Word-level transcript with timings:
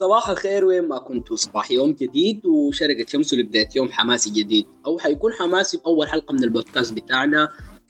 صباح 0.00 0.28
الخير 0.28 0.64
وين 0.64 0.88
ما 0.88 0.98
كنتوا. 0.98 1.36
صباح 1.36 1.70
يوم 1.70 1.92
جديد 1.92 2.46
وشرقة 2.46 3.06
شمس 3.08 3.34
لبداية 3.34 3.68
يوم 3.76 3.92
حماسي 3.92 4.30
جديد. 4.30 4.66
أو 4.86 4.98
حيكون 4.98 5.32
حماسي 5.32 5.76
بأول 5.76 6.08
حلقة 6.08 6.32
من 6.32 6.44
البودكاست 6.44 6.92
بتاعنا 6.92 7.48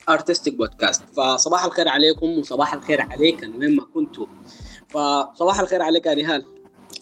ارتستيك 0.09 0.55
بودكاست 0.55 1.03
فصباح 1.17 1.65
الخير 1.65 1.87
عليكم 1.87 2.39
وصباح 2.39 2.73
الخير 2.73 3.01
عليك 3.01 3.41
وين 3.41 3.75
ما 3.75 3.83
كنتوا. 3.93 4.25
فصباح 4.87 5.59
الخير 5.59 5.81
عليك 5.81 6.05
يا 6.05 6.15
نهال 6.15 6.45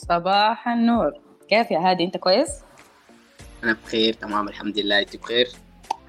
صباح 0.09 0.67
النور. 0.67 1.11
كيف 1.49 1.71
يا 1.71 1.79
هادي؟ 1.79 2.03
أنت 2.03 2.17
كويس؟ 2.17 2.49
أنا 3.63 3.77
بخير 3.85 4.13
تمام 4.13 4.47
الحمد 4.47 4.79
لله. 4.79 4.99
أنت 4.99 5.17
بخير؟ 5.17 5.47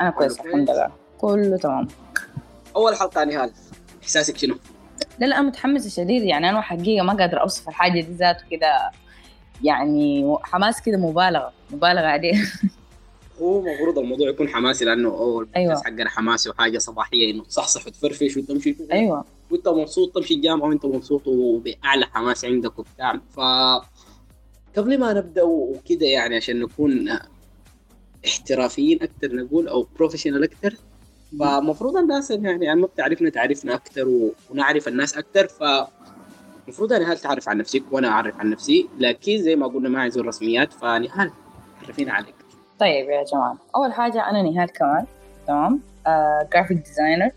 أنا 0.00 0.10
كويس. 0.10 0.40
الحمد 0.40 0.70
لله. 0.70 0.92
كله 1.18 1.56
تمام. 1.56 1.88
أول 2.76 2.96
حلقة 2.96 3.20
يا 3.20 3.24
نهال 3.24 3.52
إحساسك 4.02 4.36
شنو؟ 4.36 4.54
لا 5.20 5.26
لا 5.26 5.38
أنا 5.38 5.48
متحمسة 5.48 5.90
شديد. 6.02 6.22
يعني 6.22 6.50
أنا 6.50 6.60
حقيقه 6.60 7.04
ما 7.04 7.12
قادرة 7.12 7.38
أوصف 7.38 7.68
الحاجة 7.68 8.00
دي 8.00 8.14
ذاته 8.14 8.44
كده. 8.50 8.90
يعني 9.64 10.36
حماس 10.42 10.82
كده 10.82 10.98
مبالغة 10.98 11.52
مبالغة 11.70 12.06
عليه. 12.06 12.34
هو 13.42 13.66
المفروض 13.66 13.98
الموضوع 13.98 14.28
يكون 14.28 14.48
حماسي 14.48 14.84
أوه 14.84 14.94
البودكاست 14.94 15.56
أيوة. 15.56 15.82
حقنا 15.84 16.10
حماسي 16.10 16.50
وحاجة 16.50 16.78
صباحية 16.78 17.30
إنه 17.30 17.44
تصحصح 17.44 17.86
وتفرفش 17.86 18.36
وتمشي 18.36 18.76
أيوه. 18.92 19.24
وأنت 19.50 19.68
مبسوط 19.68 20.14
تمشي 20.14 20.34
الجامعة 20.34 20.68
وأنت 20.68 20.86
مبسوط 20.86 21.26
وبأعلى 21.26 22.06
حماس 22.06 22.44
عندك 22.44 22.78
وبتاع. 22.78 23.20
ف 23.36 23.40
قبل 24.76 24.98
ما 24.98 25.12
نبدأ 25.12 25.42
وكده 25.42 26.06
يعني 26.06 26.36
عشان 26.36 26.60
نكون 26.60 27.18
احترافيين 28.26 29.02
أكثر 29.02 29.36
نقول 29.36 29.68
أو 29.68 29.86
بروفيشنال 29.96 30.44
أكثر 30.44 30.74
فمفروض 31.40 31.96
الناس 31.96 32.30
يعني 32.30 32.64
يعني 32.64 32.80
ما 32.80 32.86
بتعرفنا 32.86 33.30
تعرفنا 33.30 33.74
أكثر 33.74 34.30
ونعرف 34.50 34.88
الناس 34.88 35.18
أكثر 35.18 35.46
ف 35.48 35.62
المفروض 36.64 36.92
يا 36.92 36.98
نهال 36.98 37.18
تعرف 37.18 37.48
عن 37.48 37.58
نفسك؟ 37.58 37.82
وأنا 37.92 38.08
أعرف 38.08 38.40
عن 38.40 38.50
نفسي 38.50 38.88
لكن 38.98 39.38
زي 39.38 39.56
ما 39.56 39.66
قلنا 39.66 39.88
ما 39.88 40.00
عايزين 40.00 40.24
رسميات 40.24 40.72
فنهال 40.72 41.30
عرفينا 41.82 42.12
عليك. 42.12 42.34
طيب 42.80 43.08
يا 43.08 43.24
جماعة 43.24 43.58
أول 43.76 43.92
حاجة 43.92 44.30
أنا 44.30 44.42
نهال 44.42 44.72
كمال 44.72 45.06
تمام؟ 45.46 45.80
graphic 46.52 46.76
designer 46.76 47.30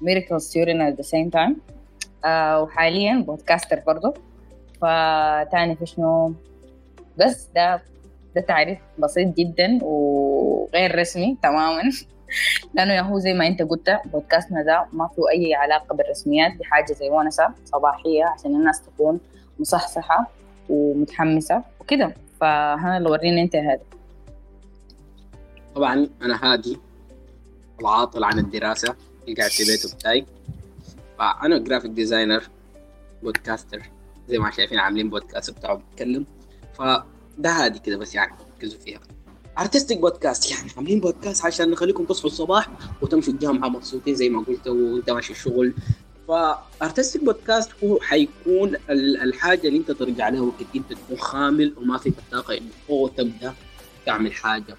medical 0.00 0.42
student 0.42 0.80
at 0.80 0.96
the 0.96 1.02
same 1.02 1.28
time 1.28 1.56
وحاليا 2.62 3.24
podcaster 3.26 3.80
برضه 3.86 4.14
فتعني 4.80 5.76
في 5.76 5.86
شنو؟ 5.86 6.32
بس 7.18 7.48
ده 7.54 7.82
ده 8.34 8.40
تعريف 8.40 8.78
بسيط 8.98 9.36
جدا 9.36 9.78
وغير 9.82 10.98
رسمي 10.98 11.36
تماما. 11.42 11.82
لأنه 12.74 12.92
يا 12.94 13.00
هو 13.00 13.18
زي 13.18 13.34
ما 13.34 13.46
أنت 13.46 13.62
قلت 13.62 14.00
بودكاستنا 14.04 14.62
ده 14.62 14.86
ما 14.92 15.08
فيه 15.08 15.22
أي 15.30 15.54
علاقة 15.54 15.94
بالرسميات 15.94 16.52
دي 16.52 16.64
حاجة 16.64 16.92
زي 16.92 17.08
ونسة 17.10 17.48
صباحية 17.64 18.24
عشان 18.24 18.54
الناس 18.56 18.82
تكون 18.82 19.20
مصحصحة 19.58 20.30
ومتحمسة 20.68 21.62
وكده. 21.80 22.14
فهنا 22.40 22.96
اللي 22.96 23.10
وريني 23.10 23.42
أنت 23.42 23.56
هذا. 23.56 23.80
طبعا 25.74 26.08
أنا 26.22 26.40
هادي 26.52 26.78
العاطل 27.80 28.24
عن 28.24 28.38
الدراسة 28.38 28.96
اللي 29.24 29.36
قاعد 29.36 29.50
في 29.50 29.64
بيته 29.64 29.96
بتاعي 29.96 30.26
فأنا 31.18 31.58
graphic 31.58 31.90
designer 31.90 32.42
podcaster 33.22 33.82
زي 34.28 34.38
ما 34.38 34.50
شايفين 34.50 34.78
عاملين 34.78 35.10
بودكاست 35.10 35.50
بتاعه 35.50 35.74
بتكلم. 35.74 36.26
فده 36.74 37.50
هادي 37.50 37.78
كده 37.78 37.96
بس 37.96 38.14
يعني 38.14 38.32
ركزوا 38.58 38.80
فيها. 38.80 39.00
artistic 39.58 39.98
podcast 39.98 40.50
يعني 40.50 40.70
عاملين 40.76 41.00
بودكاست 41.00 41.44
عشان 41.44 41.70
نخليكم 41.70 42.04
تصحوا 42.04 42.30
الصباح 42.30 42.68
وتمشوا 43.02 43.32
الجامعة 43.32 43.68
مبسوطين 43.68 44.14
زي 44.14 44.28
ما 44.28 44.44
قلت 44.48 44.66
وانت 44.68 45.10
ماشي 45.10 45.32
الشغل. 45.32 45.74
ف 46.28 46.39
artistic 46.39 47.24
podcast 47.24 47.70
هو 47.84 47.98
حيكون 48.00 48.74
ال- 48.90 49.20
الحاجة 49.22 49.68
اللي 49.68 49.78
انت 49.78 49.90
ترجع 49.90 50.28
لها 50.28 50.40
وقت 50.40 50.54
انت 50.76 50.92
تكون 50.92 51.18
خامل 51.18 51.74
وما 51.76 51.98
فيك 51.98 52.14
الطاقه 52.18 52.54
انه 52.56 52.70
هو 52.90 53.10
تبدا 53.16 53.54
تعمل 54.06 54.32
حاجة. 54.32 54.76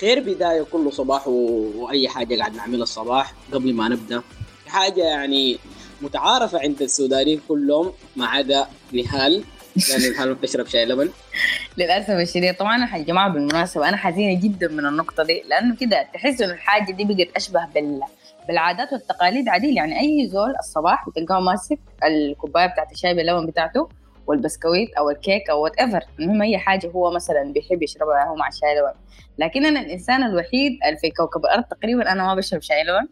خير 0.00 0.20
بداية 0.20 0.62
كل 0.62 0.92
صباح 0.92 1.28
و... 1.28 1.32
وأي 1.76 2.08
حاجة 2.08 2.36
قاعد 2.38 2.54
نعملها 2.56 2.82
الصباح 2.82 3.34
قبل 3.52 3.74
ما 3.74 3.88
نبدأ. 3.88 4.22
حاجة 4.66 5.00
يعني 5.04 5.58
متعارفة 6.02 6.60
عند 6.60 6.82
السودانيين 6.82 7.40
كلهم 7.48 7.92
ما 8.16 8.26
عدا 8.26 8.66
نهال. 8.92 9.44
لأن 9.76 10.12
نهال 10.12 10.28
ما 10.28 10.34
بتشرب 10.34 10.66
شاي 10.66 10.84
لبن. 10.84 11.10
للأسف 11.78 12.10
الشديد 12.10 12.54
طبعا 12.54 12.96
يا 12.96 13.02
جماعة 13.02 13.28
بالمناسبة 13.28 13.88
أنا 13.88 13.96
حزينة 13.96 14.40
جدا 14.40 14.68
من 14.68 14.86
النقطة 14.86 15.22
دي 15.22 15.42
لأنه 15.48 15.76
كده 15.76 16.08
تحس 16.14 16.42
إن 16.42 16.50
الحاجة 16.50 16.92
دي 16.92 17.04
بقت 17.04 17.36
أشبه 17.36 17.66
بال 17.74 18.00
بالعادات 18.48 18.92
والتقاليد 18.92 19.48
عديل 19.48 19.76
يعني 19.76 20.00
أي 20.00 20.28
زول 20.28 20.54
الصباح 20.58 21.08
بتلقاه 21.08 21.40
ماسك 21.40 21.78
الكوباية 22.04 22.66
بتاعت 22.66 22.92
الشاي 22.92 23.14
باللبن 23.14 23.46
بتاعته 23.46 23.88
والبسكويت 24.26 24.94
أو 24.94 25.10
الكيك 25.10 25.50
أو 25.50 25.62
whatever 25.62 26.00
المهم 26.18 26.42
أي 26.42 26.58
حاجة 26.58 26.86
هو 26.86 27.10
مثلا 27.10 27.52
بيحب 27.52 27.82
يشربها 27.82 28.24
هو 28.24 28.34
مع 28.34 28.48
الشاي 28.48 28.78
لبن. 28.78 28.92
لكن 29.38 29.64
أنا 29.66 29.80
الإنسان 29.80 30.22
الوحيد 30.22 30.72
في 31.00 31.10
كوكب 31.10 31.44
الأرض 31.44 31.64
تقريبا 31.64 32.12
أنا 32.12 32.22
ما 32.26 32.34
بشرب 32.34 32.62
شاي 32.62 32.82
لبن. 32.82 33.08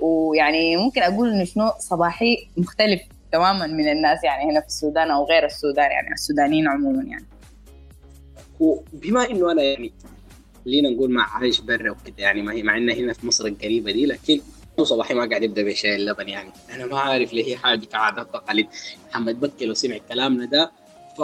ويعني 0.00 0.76
ممكن 0.76 1.02
أقول 1.02 1.30
إنه 1.30 1.44
شنو 1.44 1.72
صباحي 1.78 2.48
مختلف 2.56 3.02
تماما 3.34 3.66
من 3.66 3.88
الناس 3.88 4.24
يعني 4.24 4.50
هنا 4.50 4.60
في 4.60 4.66
السودان 4.66 5.10
أو 5.10 5.24
غير 5.24 5.44
السودان 5.44 5.90
يعني 5.90 6.12
السودانيين 6.12 6.68
عموما 6.68 7.02
يعني. 7.02 7.26
وبما 8.60 9.30
إنه 9.30 9.52
أنا 9.52 9.62
يعني 9.62 9.92
خلينا 10.64 10.90
نقول 10.90 11.10
ما 11.10 11.22
عايش 11.22 11.60
برا 11.60 11.90
وكده 11.90 12.14
يعني 12.18 12.42
ما 12.42 12.52
هي 12.52 12.62
مع 12.62 12.76
إنها 12.76 12.94
هنا 12.94 13.12
في 13.12 13.26
مصر 13.26 13.46
القريبة 13.46 13.92
دي 13.92 14.06
لكن 14.06 14.40
هو 14.80 14.84
صباحي 14.84 15.14
ما 15.14 15.28
قاعد 15.28 15.42
يبدأ 15.42 15.62
بشاي 15.62 15.96
اللبن 15.96 16.28
يعني. 16.28 16.50
أنا 16.74 16.86
ما 16.86 16.98
عارف 16.98 17.32
ليه 17.32 17.44
هي 17.44 17.56
حاجة 17.56 17.84
كعادات 17.84 18.26
تقاليد 18.32 18.66
محمد 19.10 19.44
مكي 19.44 19.66
لو 19.66 19.74
سمع 19.74 19.98
كلامنا 20.08 20.44
ده 20.44 20.72
ف 21.18 21.20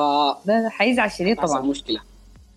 ده 0.46 0.68
حيزعل 0.68 1.10
شديد 1.10 1.36
طبعا. 1.36 1.62
مشكلة. 1.62 2.00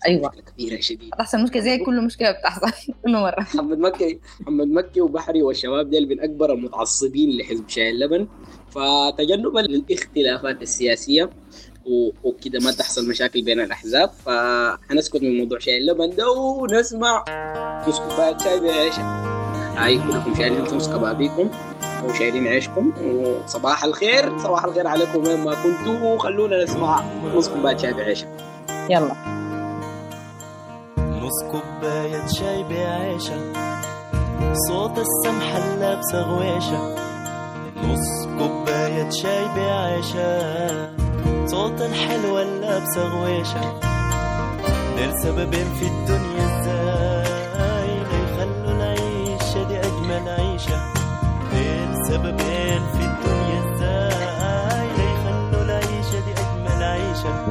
أيوه. 0.06 0.28
مشكلة 0.28 0.42
كبيرة 0.42 0.80
شديد 0.80 1.10
تحصل 1.18 1.42
مشكلة 1.42 1.62
زي 1.62 1.78
كل 1.78 2.04
مشكلة 2.04 2.30
بتحصل 2.30 2.70
كل 3.04 3.12
مرة. 3.12 3.40
محمد 3.40 3.78
مكي 3.78 4.18
محمد 4.40 4.66
مكي 4.68 5.00
وبحري 5.00 5.42
والشباب 5.42 5.90
ديل 5.90 6.08
من 6.08 6.20
أكبر 6.20 6.52
المتعصبين 6.52 7.38
لحزب 7.38 7.68
شاي 7.68 7.90
اللبن. 7.90 8.28
فتجنبا 8.74 9.60
للاختلافات 9.60 10.62
السياسية 10.62 11.30
و- 11.86 12.10
وكده 12.24 12.58
ما 12.60 12.72
تحصل 12.72 13.08
مشاكل 13.08 13.42
بين 13.42 13.60
الأحزاب. 13.60 14.10
فحنسكت 14.26 15.22
من 15.22 15.38
موضوع 15.38 15.58
شاي 15.58 15.78
اللبن 15.78 16.16
ده 16.16 16.30
ونسمع 16.30 17.24
نص 17.88 17.98
كوبايه 17.98 18.38
شاي 18.38 18.60
بعيش. 18.60 18.94
هاي 19.76 19.98
كلكم 19.98 20.34
شايلين 20.34 20.64
فلوس 20.64 20.88
كبابيكم 20.88 21.50
وشايلين 22.04 22.46
عيشكم. 22.46 22.92
وصباح 23.04 23.84
الخير. 23.84 24.38
صباح 24.38 24.64
الخير 24.64 24.86
عليكم 24.86 25.26
وين 25.26 25.40
ما 25.44 25.54
كنتوا. 25.54 26.18
خلونا 26.18 26.64
نسمع 26.64 27.04
نص 27.34 27.48
كوبايه 27.48 27.76
شاي 27.76 27.92
بعيش. 27.92 28.24
يلا. 28.90 29.14
نص 30.98 31.42
كوباية 31.42 32.26
شاي 32.26 32.62
بعيشة 32.62 33.52
صوت 34.68 34.98
السمحة 34.98 35.58
اللابسة 35.74 36.22
غويشة 36.22 36.94
نص 37.82 38.26
كوباية 38.38 39.10
شاي 39.10 39.44
بعيشة 39.56 40.94
صوت 41.46 41.80
الحلوة 41.80 42.42
اللابسة 42.42 43.08
غويشة 43.08 43.80
دير 44.96 45.12
سببين 45.22 45.74
في 45.74 45.86
الدنيا 45.86 46.44
إزاي 46.60 47.98
ليخلوا 47.98 48.70
العيشة 48.70 49.68
دي 49.68 49.78
أجمل 49.78 50.28
عيشة. 50.28 50.78
دير 51.52 52.04
سببين 52.08 52.82
في 52.92 53.04
الدنيا 53.04 53.58
إزاي 53.64 54.88
ليخلوا 54.88 55.62
العيشة 55.64 56.18
دي 56.26 56.32
أجمل 56.32 56.82
عيشة. 56.82 57.46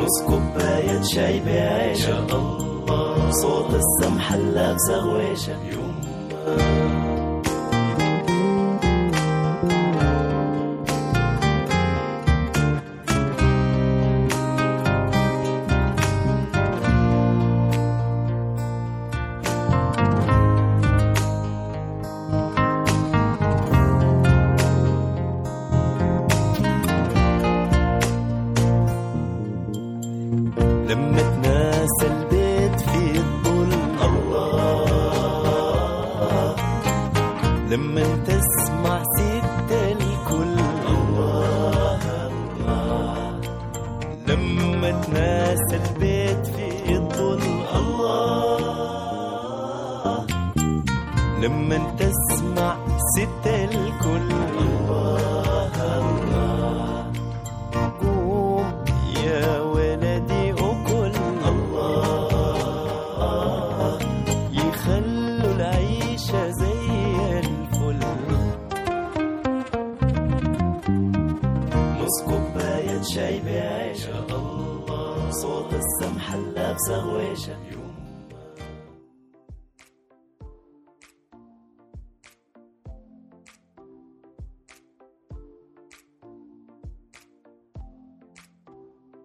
نص 0.00 0.22
كوباية 0.26 1.02
شاي 1.02 1.40
بعيشة. 1.40 2.18
الله 2.18 3.30
صوت 3.30 3.74
السمحة 3.74 4.34
اللابسة 4.34 4.96
غويشة 4.96 5.56
يوم. 5.72 5.98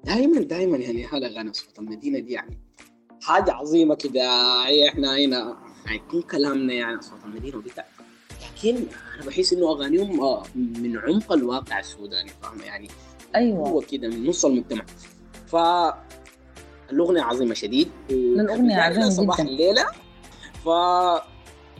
دائما 0.03 0.41
دائما 0.41 0.77
يعني 0.77 1.05
هذا 1.07 1.27
غنى 1.27 1.53
صوت 1.53 1.79
المدينة 1.79 2.19
دي 2.19 2.33
يعني. 2.33 2.59
حاجة 3.21 3.51
عظيمة 3.51 3.95
كده 3.95 4.21
هي 4.65 4.89
إحنا 4.89 5.17
هنا. 5.17 5.57
حيكون 5.85 6.21
كلامنا 6.21 6.73
يعني 6.73 7.01
صوت 7.01 7.19
المدينة 7.25 7.57
وبتاع. 7.57 7.85
لكن 8.57 8.75
أنا 9.15 9.25
بحس 9.25 9.53
إنه 9.53 9.71
أغانيهم 9.71 10.19
آه، 10.21 10.43
من 10.55 10.97
عمق 10.97 11.33
الواقع 11.33 11.79
السوداني 11.79 12.29
فاهمه 12.41 12.63
يعني 12.63 12.87
أيوه. 13.35 13.69
هو 13.69 13.81
كده 13.81 14.07
من 14.07 14.25
نص 14.25 14.45
المجتمع. 14.45 14.85
ف 15.47 15.55
الأغنية 16.91 17.21
عظيمة 17.21 17.53
شديد. 17.53 17.91
الأغنية 18.09 18.75
عظيمة 18.75 19.09
صباح 19.09 19.41
جداً. 19.41 19.49
الليلة. 19.49 19.85
ف 20.65 20.67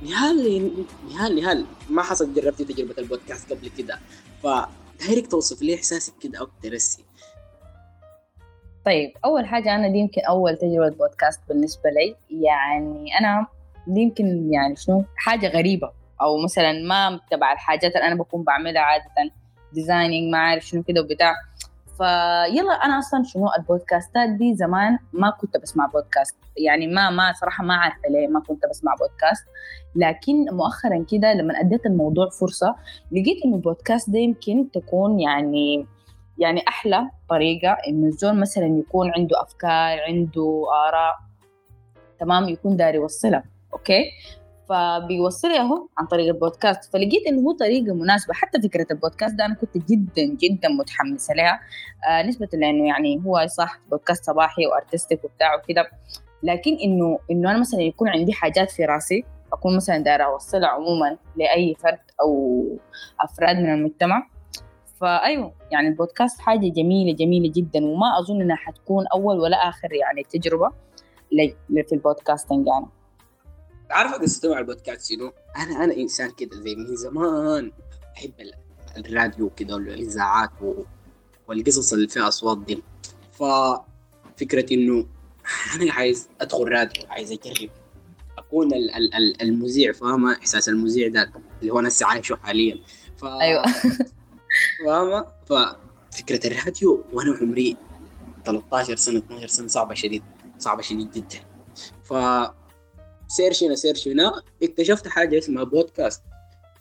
نهال 0.04 0.72
نهال 1.10 1.36
نهال 1.36 1.66
ما 1.90 2.02
حصل 2.04 2.34
جربتي 2.34 2.64
تجربة 2.66 2.94
البودكاست 2.98 3.54
قبل 3.54 3.70
كده؟ 3.78 4.00
فدايراك 4.44 5.28
توصف 5.28 5.62
لي 5.62 5.76
إحساسك 5.76 6.14
كده 6.22 6.42
أكتر 6.42 6.76
هسي 6.76 7.03
طيب 8.86 9.12
أول 9.26 9.46
حاجة 9.46 9.76
أنا 9.76 9.88
دي 9.88 9.98
يمكن 9.98 10.22
أول 10.22 10.58
تجربة 10.58 10.96
بودكاست 10.96 11.42
بالنسبة 11.50 11.90
لي. 11.90 12.16
يعني 12.30 13.18
أنا 13.20 13.48
دي 13.88 14.02
يمكن 14.02 14.54
يعني 14.54 14.76
شنو؟ 14.76 15.06
حاجة 15.16 15.48
غريبة. 15.48 15.92
أو 16.22 16.38
مثلا 16.44 16.72
ما 16.72 17.10
متبع 17.10 17.54
الحاجات 17.54 17.96
اللي 17.96 18.08
أنا 18.08 18.16
بكون 18.16 18.44
بعملها 18.44 18.82
عادة. 18.82 19.32
designing 19.74 20.32
ما 20.32 20.38
عارف 20.38 20.66
شنو 20.66 20.84
كده 20.84 21.02
وبتاع. 21.02 21.34
فيلا 21.98 22.74
أنا 22.86 23.00
أصلا 23.00 23.24
شنو؟ 23.24 23.50
البودكاستات 23.60 24.30
دي 24.30 24.56
زمان 24.56 25.00
ما 25.14 25.30
كنت 25.30 25.58
بسمع 25.58 25.86
بودكاست. 25.86 26.36
يعني 26.58 26.88
ما 26.88 27.10
ما 27.10 27.34
صراحة 27.34 27.64
ما 27.64 27.76
عارفة 27.76 28.10
ليه 28.10 28.28
ما 28.28 28.40
كنت 28.40 28.66
بسمع 28.70 28.96
بودكاست. 28.96 29.46
لكن 29.96 30.46
مؤخرا 30.52 31.06
كده 31.12 31.34
لما 31.34 31.60
أديت 31.60 31.86
الموضوع 31.86 32.30
فرصة 32.30 32.76
لقيت 33.12 33.46
إنه 33.46 33.56
البودكاست 33.56 34.10
ده 34.10 34.20
يمكن 34.20 34.72
تكون 34.74 35.20
يعني 35.20 35.88
يعني 36.38 36.62
أحلى 36.68 37.10
طريقة 37.30 37.78
انه 37.88 38.08
الزول 38.08 38.40
مثلا 38.40 38.66
يكون 38.80 39.12
عنده 39.18 39.42
أفكار 39.42 40.00
عنده 40.08 40.66
آراء 40.88 41.16
تمام؟ 42.20 42.50
يكون 42.50 42.78
داير 42.78 42.98
يوصلها 42.98 43.44
okay؟ 43.74 44.04
فبيوصلها 44.70 45.60
هو 45.60 45.88
عن 45.98 46.06
طريق 46.06 46.28
البودكاست. 46.28 46.94
فلقيت 46.94 47.28
إنه 47.28 47.42
هو 47.42 47.52
طريقة 47.52 47.94
مناسبة. 47.94 48.34
حتى 48.34 48.62
فكرة 48.62 48.88
البودكاست 48.92 49.36
ده 49.36 49.46
أنا 49.46 49.56
كنت 49.56 49.78
جدا 49.78 50.24
جدا 50.24 50.70
متحمسه 50.70 51.34
لها. 51.34 51.60
آه 52.10 52.22
نسبة 52.22 52.48
لأنه 52.54 52.88
يعني 52.88 53.22
هو 53.26 53.48
صح 53.48 53.80
بودكاست 53.92 54.26
صباحي 54.26 54.68
و 54.68 54.74
artistic 54.74 55.24
وبتاع 55.26 55.56
وكده. 55.56 55.90
لكن 56.44 56.78
إنه 56.84 57.20
إنه 57.32 57.52
أنا 57.52 57.60
مثلا 57.60 57.82
يكون 57.82 58.10
عندي 58.10 58.34
حاجات 58.34 58.72
في 58.72 58.86
راسي 58.86 59.26
أكون 59.54 59.76
مثلا 59.76 59.98
دايرة 59.98 60.24
أوصلها 60.24 60.70
عموما 60.70 61.18
لأي 61.36 61.76
فرد 61.80 62.00
أو 62.22 62.64
أفراد 63.22 63.56
من 63.56 63.74
المجتمع. 63.74 64.28
فأيوة 65.04 65.54
يعني 65.72 65.88
البودكاست 65.88 66.40
حاجة 66.42 66.68
جميلة 66.70 67.14
جميلة 67.16 67.52
جدا 67.56 67.86
وما 67.86 68.20
أظن 68.20 68.42
إنها 68.42 68.56
حتكون 68.56 69.06
أول 69.14 69.40
ولا 69.40 69.58
آخر 69.70 69.94
يعني 69.94 70.24
تجربة 70.24 70.72
لي 71.32 71.56
في 71.70 71.96
البودكاستنج 71.96 72.68
يعني 72.68 72.86
عارفة 73.92 74.18
قصتي 74.18 74.48
مع 74.48 74.60
البودكاست 74.60 75.14
شنو؟ 75.14 75.32
أنا 75.58 75.84
أنا 75.84 75.98
إنسان 75.98 76.32
كده 76.32 76.56
زي 76.62 76.76
من 76.76 76.96
زمان 76.96 77.72
ال- 78.40 78.54
الراديو 78.98 79.50
كده 79.50 79.76
والإذاعات 79.76 80.50
و- 80.62 80.84
والقصص 81.48 81.94
اللي 81.94 82.08
فيها 82.08 82.28
أصوات 82.28 82.58
دي 82.58 82.84
ففكرة 83.32 84.74
إنه 84.74 85.06
أنا 85.76 85.94
عايز 85.94 86.30
أدخل 86.42 86.64
راديو 86.68 87.04
عايز 87.10 87.32
أجرب 87.32 87.70
أكون 88.38 88.74
ال- 88.74 88.96
ال- 88.96 89.14
ال- 89.16 89.42
المذيع 89.42 89.92
فاهمة 89.92 90.34
إحساس 90.34 90.70
المذيع 90.70 91.08
ده 91.08 91.32
اللي 91.62 91.72
هو 91.74 91.80
أنا 91.80 91.88
لسه 91.88 92.06
عايشه 92.06 92.36
حاليا 92.36 92.78
ف... 93.18 93.26
أيوة. 93.26 93.64
فاهمة؟ 94.86 95.26
ففكرة 95.46 96.48
الراديو 96.48 97.04
وأنا 97.14 97.38
عمري 97.42 97.78
13 98.46 98.96
سنة 98.96 99.20
12 99.20 99.48
سنة 99.48 99.68
صعبة 99.68 99.94
شديد 99.94 100.24
صعبة 100.60 100.82
شديد 100.82 101.12
جدا. 101.12 101.40
ف 102.04 102.14
search 103.28 103.64
هنا 103.64 103.76
search 103.76 104.08
هنا. 104.08 104.42
اكتشفت 104.64 105.08
حاجة 105.08 105.38
اسمها 105.38 105.64
بودكاست 105.64 106.24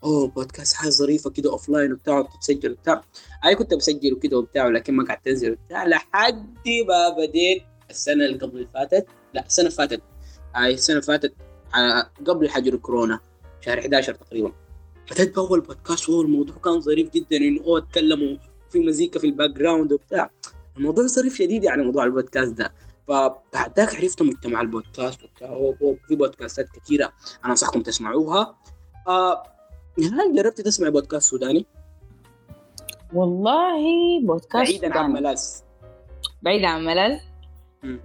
أوه 0.05 0.29
بودكاست 0.29 0.75
حاجة 0.75 0.89
ظريفة 0.91 1.31
كده 1.31 1.51
offline 1.51 1.93
وبتاع 1.93 2.19
وبتتسجل 2.19 2.73
وبتاع. 2.73 3.03
أي 3.45 3.55
كنت 3.55 3.75
بسجل 3.75 4.13
وكده 4.13 4.39
وبتاع 4.39 4.69
لكن 4.69 4.95
ما 4.95 5.05
قعدت 5.05 5.29
أنزل 5.29 5.53
وبتاع. 5.53 5.87
لحد 5.87 6.57
ما 6.89 7.09
بديت 7.09 7.63
السنة 7.91 8.25
اللي 8.25 8.39
قبل 8.39 8.57
اللي 8.57 8.69
فاتت. 8.75 9.07
لا 9.35 9.47
السنة 9.47 9.67
اللي 9.67 9.77
فاتت. 9.77 10.03
السنة 10.57 10.97
اللي 10.97 11.07
فاتت 11.07 11.35
آه، 11.75 12.11
قبل 12.27 12.51
حجر 12.51 12.77
كورونا 12.77 13.21
شهر 13.61 13.79
11 13.79 14.15
تقريبا. 14.15 14.53
بديت 15.11 15.37
باول 15.37 15.61
بودكاست 15.61 16.09
وهو 16.09 16.21
الموضوع 16.21 16.57
كان 16.57 16.81
ظريف 16.81 17.11
جدا 17.11 17.37
انه 17.37 17.61
هو 17.65 17.79
اتكلموا 17.79 18.37
في 18.71 18.81
مزيكا 18.81 19.21
في 19.21 19.27
ال 19.27 19.51
background 19.51 19.93
وبتاع. 19.93 20.31
الموضوع 20.77 21.07
ظريف 21.07 21.35
شديد 21.35 21.65
يعني 21.65 21.83
موضوع 21.83 22.05
البودكاست 22.05 22.53
ده. 22.53 22.73
فبعد 23.09 23.73
ذاك 23.77 23.95
عرفت 23.97 24.23
مجتمع 24.23 24.61
البودكاست 24.61 25.21
وبتاع. 25.25 25.75
في 26.09 26.17
بودكاستات 26.17 26.69
كثيره 26.69 27.13
أنا 27.45 27.53
أنصحكم 27.53 27.83
تسمعوها. 27.83 28.57
آه 29.09 29.43
هل 29.99 30.37
جربت 30.37 30.61
تسمع 30.61 30.89
بودكاست 30.89 31.31
سوداني؟ 31.31 31.67
والله 33.15 33.83
بودكاست 34.23 34.71
بعيدا 34.71 34.99
عن 34.99 35.07
سوداني. 35.07 35.21
ملاذ 35.21 35.43
بعيد 36.43 36.65
عن 36.65 36.85
ملل. 36.85 37.21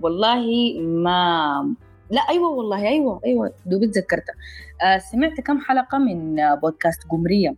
والله 0.01 0.73
ما 0.81 1.75
لا 2.09 2.21
أيوه 2.29 2.49
والله 2.49 2.87
أيوه 2.87 3.21
أيوه 3.25 3.53
دوب 3.65 3.85
تذكرتها. 3.85 4.35
آه 4.83 4.97
سمعت 4.97 5.41
كم 5.41 5.59
حلقة 5.59 5.97
من 5.97 6.35
بودكاست 6.55 7.03
قمريه 7.09 7.55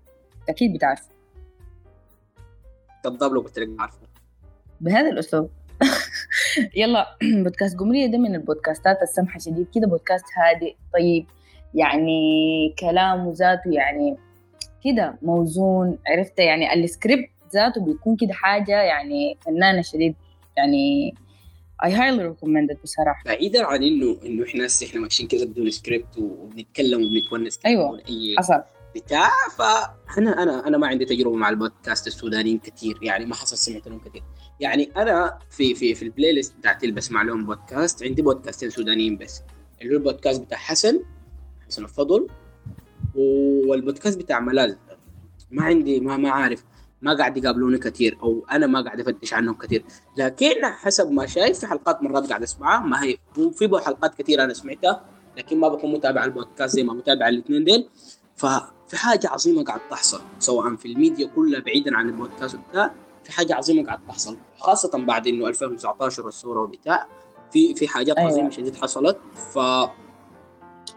أكيد 0.50 0.74
بتعرف. 0.74 1.08
كذاب 3.04 3.32
لو 3.34 3.42
قلت 3.42 3.60
لك 3.60 3.70
عارفه. 3.80 3.98
بهذا 4.82 5.10
الأسلوب. 5.10 5.50
يلا 6.76 7.18
بودكاست 7.44 7.80
قمرية 7.80 8.08
ده 8.08 8.18
من 8.18 8.36
البودكاستات 8.36 9.02
السمحة 9.02 9.40
شديد. 9.40 9.68
كده 9.76 9.88
بودكاست 9.88 10.26
هادئ 10.38 10.76
طيب 10.94 11.26
يعني 11.74 12.76
كلامه 12.80 13.34
ذاته 13.36 13.72
يعني 13.72 14.18
كده 14.84 15.18
موزون 15.22 15.98
عرفت؟ 16.08 16.40
يعني 16.40 16.74
السكريبت 16.74 17.30
ذاته 17.54 17.86
بيكون 17.86 18.16
كده 18.16 18.34
حاجة 18.34 18.82
يعني 18.82 19.38
فنانة 19.46 19.82
شديد. 19.82 20.16
يعني 20.58 21.16
Highly 21.86 22.24
recommend 22.34 22.76
it 22.76 22.84
بصراحة. 22.84 23.24
بعيدا 23.26 23.66
عن 23.66 23.84
انه 23.84 24.20
إنه 24.26 24.44
إحنا 24.46 24.66
هسه 24.66 24.88
إحنا 24.88 25.02
ماشيين 25.02 25.30
كذا 25.30 25.46
بدون 25.46 25.72
سكريبت 25.72 26.18
وبنتكلم 26.18 27.02
وبنتونس 27.04 27.58
كده. 27.58 27.74
بدون 27.74 28.00
أي 28.00 28.36
حصل. 28.38 28.62
بتاع 28.96 29.30
فانا 29.58 30.44
أنا 30.44 30.68
أنا 30.68 30.78
ما 30.78 30.88
عندي 30.88 31.06
تجربة 31.06 31.36
مع 31.36 31.50
البودكاست 31.50 32.08
السودانيين 32.08 32.60
كثير 32.60 33.00
يعني 33.02 33.26
ما 33.26 33.36
حصل 33.36 33.58
سمعت 33.58 33.88
لهم 33.88 34.00
كثير 34.00 34.24
يعني 34.60 34.92
أنا 34.98 35.40
في 35.50 35.76
في 35.76 35.96
في 35.96 36.04
ال 36.04 36.34
playlist 36.34 36.56
بتاعتي 36.58 36.86
اللي 36.86 36.96
بسمع 36.96 37.22
لهم 37.22 37.46
بودكاست 37.46 38.04
عندي 38.04 38.22
بودكاستين 38.22 38.70
سودانيين 38.70 39.18
بس. 39.18 39.42
اللي 39.82 39.94
هو 39.94 39.98
البودكاست 39.98 40.42
بتاع 40.42 40.58
حسن 40.58 41.04
حسن 41.68 41.84
الفضل 41.84 42.28
والبودكاست 43.16 44.18
بتاع 44.18 44.40
ملاذ 44.40 44.76
ما 45.52 45.64
عندي 45.64 46.00
ما 46.00 46.18
ما 46.18 46.30
عارف 46.32 46.64
ما 47.02 47.14
قاعد 47.14 47.38
يقابلوني 47.38 47.78
كثير 47.78 48.18
أو 48.24 48.46
أنا 48.52 48.68
ما 48.68 48.82
قاعد 48.82 49.00
أفتش 49.00 49.34
عنهم 49.34 49.56
كثير 49.56 49.84
لكن 50.18 50.66
حسب 50.66 51.12
ما 51.12 51.26
شايف 51.26 51.60
في 51.60 51.68
حلقات 51.68 52.04
مرات 52.04 52.30
قاعد 52.30 52.44
أسمعها 52.44 52.86
ما 52.86 53.04
هي 53.04 53.18
وفي 53.38 53.70
حلقات 53.86 54.16
كثير 54.16 54.44
أنا 54.44 54.54
سمعتها 54.54 55.06
لكن 55.38 55.60
ما 55.60 55.68
بكون 55.68 55.94
متابع 55.94 56.24
البودكاست 56.24 56.76
زي 56.76 56.84
ما 56.84 56.94
متابع 56.94 57.28
الاثنين 57.28 57.64
ديل 57.64 57.90
ففي 58.36 58.98
حاجة 58.98 59.30
عظيمة 59.30 59.64
قاعد 59.64 59.80
تحصل 59.90 60.22
سواء 60.40 60.76
في 60.76 60.88
الميديا 60.88 61.28
كلها 61.36 61.60
بعيدا 61.60 61.98
عن 61.98 62.10
البودكاست 62.10 62.56
وبتاع 62.56 62.92
في 63.24 63.32
حاجة 63.32 63.56
عظيمة 63.56 63.86
قاعد 63.86 64.00
تحصل 64.08 64.38
خاصة 64.58 65.06
بعد 65.06 65.28
إنه 65.28 65.48
2019 65.48 66.26
والثورة 66.26 66.62
وبتاع 66.62 67.08
في 67.52 67.76
في 67.76 67.88
حاجات 67.88 68.18
أيوة. 68.18 68.32
عظيمة 68.32 68.50
شديد 68.50 68.76
حصلت 68.76 69.18
ف 69.54 69.58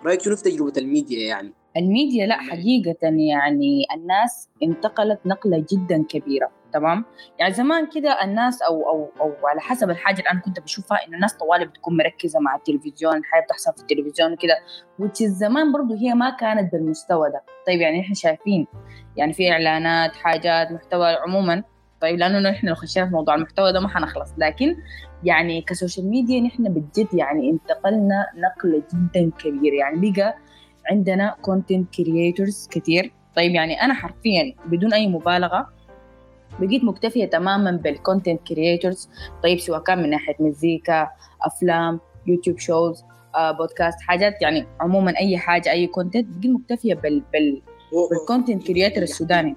رأيك 0.05 0.23
شنو 0.23 0.37
في 0.37 0.43
تجربة 0.43 0.73
الميديا 0.77 1.27
يعني؟ 1.27 1.53
الميديا 1.77 2.27
لا 2.27 2.39
حقيقة 2.39 2.97
يعني 3.03 3.87
الناس 3.95 4.49
انتقلت 4.63 5.21
نقلة 5.27 5.65
جدا 5.73 6.05
كبيرة 6.09 6.51
تمام؟ 6.73 7.05
يعني 7.39 7.55
زمان 7.55 7.87
كده 7.95 8.25
الناس 8.25 8.63
أو 8.63 8.89
أو 8.91 9.11
أو 9.21 9.47
على 9.47 9.61
حسب 9.61 9.91
الحاجة 9.91 10.19
اللي 10.19 10.31
أنا 10.31 10.41
كنت 10.41 10.61
بشوفها 10.61 10.99
إنه 11.07 11.15
الناس 11.17 11.35
طوالي 11.35 11.65
بتكون 11.65 11.97
مركزة 11.97 12.41
مع 12.41 12.57
التلفزيون 12.57 13.17
الحياة 13.17 13.43
بتحصل 13.43 13.73
في 13.77 13.83
التلفزيون 13.83 14.33
وكده 14.33 14.55
is 15.03 15.27
زمان 15.27 15.73
برضو 15.73 15.95
هي 15.95 16.15
ما 16.15 16.31
كانت 16.31 16.73
بالمستوى 16.73 17.31
ده. 17.31 17.43
طيب 17.67 17.81
يعني 17.81 18.01
إحنا 18.01 18.15
شايفين 18.15 18.67
يعني 19.17 19.33
في 19.33 19.53
إعلانات 19.53 20.17
حاجات 20.17 20.73
محتوى 20.73 21.15
عموما 21.15 21.63
طيب 22.01 22.19
لأنه 22.19 22.51
نحن 22.51 22.67
لو 22.67 22.75
خشينا 22.75 23.07
في 23.07 23.13
موضوع 23.13 23.35
المحتوى 23.35 23.73
ده 23.73 23.81
ما 23.81 23.89
حنخلص. 23.89 24.31
لكن 24.39 24.77
يعني 25.25 25.63
ك 25.63 25.69
social 25.69 26.07
media 26.11 26.41
نحن 26.41 26.63
بجد 26.65 27.15
يعني 27.15 27.51
انتقلنا 27.51 28.27
نقلة 28.37 28.83
جدا 28.95 29.31
كبيرة 29.39 29.75
يعني 29.75 30.11
بقى 30.11 30.37
عندنا 30.91 31.37
content 31.43 31.95
creators 31.95 32.69
كتير. 32.71 33.13
طيب 33.37 33.53
يعني 33.55 33.83
أنا 33.83 33.95
حرفيا 33.95 34.55
بدون 34.67 34.93
أي 34.93 35.07
مبالغة 35.07 35.69
بقيت 36.61 36.85
مكتفية 36.85 37.25
تماما 37.25 37.71
بال 37.71 37.86
content 37.86 38.41
creators 38.47 39.09
طيب 39.43 39.59
سواء 39.59 39.81
كان 39.83 40.03
من 40.03 40.11
ناحية 40.11 40.35
مزيكا 40.41 41.09
أفلام 41.43 42.01
YouTube 42.27 42.59
shows 42.59 43.03
آه، 43.35 43.53
بودكاست 43.53 44.01
حاجات 44.01 44.43
يعني 44.43 44.67
عموما 44.81 45.19
أي 45.19 45.39
حاجة 45.39 45.71
أي 45.71 45.87
content 45.87 46.27
بقيت 46.29 46.51
مكتفية 46.51 46.95
بال 46.95 47.23
بال 47.33 47.63
بال 48.11 48.23
content 48.23 48.67
creator 48.67 49.03
السوداني. 49.03 49.57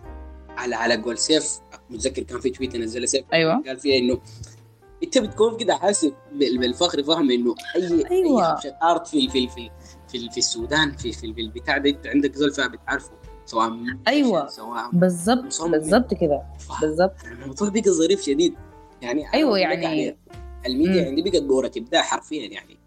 على 0.58 0.76
على 0.76 0.96
قول 0.96 1.18
سيف 1.18 1.60
متذكر 1.90 2.24
كان 2.24 2.40
في 2.40 2.50
tweet 2.50 2.76
نزلها 2.76 3.06
سيف 3.06 3.26
أيوه. 3.34 3.64
قال 3.68 3.78
فيها 3.80 3.98
إنه 4.00 4.20
إنت 5.04 5.18
بتكون 5.18 5.58
كده 5.58 5.76
حاسس 5.76 6.12
بال- 6.32 6.58
بالفخر 6.58 7.04
فاهم 7.04 7.32
إنه 7.32 7.56
اي 7.76 8.06
أيوة. 8.12 8.52
اي 8.66 8.74
art 8.84 9.08
في 9.08 9.30
في 9.30 9.48
في 9.48 9.70
في, 10.08 10.30
في 10.30 10.38
السودان 10.38 10.92
في 10.92 11.12
في 11.12 11.26
البتاع 11.26 11.78
ده 11.78 11.96
عندك 12.06 12.36
زول 12.36 12.52
بتعرفه 12.70 13.12
سواء 13.46 13.72
أيوة. 14.08 14.48
سواء 14.48 14.90
بالضبط 14.94 15.44
مصمم. 15.44 15.72
بالضبط 15.72 16.14
كده 16.14 16.42
بالضبط 16.82 17.16
الموضوع 17.32 17.70
بقى 17.70 17.82
ظريف 17.92 18.22
شديد 18.22 18.56
يعني 19.02 19.26
بقول 19.34 19.60
لك 19.62 19.84
يعني- 19.84 20.18
الميديا. 20.66 21.06
عندي 21.08 21.22
بقت 21.22 21.42
دورة 21.44 21.72
ابداع 21.78 22.02
حرفيا 22.02 22.50
يعني 22.50 22.78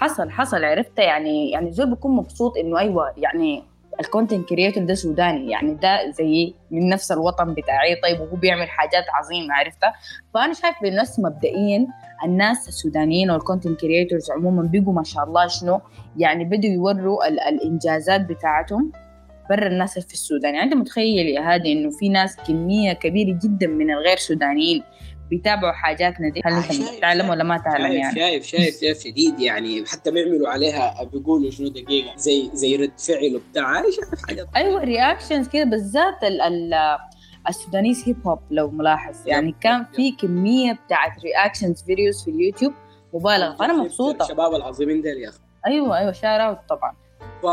حصل 0.00 0.30
حصل 0.30 0.64
عرفت 0.64 0.98
يعني 0.98 1.50
يعني 1.50 1.72
زول 1.72 1.90
بيكون 1.90 2.16
مبسوط 2.16 2.56
إنه 2.56 2.78
أيوه 2.78 3.12
يعني 3.16 3.64
ال 4.00 4.06
content 4.06 4.48
creator 4.48 4.84
ده 4.84 4.94
سوداني 4.94 5.50
يعني 5.50 5.74
ده 5.74 6.10
زي 6.10 6.54
من 6.70 6.88
نفس 6.88 7.12
الوطن 7.12 7.54
بتاعي 7.54 7.96
طيب 8.02 8.20
وهو 8.20 8.36
بيعمل 8.36 8.68
حاجات 8.68 9.04
عظيمة 9.14 9.54
عرفتها 9.54 9.94
فأنا 10.34 10.54
شايف 10.54 10.74
بالناس 10.82 11.18
مبدئيا 11.20 11.86
الناس 12.24 12.68
السودانيين 12.68 13.30
وال 13.30 13.41
content 13.41 13.80
creators 13.80 14.30
عموما 14.30 14.62
بيجوا 14.62 14.92
ما 14.92 15.02
شاء 15.04 15.24
الله 15.24 15.46
شنو؟ 15.46 15.80
يعني 16.16 16.44
بدوا 16.44 16.70
يوروا 16.70 17.28
ال- 17.28 17.40
الإنجازات 17.40 18.20
بتاعتهم 18.20 18.92
برا 19.50 19.66
الناس 19.66 19.98
في 19.98 20.12
السودان. 20.12 20.54
يعني 20.54 20.66
أنت 20.66 20.74
متخيل 20.74 21.26
يا 21.26 21.54
هادي 21.54 21.72
إنه 21.72 21.90
في 21.90 22.08
ناس 22.08 22.36
كمية 22.48 22.92
كبيرة 22.92 23.38
جدا 23.44 23.66
من 23.66 23.90
الغير 23.90 24.16
سودانيين 24.16 24.82
بيتابعوا 25.30 25.72
حاجاتنا 25.72 26.28
دي؟ 26.28 26.40
هل 26.44 26.52
أنت 26.52 26.72
شايف- 26.72 27.00
تعلم 27.00 27.28
ولا 27.28 27.44
ما 27.44 27.58
تعلم 27.58 27.86
شايف 27.86 27.94
يعني؟ 27.96 28.14
شايف 28.14 28.46
شايف 28.46 28.80
شايف 28.80 28.98
شديد 28.98 29.40
يعني 29.40 29.84
حتى 29.86 30.10
بيعملوا 30.10 30.48
عليها 30.48 31.04
بيقولوا 31.12 31.50
شنو 31.50 31.68
دقيقة 31.68 32.16
زي 32.16 32.50
زي 32.54 32.76
رد 32.76 32.92
فعل 33.08 33.36
وبتاع. 33.36 33.82
شايف 33.82 34.26
حاجات 34.28 34.46
أيوه 34.56 34.84
reactions 34.84 35.48
كده 35.48 35.64
بالذات 35.64 36.22
ال 36.24 36.40
ال 36.40 36.74
Sudanese 37.48 38.02
hip 38.08 38.26
hop 38.26 38.38
لو 38.50 38.70
ملاحظ. 38.70 39.16
يعني 39.26 39.54
كان 39.60 39.84
في 39.92 40.12
كمية 40.12 40.72
بتاعت 40.86 41.12
reactions 41.24 41.82
videos 41.82 42.24
في 42.24 42.30
اليوتيوب 42.30 42.72
مبالغه 43.14 43.56
فأنا 43.56 43.72
مبسوطة. 43.72 44.22
الشباب 44.24 44.54
العظيمين 44.54 45.02
ديل 45.02 45.16
يا 45.18 45.28
أخي. 45.28 45.38
أيوه 45.66 45.98
أيوه 45.98 46.12
shout 46.12 46.48
out 46.48 46.58
طبعا. 46.68 46.94
ف 47.42 47.44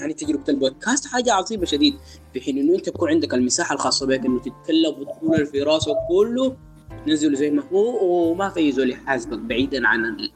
يعني 0.00 0.12
تجربة 0.12 0.44
البودكاست 0.48 1.06
حاجة 1.06 1.32
عظيمة 1.32 1.64
شديد. 1.64 1.94
في 2.32 2.40
حين 2.40 2.58
إنه 2.58 2.74
أنت 2.74 2.88
تكون 2.88 3.08
عندك 3.10 3.34
المساحة 3.34 3.74
الخاصة 3.74 4.06
بك 4.06 4.26
إنه 4.26 4.38
تتكلم 4.40 4.94
وتقول 5.00 5.46
في 5.46 5.62
راسك 5.62 5.94
كله 6.08 6.56
تنزله 7.06 7.34
زي 7.34 7.50
ما 7.50 7.62
هو 7.72 8.30
وما 8.30 8.48
في 8.48 8.72
زول 8.72 8.90
يحاسبك 8.90 9.38
بعيدا 9.38 9.88
عن 9.88 10.04
ال... 10.04 10.32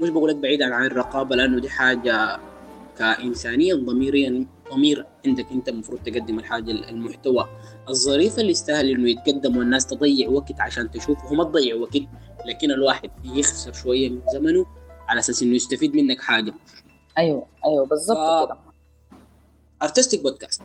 مش 0.00 0.08
بقول 0.08 0.30
لك 0.30 0.36
بعيدا 0.36 0.74
عن 0.74 0.86
الرقابة 0.86 1.36
لأنه 1.36 1.60
دي 1.60 1.68
حاجة 1.68 2.38
كإنسانيا 2.98 3.74
ضميريا 3.74 4.46
ضمير 4.72 5.06
عندك 5.26 5.46
انت 5.52 5.68
المفروض 5.68 5.98
تقدم 6.02 6.38
الحاجة 6.38 6.70
المحتوى 6.70 7.48
الظريف 7.88 8.38
اللي 8.38 8.50
يستاهل 8.50 8.90
إنه 8.90 9.10
يتقدم 9.10 9.56
والناس 9.56 9.86
تضيع 9.86 10.28
وقت 10.28 10.60
عشان 10.60 10.90
تشوفه. 10.90 11.28
هو 11.28 11.34
ما 11.34 11.44
تضيع 11.44 11.74
وقت 11.76 11.96
لكن 12.46 12.70
الواحد 12.70 13.10
يخسر 13.24 13.72
شوية 13.72 14.08
من 14.08 14.20
زمنه 14.32 14.66
على 15.08 15.18
أساس 15.18 15.42
إنه 15.42 15.54
يستفيد 15.54 15.96
منك 15.96 16.20
حاجة. 16.20 16.54
أيوه 17.18 17.46
أيوه 17.66 17.86
بالظبط 17.86 18.16
ف- 18.18 18.44
كده. 18.46 18.58
artistic 19.82 20.22
podcast 20.22 20.62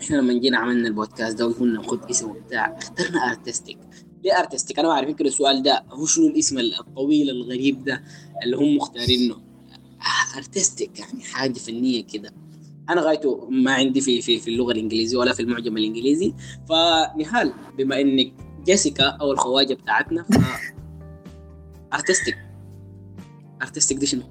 إحنا 0.00 0.16
لما 0.16 0.32
جينا 0.32 0.58
عملنا 0.58 0.88
البودكاست 0.88 1.38
ده 1.38 1.46
وقلنا 1.46 1.80
ناخذ 1.80 2.10
اسم 2.10 2.30
وبتاع 2.30 2.78
اخترنا 2.78 3.30
artistic 3.30 3.78
ليه 4.24 4.32
artistic 4.38 4.78
أنا 4.78 4.88
ما 4.88 4.94
أعرف 4.94 5.08
يمكن 5.08 5.26
السؤال 5.26 5.62
ده 5.62 5.84
هو 5.90 6.06
شنو 6.06 6.26
الاسم 6.26 6.58
الطويل 6.58 7.30
الغريب 7.30 7.84
ده 7.84 8.02
اللي 8.44 8.56
هم 8.56 8.76
مختارينه؟ 8.76 9.34
آه، 9.34 10.36
artistic 10.36 10.98
يعني 11.00 11.22
حاجة 11.24 11.52
فنية 11.58 12.04
كده. 12.04 12.32
أنا 12.90 13.00
غايته 13.00 13.48
ما 13.50 13.72
عندي 13.72 14.00
في 14.00 14.20
في 14.20 14.38
في 14.38 14.50
اللغة 14.50 14.72
الإنجليزية 14.72 15.18
ولا 15.18 15.32
في 15.32 15.40
المعجم 15.40 15.76
الإنجليزي. 15.76 16.34
فنهال 16.68 17.52
بما 17.78 18.00
إنك 18.00 18.32
جيسيكا 18.64 19.04
أو 19.04 19.32
الخواجة 19.32 19.74
بتاعتنا 19.74 20.22
ف 20.22 20.36
artistic 21.94 22.36
artistic 23.62 23.98
دي 23.98 24.06
شنو؟ 24.06 24.22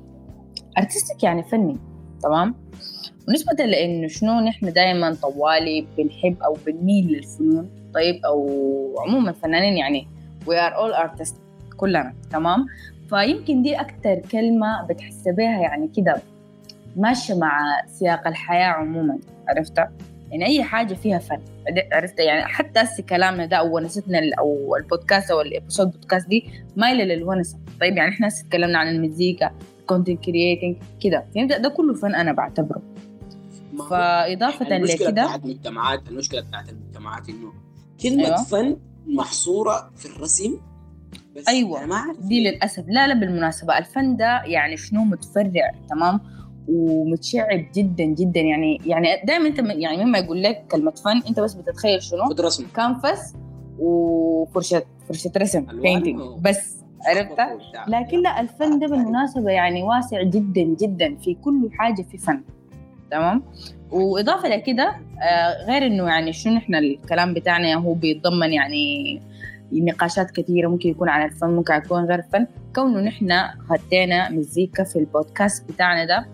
artistic 0.78 1.24
يعني 1.24 1.44
فني 1.44 1.78
تمام؟ 2.24 2.56
ونسبة 3.28 3.66
لأنه 3.66 4.08
شنو 4.08 4.40
نحن 4.40 4.74
دائما 4.74 5.14
طوالي 5.22 5.88
بنحب 5.98 6.38
أو 6.44 6.58
بنميل 6.66 7.08
للفنون 7.08 7.70
طيب؟ 7.94 8.26
أو 8.26 8.96
عموما 9.00 9.32
فنانين 9.32 9.78
يعني 9.78 10.08
we 10.46 10.54
are 10.54 10.74
all 10.74 11.08
artists 11.08 11.36
كلنا 11.78 12.14
تمام؟ 12.32 12.66
فيمكن 13.10 13.62
دي 13.62 13.76
أكتر 13.76 14.16
كلمة 14.32 14.88
بتحس 14.90 15.24
بها 15.28 15.60
يعني 15.62 15.92
كده. 15.98 16.22
ماشية 16.96 17.34
مع 17.34 17.82
سياق 17.88 18.28
الحياة 18.28 18.66
عموما 18.68 19.20
عرفتها 19.48 19.92
يعني 20.32 20.46
أي 20.46 20.64
حاجة 20.64 20.94
فيها 20.94 21.20
فن 21.20 21.42
عرفت 21.94 22.20
يعني 22.20 22.46
حتى 22.46 22.82
هسه 22.82 23.04
كلامنا 23.04 23.46
ده 23.46 23.58
أو 23.58 23.76
ونستنا 23.76 24.20
أو 24.40 24.76
البودكاست 24.76 25.32
أو 25.32 25.42
ال 25.42 25.48
episode 25.48 25.92
podcast 25.92 26.28
دي 26.28 26.50
مايلة 26.76 27.04
للونسة. 27.04 27.58
طيب 27.82 27.98
يعني 27.98 28.10
إحنا 28.10 28.28
هسه 28.28 28.44
تكلمنا 28.44 28.80
عن 28.80 28.88
المزيكا 28.88 29.52
content 29.88 30.24
creating 30.24 30.76
كده. 31.04 31.26
فهمت 31.36 31.54
ده 31.54 31.70
كله 31.70 31.94
فن 31.94 32.16
أنا 32.16 32.32
بعتبره. 32.34 32.82
هو 33.80 33.86
فإضافة 33.90 34.78
المشكلة 34.78 35.08
لكده 35.10 35.12
بتاعت 35.24 35.46
مجتمعات 35.46 36.08
المشكلة 36.08 36.42
بتاعت 36.42 36.70
المجتمعات 36.70 37.30
إنه 37.30 37.54
كلمة 38.04 38.26
أيوة. 38.26 38.44
فن 38.44 38.78
محصورة 39.08 39.92
في 39.96 40.06
الرسم 40.06 40.58
بس 41.36 41.48
أيوة. 41.48 41.80
أنا 41.80 41.86
ما 41.88 42.16
دي 42.20 42.44
ليه. 42.44 42.52
للأسف. 42.52 42.84
لا 42.88 43.08
لا 43.08 43.14
بالمناسبة. 43.14 43.78
الفن 43.78 44.16
ده 44.16 44.42
يعني 44.46 44.78
شنو 44.78 45.04
متفرع 45.04 45.72
تمام؟ 45.90 46.20
ومتشعب 46.70 47.66
جدا 47.76 48.04
جدا. 48.04 48.40
يعني 48.42 48.82
يعني 48.86 49.08
دائما 49.28 49.48
أنت 49.48 49.60
يعني 49.60 50.06
مما 50.06 50.18
يقول 50.18 50.44
لك 50.44 50.66
كلمة 50.72 50.92
فن 50.92 51.22
أنت 51.30 51.40
بس 51.40 51.54
بتتخيل 51.54 52.02
شنو؟ 52.04 52.26
خد 52.26 52.42
رسم 52.42 52.68
كانفاس 52.76 53.34
وفرشة 53.80 54.84
فرشة 55.08 55.32
رسم 55.38 55.66
و- 56.22 56.36
بس 56.42 56.76
وبتاع. 57.56 57.86
لكن 57.88 58.22
لا 58.22 58.42
الفن 58.42 58.80
ده 58.80 58.88
بالمناسبة 58.88 59.52
يعني 59.52 59.84
واسع 59.84 60.24
جدا 60.24 60.62
جدا. 60.62 61.16
في 61.16 61.34
كل 61.34 61.70
حاجة 61.74 62.02
في 62.02 62.18
فن. 62.18 62.42
تمام؟ 63.12 63.44
وإضافة 63.92 64.48
لكده 64.48 64.96
آه، 65.22 65.66
غير 65.66 65.86
إنه 65.86 66.08
يعني 66.08 66.34
شنو 66.34 66.58
إحنا 66.58 66.80
الكلام 66.80 67.34
بتاعنا 67.34 67.76
هو 67.76 67.94
بيتضمن 67.94 68.54
يعني 68.54 69.22
نقاشات 69.74 70.32
كثيرة 70.32 70.68
ممكن 70.68 70.90
يكون 70.90 71.10
عن 71.10 71.26
الفن 71.26 71.48
ممكن 71.50 71.74
يكون 71.74 72.06
غير 72.06 72.20
الفن. 72.20 72.48
كونه 72.76 73.02
نحن 73.02 73.32
خدينا 73.70 74.30
مزيكا 74.30 74.84
في 74.84 75.00
البودكاست 75.00 75.72
بتاعنا 75.72 76.06
ده 76.06 76.26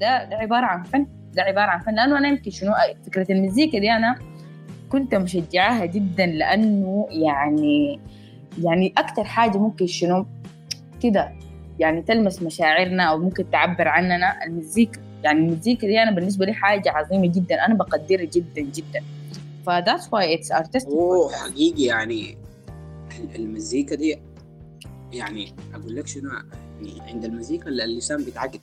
ده 0.00 0.24
ده 0.24 0.36
عبارة 0.36 0.66
عن 0.66 0.82
فن 0.82 1.06
ده 1.34 1.42
عبارة 1.42 1.70
عن 1.70 1.80
فن. 1.80 1.94
لأنه 1.94 2.18
أنا 2.18 2.28
يمكن 2.28 2.50
شنو 2.50 2.72
فكرة 3.06 3.32
المزيكا 3.32 3.78
دي 3.78 3.90
أنا 3.90 4.18
كنت 4.88 5.14
مشجعاها 5.14 5.84
جدا 5.86 6.26
لأنه 6.26 7.06
يعني 7.10 8.00
يعني 8.62 8.92
أكتر 8.98 9.24
حاجة 9.24 9.58
ممكن 9.58 9.86
شنو 9.86 10.26
كده 11.02 11.32
يعني 11.78 12.02
تلمس 12.02 12.42
مشاعرنا 12.42 13.02
أو 13.02 13.18
ممكن 13.18 13.50
تعبر 13.50 13.88
عننا 13.88 14.44
المزيكا. 14.44 15.00
يعني 15.24 15.38
المزيكا 15.38 15.86
دي 15.86 16.02
أنا 16.02 16.10
بالنسبة 16.10 16.46
لي 16.46 16.52
حاجة 16.52 16.90
عظيمة 16.90 17.26
جدا 17.26 17.66
أنا 17.66 17.74
بقدرها 17.74 18.24
جدا 18.24 18.60
جدا. 18.60 19.00
ف 19.66 19.70
that's 19.70 20.04
why 20.04 20.38
it's 20.38 20.56
artistic 20.58 20.88
أوه. 20.88 21.32
حقيقي 21.32 21.82
يعني 21.82 22.36
ال- 23.20 23.36
المزيكا 23.36 23.94
دي 23.94 24.18
يعني 25.12 25.52
أقول 25.74 25.96
لك 25.96 26.06
شنو 26.06 26.30
يعني 26.30 27.00
عند 27.12 27.24
المزيكا 27.24 27.68
اللسان 27.68 28.24
بيتعقد 28.24 28.60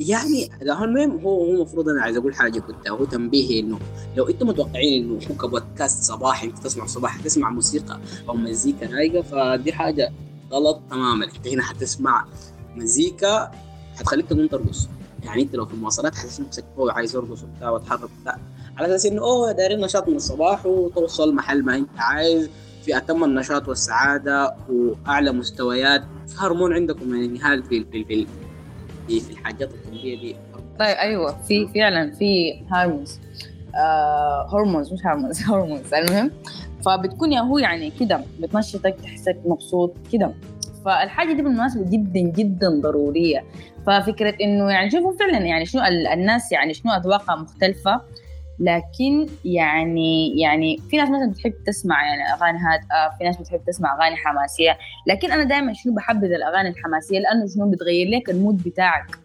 يعني 0.00 0.50
المهم 0.62 1.10
هو 1.10 1.44
هو 1.44 1.50
المفروض 1.54 1.88
أنا 1.88 2.02
عايز 2.02 2.16
أقول 2.16 2.34
حاجة 2.34 2.60
كنت 2.60 2.88
هو 2.88 3.04
تنبيه 3.04 3.60
إنه 3.60 3.78
لو 4.16 4.28
أنتم 4.28 4.48
متوقعين 4.48 5.04
إنه 5.04 5.20
هو 5.30 5.34
كبودكاست 5.34 6.02
صباحي 6.04 6.46
أنت 6.46 6.58
تسمع 6.58 6.86
صباح 6.86 7.20
تسمع 7.20 7.50
موسيقى 7.50 8.00
أو 8.28 8.34
مزيكا 8.34 8.86
رايقة 8.86 9.22
فدي 9.22 9.72
حاجة 9.72 10.12
غلط 10.52 10.80
تماما. 10.90 11.24
أنت 11.24 11.48
هنا 11.48 11.62
حتسمع 11.62 12.24
مزيكا 12.76 13.50
حتخليك 13.96 14.26
تقوم 14.26 14.46
ترقص. 14.46 14.88
يعني 15.24 15.42
أنت 15.42 15.54
لو 15.54 15.66
في 15.66 15.74
المواصلات 15.74 16.14
حتحس 16.14 16.40
نفسك 16.40 16.64
هو 16.78 16.88
عايز 16.88 17.16
يرقص 17.16 17.42
وبتاع 17.42 17.70
وتحرك 17.70 18.10
وبتاع. 18.18 18.38
على 18.76 18.86
أساس 18.86 19.06
إنه 19.06 19.22
أوه 19.22 19.52
دايرين 19.52 19.80
نشاط 19.80 20.08
من 20.08 20.16
الصباح 20.16 20.66
وتوصل 20.66 21.34
محل 21.34 21.62
ما 21.62 21.76
أنت 21.76 21.98
عايز 21.98 22.50
في 22.84 22.96
أتم 22.96 23.24
النشاط 23.24 23.68
والسعادة 23.68 24.54
وأعلى 24.70 25.32
مستويات. 25.32 26.02
في 26.28 26.34
هرمون 26.38 26.72
عندكم 26.72 27.14
يعني 27.14 27.28
نهاية 27.28 27.62
في 27.62 27.78
في 29.06 29.20
في 29.20 29.30
الحاجات 29.30 29.70
الطبية 29.70 30.20
دي. 30.20 30.36
طيب 30.78 30.96
أيوه 30.96 31.42
في 31.42 31.66
فعلا 31.74 32.10
في 32.12 32.54
هرمونز 32.72 33.20
آه 33.74 34.48
هرمونز 34.54 34.92
مش 34.92 35.06
هرمونز 35.06 35.42
هرمونز 35.42 35.94
المهم. 36.00 36.30
فبتكون 36.86 37.32
يا 37.32 37.40
هو 37.40 37.58
يعني 37.58 37.90
كده 38.00 38.20
بتنشطك 38.40 38.96
تحسك 39.02 39.36
مبسوط 39.46 39.94
كده. 40.12 40.32
فالحاجة 40.84 41.32
دي 41.32 41.42
بالمناسبة 41.42 41.90
جدا 41.90 42.20
جدا 42.20 42.80
ضرورية. 42.80 43.44
ففكرة 43.86 44.34
إنه 44.42 44.70
يعني 44.70 44.90
شوفوا 44.90 45.12
فعلا 45.18 45.38
يعني 45.46 45.66
شنو 45.66 45.82
ال- 45.84 46.06
الناس 46.06 46.52
يعني 46.52 46.74
شنو 46.74 46.92
أذواقها 46.92 47.36
مختلفة. 47.36 48.00
لكن 48.60 49.26
يعني 49.44 50.40
يعني 50.40 50.78
في 50.90 50.96
ناس 50.96 51.08
مثلا 51.08 51.30
بتحب 51.30 51.54
تسمع 51.66 52.06
يعني 52.06 52.22
أغاني 52.34 52.58
هادئه 52.58 53.16
في 53.18 53.24
ناس 53.24 53.36
بتحب 53.36 53.60
تسمع 53.66 53.96
أغاني 53.96 54.16
حماسية. 54.16 54.78
لكن 55.06 55.32
أنا 55.32 55.44
دائما 55.44 55.72
شنو 55.72 55.94
بحبذ 55.94 56.32
الأغاني 56.32 56.68
الحماسية؟ 56.68 57.18
لأنه 57.18 57.46
شنو 57.54 57.70
بتغير 57.70 58.08
لك 58.08 58.30
ال 58.30 58.36
mood 58.36 58.62
بتاعك. 58.62 59.18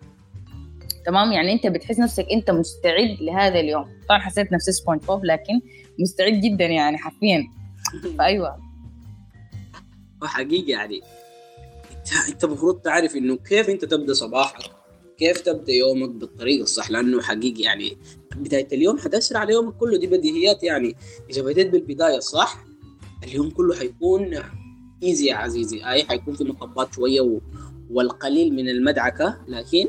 تمام؟ 1.06 1.32
يعني 1.32 1.54
أنت 1.54 1.68
بتحس 1.68 2.00
نفسك 2.00 2.26
أنت 2.32 2.52
مستعد 2.52 3.18
لهذا 3.22 3.60
اليوم. 3.60 3.86
طبعا 4.10 4.20
حسيت 4.20 4.52
نفسي 4.52 4.72
سبونج 4.72 5.02
بوب 5.06 5.26
لكن 5.26 5.62
مستعد 6.00 6.34
جدا 6.34 6.66
يعني 6.66 6.98
حرفيا. 6.98 7.44
فأيوة. 8.18 8.58
وحقيقي 10.22 10.72
يعني 10.72 11.02
أنت 11.92 12.30
أنت 12.30 12.44
المفروض 12.44 12.82
تعرف 12.82 13.16
إنه 13.16 13.38
كيف 13.38 13.70
أنت 13.70 13.86
تبدأ 13.86 14.14
صباحك. 14.14 14.81
كيف 15.22 15.42
تبدأ 15.42 15.74
يومك 15.74 16.10
بالطريقة 16.10 16.63
الصح؟ 16.63 16.92
لأنه 16.92 17.22
حقيقي 17.22 17.62
يعني 17.62 17.98
بداية 18.36 18.68
اليوم 18.74 18.98
حتأثر 18.98 19.38
على 19.38 19.54
يومك 19.54 19.74
كله. 19.74 19.98
دي 19.98 20.08
بديهيات 20.08 20.63
يعني. 20.63 20.96
إذا 21.30 21.42
بديت 21.42 21.70
بالبداية 21.70 22.18
الصح 22.18 22.66
اليوم 23.24 23.50
كله 23.50 23.75
حيكون 23.75 24.38
easy 25.03 25.25
يا 25.28 25.36
عزيزي. 25.36 25.86
اي 25.86 26.04
حيكون 26.04 26.36
في 26.36 26.44
مطبات 26.44 26.94
شوية 26.94 27.22
و... 27.22 27.40
والقليل 27.92 28.54
من 28.54 28.70
المدعكة 28.70 29.38
لكن 29.48 29.88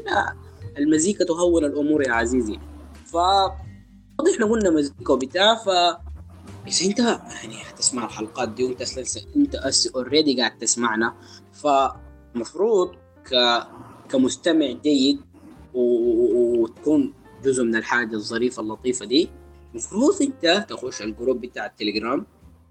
المزيكا 0.79 1.25
تهون 1.25 1.65
الأمور 1.65 2.03
يا 2.03 2.13
عزيزي. 2.13 2.59
ف 3.07 3.17
إحنا 4.35 4.47
قلنا 4.47 4.71
مزيكا 4.71 5.13
وبتاع 5.13 5.55
ف 5.55 5.69
إذا 6.67 6.87
أنت 6.87 6.99
يعني 6.99 7.63
هتسمع 7.71 8.05
الحلقات 8.05 8.49
دي 8.49 8.65
وأنت 8.65 8.83
أنت 9.37 9.57
already 9.95 10.41
قاعد 10.41 10.59
تسمعنا 10.59 11.15
فمفروض 11.53 12.91
ك 13.31 13.35
كمستمع 14.13 14.67
جيد 14.85 15.21
وتكون 15.75 17.15
جزء 17.45 17.65
من 17.65 17.77
الحاجة 17.77 18.15
الظريفة 18.15 18.63
اللطيفة 18.63 19.07
دي. 19.07 19.29
المفروض 19.73 20.23
انت 20.23 20.67
تخش 20.69 21.03
ال 21.03 21.09
group 21.09 21.41
بتاع 21.41 21.67
التليجرام 21.67 22.27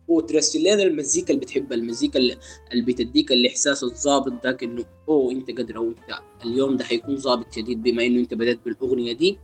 وترسل 0.08 0.60
لنا 0.60 0.84
المزيكا 0.84 1.30
اللي 1.34 1.42
بتحبها 1.42 1.78
المزيكا 1.78 2.20
اللي, 2.20 2.38
بتديك 2.82 3.32
الإحساس 3.32 3.84
الظابط 3.84 4.34
ذاك 4.44 4.64
إنه 4.64 4.86
أوه 5.10 5.32
أنت 5.32 5.52
قادر 5.52 5.78
أو 5.78 5.88
أنت 5.90 6.20
اليوم 6.46 6.78
ده 6.78 6.84
حيكون 6.86 7.18
ظابط 7.18 7.54
شديد 7.54 7.84
بما 7.84 8.06
إنه 8.06 8.20
أنت 8.20 8.34
بدأت 8.34 8.60
بالأغنية 8.66 9.14
دي. 9.14 9.38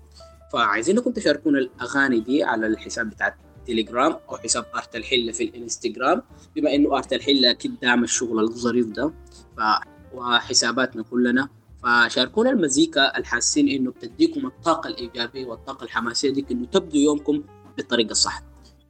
فعايزينكم 0.53 1.11
تشاركونا 1.11 1.59
الأغاني 1.59 2.19
دي 2.19 2.43
على 2.43 2.67
الحساب 2.67 3.09
بتاع 3.09 3.35
التليجرام 3.59 4.11
أو 4.29 4.37
حساب 4.37 4.65
آرت 4.75 4.95
الحله 4.95 5.31
في 5.31 5.43
الانستغرام 5.43 6.21
بما 6.55 6.75
إنه 6.75 6.97
آرت 6.97 7.13
الحله 7.13 7.51
أكيد 7.51 7.79
دعم 7.81 8.03
الشغل 8.03 8.39
الظريف 8.43 8.87
ده. 8.87 9.13
ف 9.57 9.61
وحساباتنا 10.13 11.03
كلنا 11.03 11.49
فشاركونا 11.87 12.49
المزيكا 12.49 13.17
الحاسين 13.17 13.67
إنه 13.69 13.91
بتديكم 13.91 14.45
الطاقة 14.45 14.87
الإيجابية 14.87 15.45
والطاقة 15.45 15.83
الحماسية 15.83 16.33
ديك 16.33 16.51
إنه 16.51 16.65
تبدوا 16.65 16.99
يومكم 16.99 17.43
بالطريقة 17.77 18.11
الصح 18.11 18.41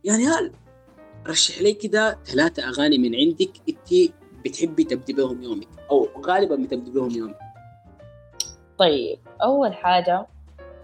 يعني 0.04 0.26
هل 0.26 0.52
رشح 1.28 1.62
لي 1.62 1.74
كده 1.74 2.18
ثلاثة 2.26 2.68
أغاني 2.70 2.98
من 2.98 3.16
عندك 3.16 3.50
أنت 3.70 4.14
بتحبي 4.46 4.84
تبدي 4.84 5.14
بهم 5.14 5.44
يومك 5.44 5.68
أو 5.92 6.08
غالبا 6.26 6.56
بتبدي 6.56 6.92
بهم 6.92 7.12
يومك. 7.12 7.38
طيب 8.78 9.20
أول 9.44 9.74
حاجة 9.74 10.28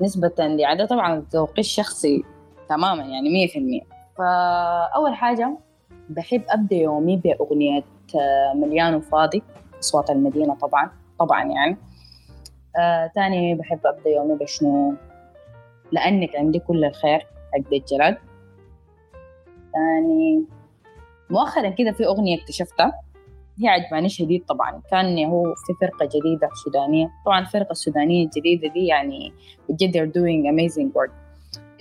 نسبة 0.02 0.34
لعدد 0.40 0.88
طبعا 0.88 1.26
ذوقي 1.34 1.60
الشخصي 1.60 2.24
تماما 2.70 3.04
يعني 3.04 3.30
مية 3.30 3.48
في 3.48 3.60
المية. 3.60 3.82
فأول 4.18 5.14
حاجة 5.14 5.58
بحب 6.10 6.44
أبدأ 6.50 6.76
يومي 6.76 7.18
بأغنية 7.18 7.84
آه، 8.16 8.54
مليان 8.56 8.96
وفاضي 8.96 9.44
أصوات 9.80 10.10
المدينة 10.10 10.56
طبعا 10.56 10.92
طبعا 11.20 11.44
يعني. 11.44 11.78
آه، 12.80 13.12
تاني 13.16 13.56
بحب 13.56 13.80
أبدأ 13.86 14.10
يومي 14.10 14.36
بشنو؟ 14.36 14.94
لأنك 15.92 16.36
عندي 16.36 16.60
كل 16.60 16.86
الخير 16.86 17.20
حق 17.20 17.56
الجلد 17.74 18.18
تاني 19.74 20.46
مؤخرا 21.30 21.70
كده 21.70 21.92
في 21.92 22.06
أغنية 22.06 22.38
اكتشفتها. 22.42 22.94
هي 23.60 23.68
عجباني 23.68 24.10
شديد 24.10 24.46
طبعا. 24.46 24.82
كان 24.92 25.26
هو 25.26 25.44
في 25.44 25.74
فرقة 25.82 26.06
جديدة 26.06 26.50
سودانية. 26.64 27.12
طبعا 27.26 27.40
الفرقة 27.40 27.72
السودانية 27.72 28.26
الجديدة 28.26 28.68
دي 28.68 28.86
يعني 28.86 29.34
بجد 29.70 29.92
they're 29.98 30.12
doing 30.12 30.54
amazing 30.54 30.88
work. 30.98 31.12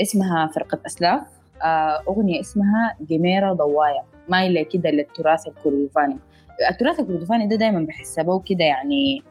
اسمها 0.02 0.46
فرقة 0.46 0.78
أسلاف. 0.86 1.22
آه، 1.62 2.02
أغنية 2.08 2.40
اسمها 2.40 2.96
جميرة 3.00 3.52
ضوايا. 3.52 4.04
مايلة 4.28 4.62
كده 4.62 4.90
للتراث 4.90 5.46
الكردفاني. 5.48 6.18
التراث 6.70 7.00
الكردفاني 7.00 7.46
ده 7.46 7.56
دايما 7.56 7.80
بحسه 7.86 8.22
به 8.22 8.40
كده 8.40 8.64
يعني 8.64 9.22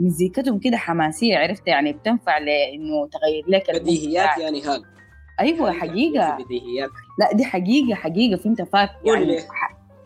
مزيكتهم 0.00 0.58
كده 0.58 0.76
حماسية 0.76 1.38
عرفت 1.38 1.66
يعني 1.66 1.92
بتنفع 1.92 2.38
لإنه 2.38 3.08
تغير 3.08 3.44
لك 3.48 3.68
يعني 3.68 3.78
أيوة، 3.78 3.78
يعني 3.78 3.80
بديهيات 3.80 4.38
يعني 4.38 4.62
هان 4.62 4.82
أيوه 5.40 5.72
حقيقة. 5.72 6.38
بديهيات 6.44 6.90
لا 7.18 7.32
دي 7.32 7.44
حقيقة 7.44 7.94
حقيقة 7.94 8.36
في 8.38 8.46
انتفاك 8.48 8.90
يعني 9.04 9.18
قول 9.18 9.26
لي 9.28 9.38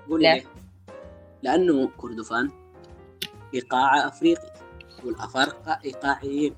قول 0.09 0.22
لي. 0.22 0.42
لأنه 1.42 1.88
كردفان 1.96 2.50
إيقاع 3.54 4.09
أفريقي 4.09 4.52
والأفارقة 5.04 5.78
ايقاعيين 5.85 6.54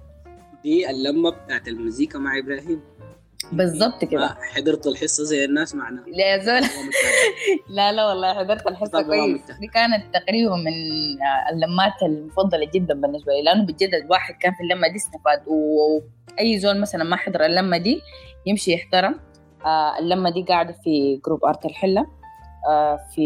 دي 0.62 0.90
اللمة 0.90 1.30
بتاعت 1.30 1.68
المزيكا 1.68 2.18
مع 2.18 2.38
إبراهيم. 2.38 2.80
بالضبط 3.52 4.04
كده. 4.04 4.36
حضرت 4.54 4.86
الحصة 4.86 5.24
زي 5.24 5.44
الناس 5.44 5.74
معنا. 5.74 6.04
لا 6.06 6.24
يا 6.32 6.38
زول. 6.38 6.68
لا 7.76 7.92
لا 7.92 8.06
والله 8.08 8.34
حضرت 8.34 8.66
الحصة 8.66 9.00
طب 9.02 9.06
كويس. 9.06 9.40
دي 9.60 9.66
كانت 9.66 10.14
تقريبا 10.14 10.56
من 10.56 10.72
اللمات 11.52 12.02
المفضلة 12.02 12.70
جدا 12.74 12.94
بالنسبة 12.94 13.32
لي 13.32 13.42
لأنه 13.42 13.66
بجد 13.66 13.94
الواحد 14.04 14.34
كان 14.34 14.52
في 14.54 14.60
اللمة 14.62 14.88
دي 14.88 14.96
استفاد. 14.96 15.42
و- 15.46 16.00
وأي 16.32 16.58
زول 16.58 16.80
مثلا 16.80 17.04
ما 17.04 17.16
حضر 17.16 17.44
اللمة 17.44 17.76
دي 17.78 18.00
يمشي 18.46 18.72
يحترم. 18.72 19.20
آه، 19.64 19.98
اللمة 19.98 20.30
دي 20.30 20.42
قاعدة 20.42 20.72
في 20.84 21.20
group 21.26 21.44
آرت 21.44 21.64
الحلة. 21.64 22.06
آه، 22.68 23.00
في 23.14 23.24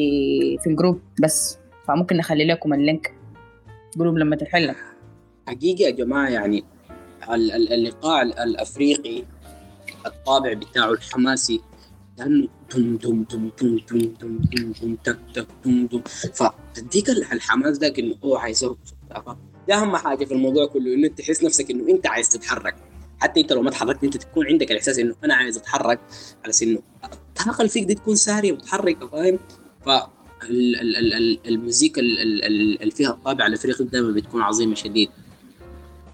في 0.59 0.67
ال 0.71 0.76
group 0.76 1.01
بس. 1.23 1.59
فممكن 1.89 2.17
نخلي 2.17 2.45
لكم 2.45 2.75
ال 2.75 2.81
link. 2.81 3.15
جروب 3.97 4.19
لمة 4.19 4.39
الحلة. 4.43 4.75
حقيقي 5.49 5.85
يا 5.85 5.91
جماعة 5.91 6.29
يعني 6.29 6.65
ال- 7.31 7.53
ال- 7.53 7.73
اللقاء 7.73 8.23
ال- 8.23 8.39
الأفريقي 8.39 9.25
الطابع 10.07 10.53
بتاعه 10.53 10.91
الحماسي 10.93 11.61
لأنه 12.19 12.49
دم 12.75 12.97
دم 12.97 13.25
دم 13.31 13.51
دم 13.61 13.77
دم 13.91 13.99
دم 14.21 14.39
دم 14.53 14.73
دم 14.83 14.95
تك 15.05 15.19
تك 15.35 15.47
دم 15.65 15.87
دم 15.87 16.03
فتديك 16.35 17.11
ال- 17.11 17.33
الحماس 17.33 17.79
ذاك 17.79 17.99
إنه 17.99 18.15
هو 18.25 18.37
عايز. 18.37 18.65
ده 19.69 19.75
أهم 19.75 19.97
حاجة 19.97 20.25
في 20.25 20.35
الموضوع 20.35 20.67
كله 20.67 20.95
أنت 21.07 21.19
تحس 21.19 21.45
نفسك 21.45 21.71
إنه 21.71 21.89
أنت 21.89 22.07
عايز 22.07 22.29
تتحرك 22.29 22.75
حتى 23.21 23.41
أنت 23.41 23.53
لو 23.53 23.63
ما 23.63 23.71
تحركت 23.71 24.05
أنت 24.05 24.17
تكون 24.17 24.47
عندك 24.47 24.71
الإحساس 24.71 24.99
إنه 24.99 25.15
أنا 25.25 25.35
عايز 25.35 25.57
أتحرك 25.57 26.01
على 26.45 26.79
الطاقة 27.05 27.59
اللي 27.59 27.69
فيك 27.69 27.85
دي 27.85 27.95
تكون 27.95 28.15
سارية 28.17 28.53
ومتحركة 28.53 29.07
فاهم 29.07 29.39
ف 29.87 29.89
ال- 29.89 30.77
ال- 30.81 30.97
ال- 30.97 31.15
ال- 31.15 31.41
المزيكا 31.49 32.01
ال- 32.01 32.19
ال- 32.19 32.45
ال- 32.45 32.81
اللي 32.83 32.91
فيها 32.91 33.11
الطابع 33.11 33.47
الافريقي 33.47 33.85
دائما 33.85 34.13
بتكون 34.13 34.43
عظيمه 34.43 34.75
شديد. 34.75 35.11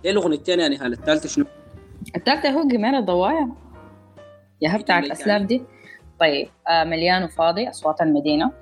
إيه 0.05 0.11
الاغنيه 0.11 0.37
الثانية 0.37 0.63
يعني 0.63 0.87
الثالثه 0.87 1.29
شنو؟ 1.29 1.45
التالتة 2.17 2.51
هو 2.51 2.69
جمال 2.69 2.95
الضوايا 2.95 3.53
يا 4.61 4.77
بتاعت 4.77 5.03
اللي 5.03 5.13
أسلاف 5.13 5.43
دي. 5.43 5.63
طيب 6.21 6.49
آه 6.69 6.85
مليان 6.85 7.25
وفاضي 7.25 7.69
أصوات 7.69 8.01
المدينة. 8.01 8.53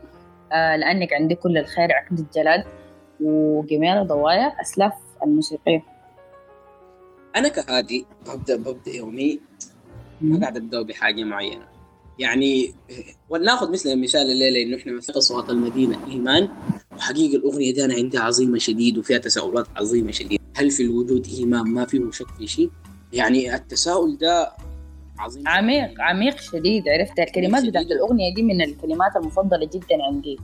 آه 0.53 0.77
لأنك 0.77 1.13
عندي 1.13 1.35
كل 1.35 1.59
الخير 1.59 1.93
عقد 1.93 2.19
الجلال 2.19 2.65
وجمال 3.21 4.07
ضوايا 4.07 4.61
أسلاف 4.61 4.93
الموسيقية. 5.25 5.83
أنا 7.37 7.49
كهادي 7.49 8.07
ببدا 8.27 8.57
ببدأ 8.57 8.93
يومي 8.93 9.41
ما 10.21 10.41
قاعد 10.41 10.57
أبدأ 10.57 10.83
بحاجة 10.83 11.25
معينة. 11.25 11.75
يعني 12.19 12.75
ولناخذ 13.29 13.73
مثل 13.73 13.89
المثال 13.89 14.21
الليلة 14.21 14.63
إنه 14.63 14.77
إحنا 14.77 14.93
مثلا 14.93 15.19
أصوات 15.19 15.51
المدينة 15.51 15.99
إيمان. 16.07 16.49
وحقيقة 16.97 17.37
الأغنية 17.37 17.75
دي 17.75 17.85
أنا 17.85 17.95
عندها 17.95 18.21
عظيمة 18.21 18.59
شديد 18.59 18.99
وفيها 18.99 19.19
تساؤلات 19.19 19.67
عظيمة 19.77 20.11
شديد، 20.11 20.41
هل 20.57 20.71
في 20.71 20.83
الوجود 20.83 21.27
إيمان؟ 21.39 21.63
ما 21.63 21.87
فيه 21.87 22.11
شك 22.11 22.29
في 22.39 22.47
شيء؟ 22.47 22.71
يعني 23.13 23.55
التساؤل 23.55 24.19
ده 24.19 24.53
عظيم. 25.19 25.49
عميق 25.49 26.01
عميق 26.01 26.41
شديد 26.41 26.89
عرفت؟ 26.89 27.19
الكلمات. 27.19 27.65
بتاعت 27.67 27.87
الأغنية 27.87 28.35
دي 28.35 28.43
من 28.43 28.63
الكلمات 28.63 29.17
المفضلة 29.17 29.71
جدا 29.75 30.05
عندي. 30.11 30.39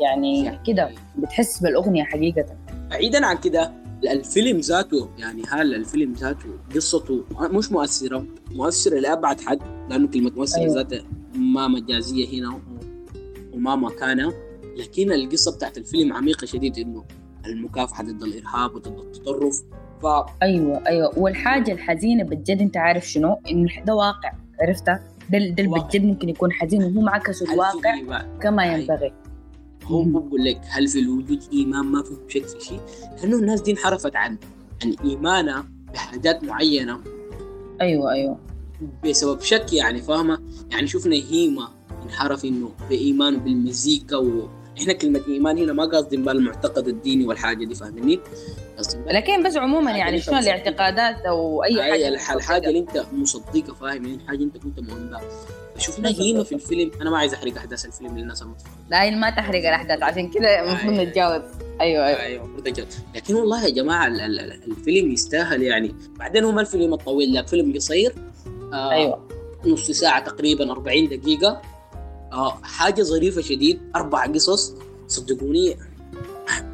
يعني 0.00 0.60
كده 0.66 0.90
بتحس 1.18 1.62
بالأغنية 1.62 2.04
حقيقة. 2.04 2.46
بعيدا 2.90 3.26
عن 3.26 3.36
كده 3.36 3.72
الفيلم 4.04 4.58
ذاته 4.60 5.08
يعني 5.18 5.42
هل 5.48 5.74
الفيلم 5.74 6.12
ذاته 6.12 6.48
قصته 6.74 7.24
مش 7.40 7.72
مؤثرة. 7.72 8.26
مؤثرة 8.50 8.98
لأبعد 8.98 9.40
حد 9.40 9.58
لأنه 9.90 10.08
كلمة 10.08 10.32
مؤثرة 10.36 10.60
أيوة. 10.60 10.74
ذاتها 10.74 11.04
ما 11.34 11.68
مجازية 11.68 12.40
هنا 12.40 12.60
وما 13.52 13.76
مكانها. 13.76 14.32
لكن 14.76 15.12
القصة 15.12 15.56
بتاعت 15.56 15.78
الفيلم 15.78 16.12
عميقة 16.12 16.44
شديد 16.46 16.78
إنه 16.78 17.04
المكافحة 17.46 18.04
ضد 18.04 18.22
الإرهاب 18.22 18.74
وضد 18.74 18.98
التطرف. 18.98 19.62
ف 20.02 20.06
أيوة 20.42 20.86
أيوة. 20.86 21.18
والحاجة 21.18 21.72
الحزينة 21.72 22.24
بجد 22.24 22.60
أنت 22.60 22.76
عارف 22.76 23.08
شنو؟ 23.08 23.38
إنه 23.50 23.68
ده 23.86 23.94
واقع 23.94 24.32
عرفتها؟ 24.60 25.02
ده. 25.30 25.38
بجد 25.58 26.04
ممكن 26.04 26.28
يكون 26.28 26.52
حزين 26.52 26.82
وهو 26.82 27.00
معكس 27.00 27.42
الواقع؟ 27.42 28.22
كما 28.42 28.62
أيوة. 28.62 28.74
ينبغي. 28.74 29.12
هو 29.84 30.02
مم. 30.02 30.12
بقول 30.12 30.44
لك 30.44 30.60
هل 30.68 30.88
في 30.88 30.98
الوجود 30.98 31.42
إيمان؟ 31.52 31.84
ما 31.84 32.02
في 32.02 32.10
شك 32.28 32.44
في 32.46 32.60
شيء. 32.64 32.80
لأنه 33.22 33.36
الناس 33.36 33.60
دي 33.60 33.70
انحرفت 33.70 34.16
عن 34.16 34.38
عن 34.84 34.94
إيمانها 35.04 35.64
بحاجات 35.94 36.44
معينة. 36.44 37.00
أيوة 37.80 38.12
أيوة. 38.12 38.38
بسبب 39.04 39.40
شك 39.40 39.72
يعني 39.72 40.02
فاهمة؟ 40.02 40.38
يعني 40.70 40.86
شفنا 40.86 41.16
هيما 41.16 41.68
انحرف 42.04 42.44
إنه 42.44 42.70
بايمانه 42.90 43.38
بالمزيكا 43.38 44.16
وإحنا 44.16 44.92
كلمة 44.92 45.20
إيمان 45.28 45.58
هنا 45.58 45.72
ما 45.72 45.84
قاصدين 45.84 46.24
بالمعتقد 46.24 46.88
الديني 46.88 47.26
والحاجة 47.26 47.64
دي 47.64 47.74
فاهمني؟ 47.74 48.20
لكن 49.06 49.42
بس 49.42 49.56
عموما 49.56 49.90
يعني 49.90 50.20
شنو. 50.20 50.38
الاعتقادات 50.38 51.16
أو 51.26 51.64
أي 51.64 51.82
حاجة 51.82 52.08
الح- 52.08 52.32
الحاجة 52.32 52.68
اللي 52.68 52.78
انت 52.78 53.04
مصدقها 53.12 53.74
فاهم؟ 53.74 54.04
يعني 54.06 54.26
حاجة 54.28 54.42
انت 54.42 54.56
كنت 54.56 54.80
مؤمن 54.80 55.10
بها 55.10 55.20
شفنا. 55.78 56.08
هيما 56.08 56.44
في 56.44 56.54
الفيلم 56.54 56.90
أنا 57.02 57.10
ما 57.10 57.18
عايز 57.18 57.34
أحرق 57.34 57.56
أحداث 57.56 57.84
الفيلم 57.86 58.18
للناس 58.18 58.42
المتفرجه 58.42 58.70
لا 58.90 59.10
ما 59.10 59.30
تحرق 59.30 59.58
الأحداث 59.58 60.02
عشان 60.02 60.30
كده 60.30 60.60
المفروض. 60.70 60.92
نتجاوز. 60.94 61.42
أيوه 61.80 62.06
أيوه. 62.06 62.20
أيوه 62.20 62.44
المفروض. 62.44 62.86
لكن 63.16 63.34
والله 63.34 63.64
يا 63.64 63.70
جماعة 63.70 64.06
ال- 64.06 64.20
ال- 64.20 64.40
ال- 64.40 64.70
الفيلم 64.70 65.10
يستاهل 65.12 65.62
يعني. 65.62 65.94
بعدين 66.18 66.44
هو 66.44 66.52
ما 66.52 66.60
الفيلم 66.60 66.94
الطويل 66.94 67.32
لا 67.32 67.42
فيلم 67.42 67.74
قصير. 67.74 68.14
آه 68.72 68.90
أيوه. 68.90 69.28
نص 69.66 69.90
ساعة 69.90 70.24
تقريبا 70.24 70.70
40 70.72 71.08
دقيقة. 71.08 71.62
آه 72.32 72.58
حاجة 72.62 73.02
ظريفة 73.02 73.42
شديد 73.42 73.80
أربع 73.96 74.26
قصص. 74.26 74.74
صدقوني 75.08 75.76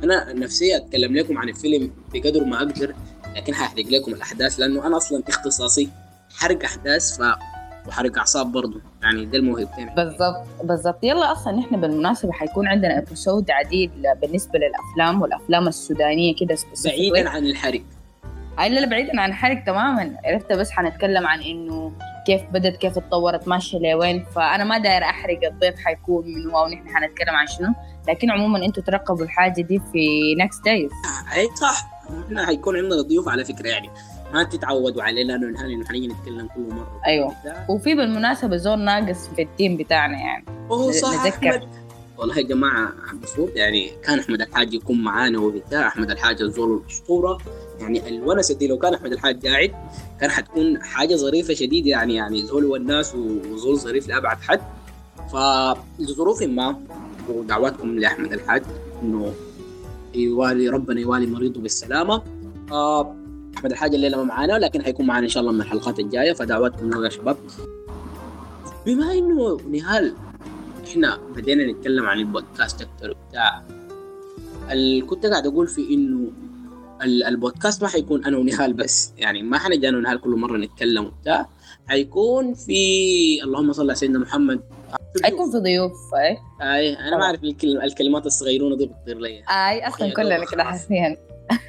أنا 0.04 0.32
نفسي 0.32 0.76
اتكلم 0.76 1.16
لكم 1.16 1.38
عن 1.38 1.48
الفيلم 1.48 1.90
بقدر 2.14 2.44
ما 2.44 2.56
أقدر 2.56 2.94
لكن 3.36 3.54
حاحرق 3.54 3.86
لكم 3.86 4.14
الاحداث 4.14 4.60
لأنه 4.60 4.86
أنا 4.86 4.96
أصلا 4.96 5.22
اختصاصي 5.28 5.88
حرق 6.36 6.64
أحداث 6.64 7.18
ف 7.18 7.22
وحرق 7.88 8.18
أعصاب 8.18 8.52
برضه. 8.52 8.80
يعني 9.02 9.24
ده 9.26 9.38
الموهبتين 9.38 9.94
بالضبط 9.94 10.46
بالضبط. 10.64 11.04
يلا 11.04 11.32
أصلا 11.32 11.52
نحن 11.52 11.80
بالمناسبة 11.80 12.32
حيكون 12.32 12.68
عندنا 12.68 12.98
episode 12.98 13.50
عديد 13.50 13.90
بالنسبة 14.22 14.58
للأفلام 14.58 15.22
والأفلام 15.22 15.68
السودانية 15.68 16.34
كده 16.36 16.56
بعيدا 16.84 17.28
عن 17.28 17.46
الحرق. 17.46 17.82
لا 18.58 18.68
لا 18.68 18.86
بعيدا 18.86 19.20
عن 19.20 19.30
الحرق 19.30 19.64
تماما. 19.64 20.16
عرفت 20.24 20.52
بس 20.52 20.70
حنتكلم 20.70 21.26
عن 21.26 21.42
إنه 21.42 21.92
كيف 22.26 22.42
بدت 22.52 22.76
كيف 22.76 22.98
اتطورت 22.98 23.48
ماشية 23.48 23.78
لوين. 23.78 24.24
فأنا 24.34 24.64
ما 24.64 24.78
داير 24.78 25.02
أحرق 25.02 25.38
الضيف 25.44 25.74
حيكون 25.84 26.24
من 26.26 26.50
هو 26.50 26.64
ونحن 26.64 26.88
حنتكلم 26.88 27.34
عن 27.34 27.46
شنو. 27.46 27.74
لكن 28.08 28.30
عموما 28.30 28.64
أنتوا 28.64 28.82
ترقبوا 28.82 29.24
الحاجة 29.24 29.62
دي 29.62 29.80
في 29.92 30.34
next 30.38 30.64
days 30.64 30.90
أي 31.36 31.48
صح. 31.60 31.90
إحنا 32.26 32.46
حيكون 32.46 32.76
عندنا 32.76 33.02
ضيوف 33.02 33.28
على 33.28 33.44
فكرة 33.44 33.68
يعني. 33.68 33.90
ما 34.32 34.42
تتعودوا 34.42 35.02
عليه 35.02 35.24
لأنه 35.24 35.46
نحن 35.46 35.86
حنيجي 35.88 36.06
نتكلم 36.06 36.48
كل 36.54 36.74
مرة. 36.74 37.00
أيوة. 37.06 37.34
وفي 37.68 37.94
بالمناسبة 37.94 38.56
زول 38.56 38.78
ناقص 38.78 39.28
في 39.28 39.42
التيم 39.42 39.76
بتاعنا 39.76 40.18
يعني. 40.18 40.44
اوه 40.70 40.92
صح 40.92 41.26
نتذكر. 41.26 41.50
أحمد. 41.50 41.68
والله 42.18 42.38
يا 42.38 42.42
جماعة 42.42 42.92
المفروض 43.12 43.56
يعني 43.56 43.90
كان 44.04 44.18
أحمد 44.18 44.40
الحاج 44.40 44.74
يكون 44.74 45.04
معانا 45.04 45.38
وبتاع. 45.38 45.86
أحمد 45.86 46.10
الحاج 46.10 46.42
الزول 46.42 46.82
الأسطورة. 46.82 47.38
يعني 47.80 48.08
الونسه 48.08 48.54
دي 48.54 48.66
لو 48.66 48.78
كان 48.78 48.94
أحمد 48.94 49.12
الحاج 49.12 49.46
قاعد 49.46 49.72
كان 50.20 50.30
حتكون 50.30 50.82
حاجة 50.82 51.14
ظريفة 51.14 51.54
شديد 51.54 51.86
يعني 51.86 52.14
يعني 52.14 52.42
زول 52.42 52.64
والناس 52.64 53.14
وزول 53.14 53.76
ظريف 53.78 54.08
لأبعد 54.08 54.36
حد. 54.36 54.60
فلظروف 55.32 56.42
ما 56.42 56.80
ودعواتكم 57.28 57.98
لأحمد 57.98 58.32
الحاج 58.32 58.62
إنه 59.02 59.32
يوالي 60.14 60.68
ربنا 60.68 61.00
يوالي 61.00 61.26
مريضه 61.26 61.60
بالسلامة. 61.60 62.22
آه 62.72 63.14
أحمد 63.56 63.70
الحاج 63.70 63.94
الليلة 63.94 64.16
ما 64.16 64.24
معانا 64.24 64.52
لكن 64.58 64.82
حيكون 64.82 65.06
معانا 65.06 65.24
إن 65.24 65.30
شاء 65.30 65.40
الله 65.40 65.52
من 65.52 65.60
الحلقات 65.60 65.98
الجاية 65.98 66.32
فدعواتكم 66.32 66.90
له 66.90 67.04
يا 67.04 67.08
شباب. 67.10 67.36
بما 68.86 69.12
إنه 69.12 69.56
نهال 69.70 70.14
إحنا 70.90 71.18
بدينا 71.36 71.72
نتكلم 71.72 72.04
عن 72.06 72.18
البودكاست 72.18 72.80
أكتر 72.82 73.10
وبتاع 73.10 73.62
ال- 74.72 75.06
كنت 75.06 75.26
قاعد 75.26 75.46
أقول 75.46 75.68
في 75.68 75.94
إنه 75.94 76.30
البودكاست 77.04 77.82
ما 77.82 77.88
حيكون 77.88 78.24
أنا 78.24 78.38
ونهال 78.38 78.72
بس. 78.72 79.12
يعني 79.18 79.42
ما 79.42 79.58
حنجي 79.58 79.88
أنا 79.88 79.98
ونهال 79.98 80.20
كل 80.20 80.30
مرة 80.30 80.56
نتكلم 80.58 81.04
وبتاع. 81.04 81.48
حيكون 81.86 82.54
في 82.54 83.42
اللهم 83.44 83.72
صل 83.72 83.82
على 83.82 83.94
سيدنا 83.94 84.18
محمد. 84.18 84.60
حيكون 85.24 85.50
في 85.50 85.58
ضيوف 85.58 85.92
اي 86.14 86.36
أي 86.74 86.94
أنا 86.98 87.16
ما 87.18 87.24
أعرف 87.24 87.44
الكل- 87.44 87.80
الكلمات 87.82 88.26
الصغيرونة 88.26 88.76
دي 88.76 88.86
بتطير 88.86 89.18
لي. 89.18 89.28
أي 89.48 89.88
أصلا 89.88 90.12
كلنا 90.14 90.44
كده 90.44 90.62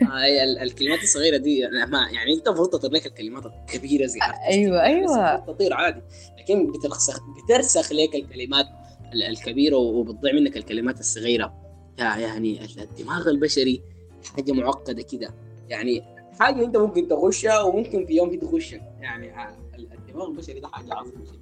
هاي 0.02 0.43
ال- 0.43 0.60
الكلمات 0.60 1.04
الصغيرة 1.04 1.38
دي 1.38 1.67
ما 1.67 2.08
يعني 2.12 2.34
أنت 2.34 2.48
المفروض 2.48 2.69
تطير 2.69 2.91
لك 2.91 3.06
الكلمات 3.06 3.43
الكبيرة 3.45 4.06
زي 4.06 4.19
أيوة، 4.50 4.84
أيوة. 4.84 5.36
تطير 5.39 5.74
عادي. 5.74 6.02
لكن 6.39 6.71
بترسخ 6.71 7.19
بترسخ 7.45 7.91
لك 7.93 8.15
الكلمات 8.15 8.65
ال- 9.13 9.24
الكبيرة 9.24 9.76
وبتضيع 9.78 10.34
منك 10.34 10.58
الكلمات 10.58 11.00
الصغيرة. 11.00 11.54
يا 12.00 12.04
يعني 12.04 12.65
ال- 12.65 12.80
الدماغ 12.80 13.30
البشري 13.30 13.82
حاجة 14.28 14.52
معقدة 14.52 15.02
كده. 15.02 15.34
يعني 15.70 16.04
حاجة 16.40 16.66
أنت 16.66 16.78
ممكن 16.78 17.08
تخشها 17.08 17.62
وممكن 17.62 18.06
في 18.06 18.14
يوم 18.16 18.30
هي 18.30 18.38
تخشك 18.38 18.82
يعني 19.00 19.34
الدماغ 19.78 20.28
البشري 20.28 20.60
ده 20.60 20.68
حاجة 20.68 20.94
عظيمة 20.94 21.26
شديد 21.26 21.40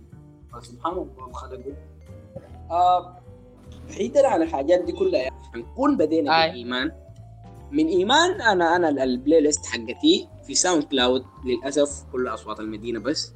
فسبحان 0.54 0.94
الله 0.94 1.32
خلقه. 1.34 1.74
آه 2.72 3.20
بعيدا 3.90 4.28
عن 4.28 4.42
الحاجات 4.42 4.84
دي 4.84 4.92
كلها 4.92 5.22
يعني 5.22 5.36
حنكون 5.54 5.98
بدينا 5.98 6.44
آي. 6.44 6.48
بالإيمان. 6.50 6.92
من 7.72 7.88
إيمان 7.88 8.42
أنا 8.42 8.76
أنا 8.76 8.90
ال- 8.90 9.00
ال 9.00 9.42
playlist 9.42 9.66
حقتي 9.66 10.28
في 10.44 10.56
ساوند 10.56 10.84
كلاود 10.84 11.26
للأسف 11.46 12.04
كل 12.12 12.28
أصوات 12.28 12.60
المدينة 12.60 13.00
بس. 13.00 13.34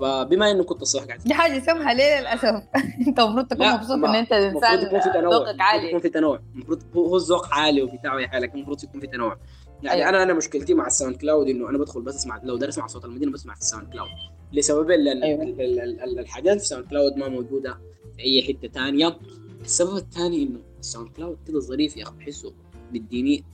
فبما 0.00 0.50
انه 0.50 0.64
كنت 0.64 0.82
الصراحه 0.82 1.06
قاعد 1.06 1.18
دي 1.20 1.34
حاجة 1.34 1.58
سمحه 1.58 1.92
ليه 1.92 2.20
للأسف؟ 2.20 2.62
انت 3.08 3.18
المفروض 3.20 3.46
تكون 3.46 3.72
مبسوط 3.72 3.90
إن 3.90 4.14
أنت 4.14 4.32
المفروض 4.32 4.64
إنسان 4.64 4.92
ذوقك 4.92 5.16
المفروض 5.16 5.56
عالي 5.60 5.86
يكون 5.88 5.98
في 6.00 6.08
تنوع. 6.08 6.40
المفروض 6.54 6.82
هو 6.96 7.16
الذوق 7.16 7.54
عالي 7.54 7.82
وبتاع 7.82 8.20
يا 8.20 8.28
حالك. 8.28 8.48
لكن 8.48 8.56
المفروض 8.58 8.84
يكون 8.84 9.00
في 9.00 9.06
تنوع. 9.06 9.38
يعني 9.82 9.98
أيوة. 9.98 10.08
أنا 10.08 10.22
أنا 10.22 10.32
مشكلتي 10.34 10.74
مع 10.74 10.86
الساوند 10.86 11.16
كلاود 11.16 11.48
إنه 11.48 11.70
أنا 11.70 11.78
بدخل 11.78 12.02
بس 12.02 12.14
اسمع 12.16 12.40
لو 12.42 12.56
دارس 12.56 12.72
اسمع 12.74 12.86
صوت 12.86 13.04
المدينة 13.04 13.32
بسمع 13.32 13.54
في 13.54 13.60
الساوند 13.60 13.92
كلاود. 13.92 14.08
لسببين 14.52 15.00
لأن 15.00 15.22
أيوة. 15.22 15.42
ال- 15.42 15.60
ال- 15.60 15.80
ال- 15.80 16.00
ال- 16.00 16.18
الحاجات 16.18 16.56
في 16.56 16.62
الساوند 16.62 16.86
كلاود 16.86 17.16
ما 17.16 17.28
موجودة 17.28 17.78
في 18.16 18.22
أي 18.22 18.42
حتة 18.42 18.68
ثانية 18.68 19.18
السبب 19.60 19.96
الثاني 19.96 20.42
إنه 20.42 20.58
الساوند 20.78 21.08
كلاود 21.08 21.38
كده 21.46 21.60
ظريف 21.60 21.96
يا 21.96 22.02
أخي 22.02 22.12
بحسه 22.18 22.52
بيديني 22.92 23.44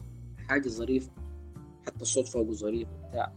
حاجة 0.48 0.68
ظريفة. 0.68 1.10
حتى 1.86 2.02
الصوت 2.02 2.28
فوقه 2.28 2.52
ظريف 2.52 2.88
وبتاع. 3.04 3.32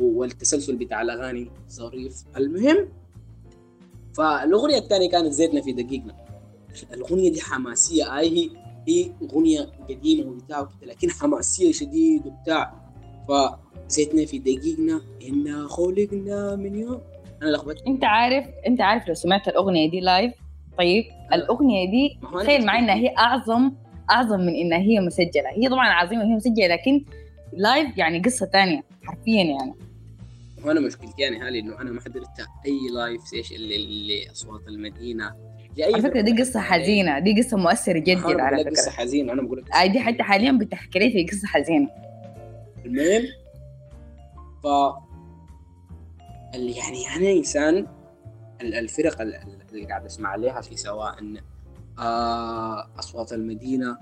والتسلسل 0.00 0.76
بتاع 0.76 1.02
الأغاني 1.02 1.50
ظريف. 1.70 2.24
المهم 2.36 2.88
فالأغنية 4.14 4.78
الثانية 4.78 5.10
كانت 5.10 5.32
زيتنا 5.32 5.60
في 5.60 5.72
دقيقنا. 5.72 6.14
الأغنية 6.92 7.32
دي 7.32 7.40
حماسية. 7.40 8.18
أي 8.18 8.38
هي 8.38 8.50
هي 8.88 9.10
أغنية 9.22 9.60
قديمة 9.88 10.30
وبتاع 10.30 10.68
لكن 10.82 11.10
حماسية 11.10 11.72
شديد 11.72 12.26
وبتاع. 12.26 12.74
فزيتنا 13.28 14.24
في 14.26 14.38
دقيقنا. 14.38 15.00
إنا 15.28 15.66
خلقنا 15.68 16.56
من 16.56 16.74
يوم. 16.78 17.00
أنا 17.42 17.50
لخبطت 17.50 17.86
أنت 17.86 18.04
عارف 18.04 18.46
أنت 18.66 18.80
عارف 18.80 19.08
لو 19.08 19.14
سمعت 19.14 19.48
الأغنية 19.48 19.90
دي 19.90 20.00
live 20.00 20.32
طيب 20.78 21.04
الأغنية 21.32 21.90
دي 21.90 22.18
تخيل 22.32 22.66
معي 22.66 22.78
إنها 22.78 22.94
هي 22.94 23.14
أعظم 23.18 23.72
أعظم 24.10 24.40
من 24.40 24.54
إنها 24.54 24.78
هي 24.78 25.00
مسجلة. 25.00 25.50
هي 25.56 25.68
طبعا 25.68 25.88
عظيمة 25.88 26.22
وهي 26.22 26.34
مسجلة 26.34 26.66
لكن 26.66 27.04
live 27.52 27.98
يعني 27.98 28.22
قصة 28.22 28.46
ثانية 28.46 28.82
حرفيا 29.02 29.44
يعني. 29.44 29.74
وأنا 30.64 30.80
مشكلتي 30.80 31.22
يعني 31.22 31.38
هالي 31.38 31.58
إنه 31.60 31.80
أنا 31.80 31.90
ما 31.90 32.00
حضرت 32.00 32.28
أي 32.66 32.78
live 32.94 33.22
session 33.22 33.54
اللي 33.54 34.30
أصوات 34.30 34.68
المدينة 34.68 35.36
على 35.78 36.02
فكرة 36.02 36.20
دي. 36.20 36.42
قصة 36.42 36.60
حزينة 36.60 37.18
دي 37.18 37.42
قصة 37.42 37.56
مؤثرة 37.56 37.98
جدا 37.98 38.42
على 38.42 38.56
لك 38.56 38.68
قصة 38.68 38.82
فكرة 38.90 38.92
حزينة 39.00 39.32
أنا 39.32 39.42
بقول 39.42 39.58
لك 39.58 39.74
اي 39.74 39.88
دي 39.88 40.00
حتى 40.00 40.22
حاليا 40.22 40.52
بتحكي 40.52 40.98
لي 40.98 41.10
في 41.10 41.24
قصة 41.26 41.46
حزينة 41.48 41.88
المهم 42.84 43.22
ف 44.62 44.66
اللي 46.54 46.72
يعني 46.76 47.06
أنا 47.16 47.38
إنسان 47.38 47.86
ال- 48.60 48.74
الفرق 48.74 49.20
ال- 49.20 49.34
ال- 49.34 49.58
اللي 49.72 49.86
قاعد 49.86 50.04
أسمع 50.04 50.28
عليها 50.28 50.60
في 50.60 50.76
سواء 50.76 51.16
آه 51.98 52.90
أصوات 52.98 53.32
المدينة 53.32 53.98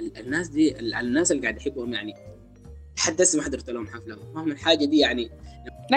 ال- 0.00 0.18
الناس 0.18 0.48
دي 0.48 0.78
ال- 0.78 0.94
الناس 0.94 1.32
اللي 1.32 1.42
قاعد 1.42 1.56
احبهم 1.58 1.92
يعني 1.94 2.14
لحد 2.98 3.20
هسه 3.20 3.38
ما 3.38 3.44
حضرت 3.44 3.70
لهم 3.70 3.86
حفلة. 3.86 4.16
فاهم 4.34 4.50
الحاجة 4.50 4.84
دي 4.84 4.98
يعني 4.98 5.30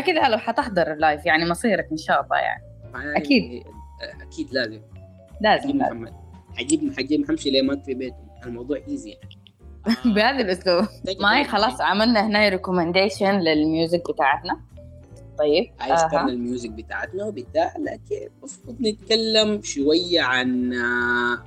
كده 0.07 0.29
لو 0.29 0.37
حتحضر 0.37 0.93
اللايف 0.93 1.25
يعني 1.25 1.49
مصيرك 1.49 1.87
إن 1.91 1.97
شاء 1.97 2.23
الله 2.23 2.37
يعني. 2.37 2.63
يعني 2.93 3.17
أكيد. 3.17 3.63
أكيد 4.21 4.53
لازم. 4.53 4.81
لازم 5.41 5.63
حجيب 5.63 5.75
محمد. 5.75 6.13
حجيب 6.57 6.93
حجيب 6.97 7.27
حمشي 7.27 7.49
ليه 7.49 7.81
في 7.85 7.93
بيتهم 7.93 8.29
الموضوع 8.45 8.81
easy 8.87 9.09
يعني. 9.09 9.35
بهذا 10.15 10.41
الأسلوب. 10.41 10.85
معي 11.21 11.43
خلاص 11.43 11.81
عملنا 11.81 12.27
هنا 12.27 12.49
recommendation 12.49 13.39
لل 13.39 13.60
music 13.60 14.11
بتاعتنا. 14.11 14.61
طيب 15.37 15.71
أها. 15.81 15.93
اخترنا 15.93 16.29
ال 16.29 16.36
music 16.36 16.69
بتاعتنا 16.69 17.25
وبتاع 17.25 17.73
لكن 17.77 18.29
المفروض 18.37 18.81
نتكلم 18.81 19.61
شوية 19.61 20.21
عن 20.21 20.73
آه، 20.73 21.43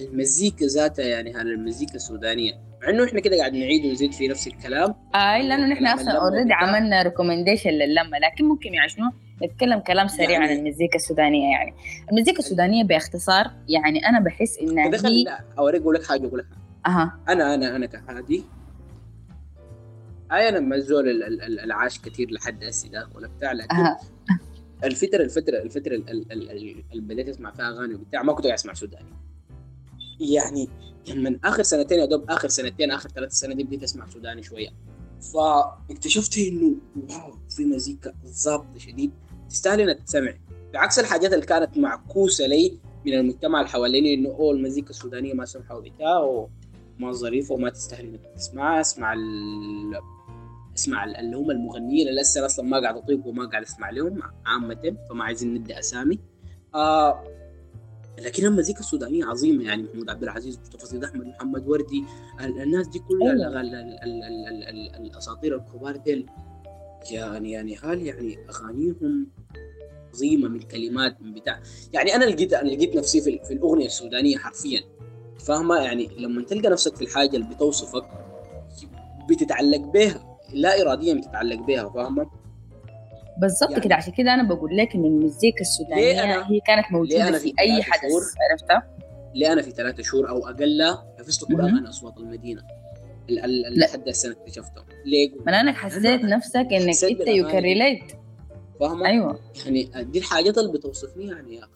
المزيكا 0.00 0.66
ذاتها 0.66 1.04
يعني 1.04 1.34
هذا 1.34 1.42
المزيكا 1.42 1.94
السودانية 1.94 2.67
مع 2.88 2.94
إنه 2.94 3.04
إحنا 3.04 3.20
كده 3.20 3.36
قاعد 3.38 3.52
نعيد 3.54 3.84
ونزيد 3.86 4.12
في 4.12 4.28
نفس 4.28 4.46
الكلام. 4.46 4.94
اي 5.14 5.48
لأنه 5.48 5.66
نحن 5.66 5.78
كلام 5.80 5.98
أصلا 5.98 6.12
already. 6.12 6.52
عملنا 6.52 7.02
recommendation 7.02 7.70
للمه 7.70 8.18
لكن 8.18 8.44
ممكن 8.44 8.74
يعني 8.74 8.88
شنو؟ 8.88 9.10
نتكلم 9.42 9.78
كلام 9.78 10.08
سريع 10.08 10.30
يعني- 10.30 10.44
عن 10.52 10.58
المزيكا 10.58 10.96
السودانية 10.96 11.50
يعني. 11.50 11.74
المزيكا 12.12 12.38
السودانية 12.38 12.84
باختصار 12.84 13.50
يعني 13.68 14.06
أنا 14.08 14.20
بحس 14.20 14.58
انها 14.58 14.84
هي 15.06 15.38
أوريك 15.58 15.82
أقول 15.82 15.94
لك 15.94 16.06
حاجة 16.06 16.26
أقول 16.26 16.38
لك. 16.38 16.46
أها. 16.86 17.18
أنا 17.28 17.54
أنا 17.54 17.76
أنا 17.76 17.86
كهادي 17.86 18.44
هاي 20.32 20.48
أنا 20.48 20.60
ما 20.60 20.76
الزول 20.76 21.08
ال- 21.08 21.22
ال- 21.24 21.42
ال- 21.42 21.60
العاش 21.60 22.00
كثير 22.00 22.30
لحد 22.30 22.64
هسه 22.64 22.88
ده 22.88 23.08
ولا 23.14 23.28
بتاع 23.28 23.52
لكن 23.52 23.76
أها. 23.76 23.98
الفترة 24.84 25.22
الفترة 25.22 25.58
الفترة 25.62 25.94
ال- 25.94 26.10
ال- 26.10 26.32
ال- 26.32 26.50
ال- 26.50 26.84
اللي 26.92 27.02
بديت 27.14 27.28
اسمع 27.28 27.50
فيها 27.50 27.68
أغاني 27.68 27.94
وبتاع 27.94 28.22
ما 28.22 28.32
كنت 28.32 28.46
أسمع 28.46 28.72
سوداني. 28.74 29.04
يعني 30.20 30.68
من 31.16 31.44
آخر 31.44 31.62
سنتين 31.62 31.98
يا 31.98 32.04
دوب 32.04 32.30
آخر 32.30 32.48
سنتين 32.48 32.90
آخر 32.90 33.08
ثلاث 33.08 33.32
سنين 33.32 33.56
دي 33.56 33.64
بديت 33.64 33.82
أسمع 33.82 34.06
سوداني 34.10 34.42
شوية. 34.42 34.68
فاكتشفت 35.34 36.38
إنه 36.38 36.74
واو 36.96 37.32
في 37.50 37.64
مزيكا 37.64 38.14
ظابطه 38.26 38.78
شديد. 38.78 39.10
تستاهل 39.50 39.80
انها 39.80 39.94
تتسمع 39.94 40.34
بعكس 40.72 40.98
الحاجات 40.98 41.32
اللي 41.32 41.46
كانت 41.46 41.78
معكوسة 41.78 42.46
لي 42.46 42.78
من 43.06 43.14
المجتمع 43.14 43.58
اللي 43.60 43.70
حواليني 43.70 44.14
إنه 44.14 44.28
أوه 44.28 44.52
المزيكا 44.54 44.90
السودانية 44.90 45.34
ما 45.34 45.44
سمحه 45.44 45.76
وبتاع 45.76 46.18
وما 46.18 47.12
ظريفة 47.12 47.54
وما 47.54 47.70
تستاهل 47.70 48.04
إنك 48.06 48.20
تسمعها 48.36 48.80
أسمع 48.80 49.12
ال... 49.12 49.20
أسمع 50.76 51.04
ال- 51.04 51.16
اللي 51.16 51.36
هم 51.36 51.50
المغنيين 51.50 52.08
اللي 52.08 52.20
أصلا 52.20 52.64
ما 52.64 52.80
قاعد 52.80 52.96
أطيق 52.96 53.26
وما 53.26 53.46
قاعد 53.46 53.62
أسمع 53.62 53.90
لهم 53.90 54.20
عامة 54.46 54.96
فما 55.10 55.24
عايزين 55.24 55.54
ندي 55.54 55.78
أسامي. 55.78 56.18
آه 56.74 57.24
لكن 58.20 58.46
المزيكا 58.46 58.80
السودانية 58.80 59.24
عظيمة 59.24 59.64
يعني 59.64 59.82
محمود 59.82 60.10
عبد 60.10 60.22
العزيز 60.22 60.58
مصطفى 60.58 60.86
سيد 60.86 61.04
أحمد 61.04 61.26
محمد 61.26 61.68
وردي 61.68 62.04
ال- 62.40 62.60
الناس 62.62 62.88
دي 62.88 62.98
كلها 62.98 63.32
أيوة. 63.32 63.46
ال- 63.46 63.56
ال- 63.56 63.74
ال- 63.74 64.22
ال- 64.24 64.24
ال- 64.24 64.94
ال- 64.96 65.06
الأساطير 65.06 65.56
الكبار 65.56 65.96
ديل. 65.96 66.26
يعني 67.10 67.50
يعني 67.50 67.76
هل 67.76 68.02
يعني 68.02 68.38
أغانيهم 68.50 69.26
عظيمة 70.14 70.48
من 70.48 70.60
كلمات 70.60 71.22
من 71.22 71.34
بتاع. 71.34 71.60
يعني 71.92 72.14
أنا 72.14 72.24
لقيت 72.24 72.52
أنا 72.52 72.68
لقيت 72.68 72.96
نفسي 72.96 73.20
في, 73.20 73.40
في 73.44 73.52
الأغنية 73.54 73.86
السودانية 73.86 74.36
حرفيا. 74.38 74.80
فاهمة؟ 75.46 75.76
يعني 75.76 76.08
لما 76.18 76.42
تلقى 76.42 76.70
نفسك 76.70 76.96
في 76.96 77.02
الحاجة 77.02 77.36
اللي 77.36 77.54
بتوصفك 77.54 78.04
بتتعلق 79.28 79.78
بها 79.80 80.38
لا 80.52 80.82
اراديا 80.82 81.14
بتتعلق 81.14 81.60
بها 81.66 81.88
فاهمة؟ 81.88 82.30
بالضبط 83.38 83.70
يعني- 83.70 83.84
كده 83.84 83.94
عشان 83.94 84.12
كده 84.12 84.34
أنا 84.34 84.42
بقول 84.54 84.76
لك 84.76 84.94
إن 84.94 85.04
المزيكا 85.04 85.60
السودانية 85.60 86.14
أنا- 86.42 86.50
هي 86.50 86.60
كانت 86.66 86.86
موجودة 86.92 87.28
أنا 87.28 87.38
في 87.38 87.44
في 87.44 87.54
أي 87.60 87.82
حدث؟ 87.82 88.02
عرفتها؟ 88.50 88.96
ليه 89.34 89.52
أنا 89.52 89.62
في 89.62 89.70
ثلاثة 89.70 90.02
شهور 90.02 90.28
أو 90.28 90.48
أقل 90.48 90.98
حفظت 91.18 91.44
كل. 91.44 91.60
اغاني 91.60 91.88
أصوات 91.88 92.16
المدينة. 92.18 92.62
لحد 93.76 94.08
هسه 94.08 94.30
اكتشفتهم 94.32 94.84
ليه 95.04 95.30
من 95.46 95.54
انك 95.54 95.74
حسيت 95.74 96.22
نفسك 96.22 96.56
إنك 96.72 96.88
حسيت 96.88 97.20
أنت. 97.20 97.28
يو 97.28 97.48
كان 97.48 97.62
ريليت 97.62 98.12
فاهمة؟ 98.80 99.06
أيوه. 99.06 99.40
يعني 99.64 99.90
دي 100.04 100.18
الحاجات 100.18 100.58
اللي 100.58 100.72
بتوصفني 100.72 101.26
يعني 101.26 101.54
يا 101.54 101.60
أخي. 101.64 101.70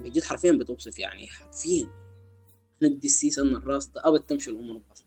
بجد 0.00 0.22
حرفيا 0.24 0.52
بتوصف 0.52 0.98
يعني 0.98 1.26
حرفيا. 1.26 1.86
ندي 2.82 3.06
السيسن 3.06 3.46
الراس 3.56 3.90
أبد 3.96 4.20
تمشي 4.20 4.50
الأمور 4.50 4.80
بس 4.92 5.04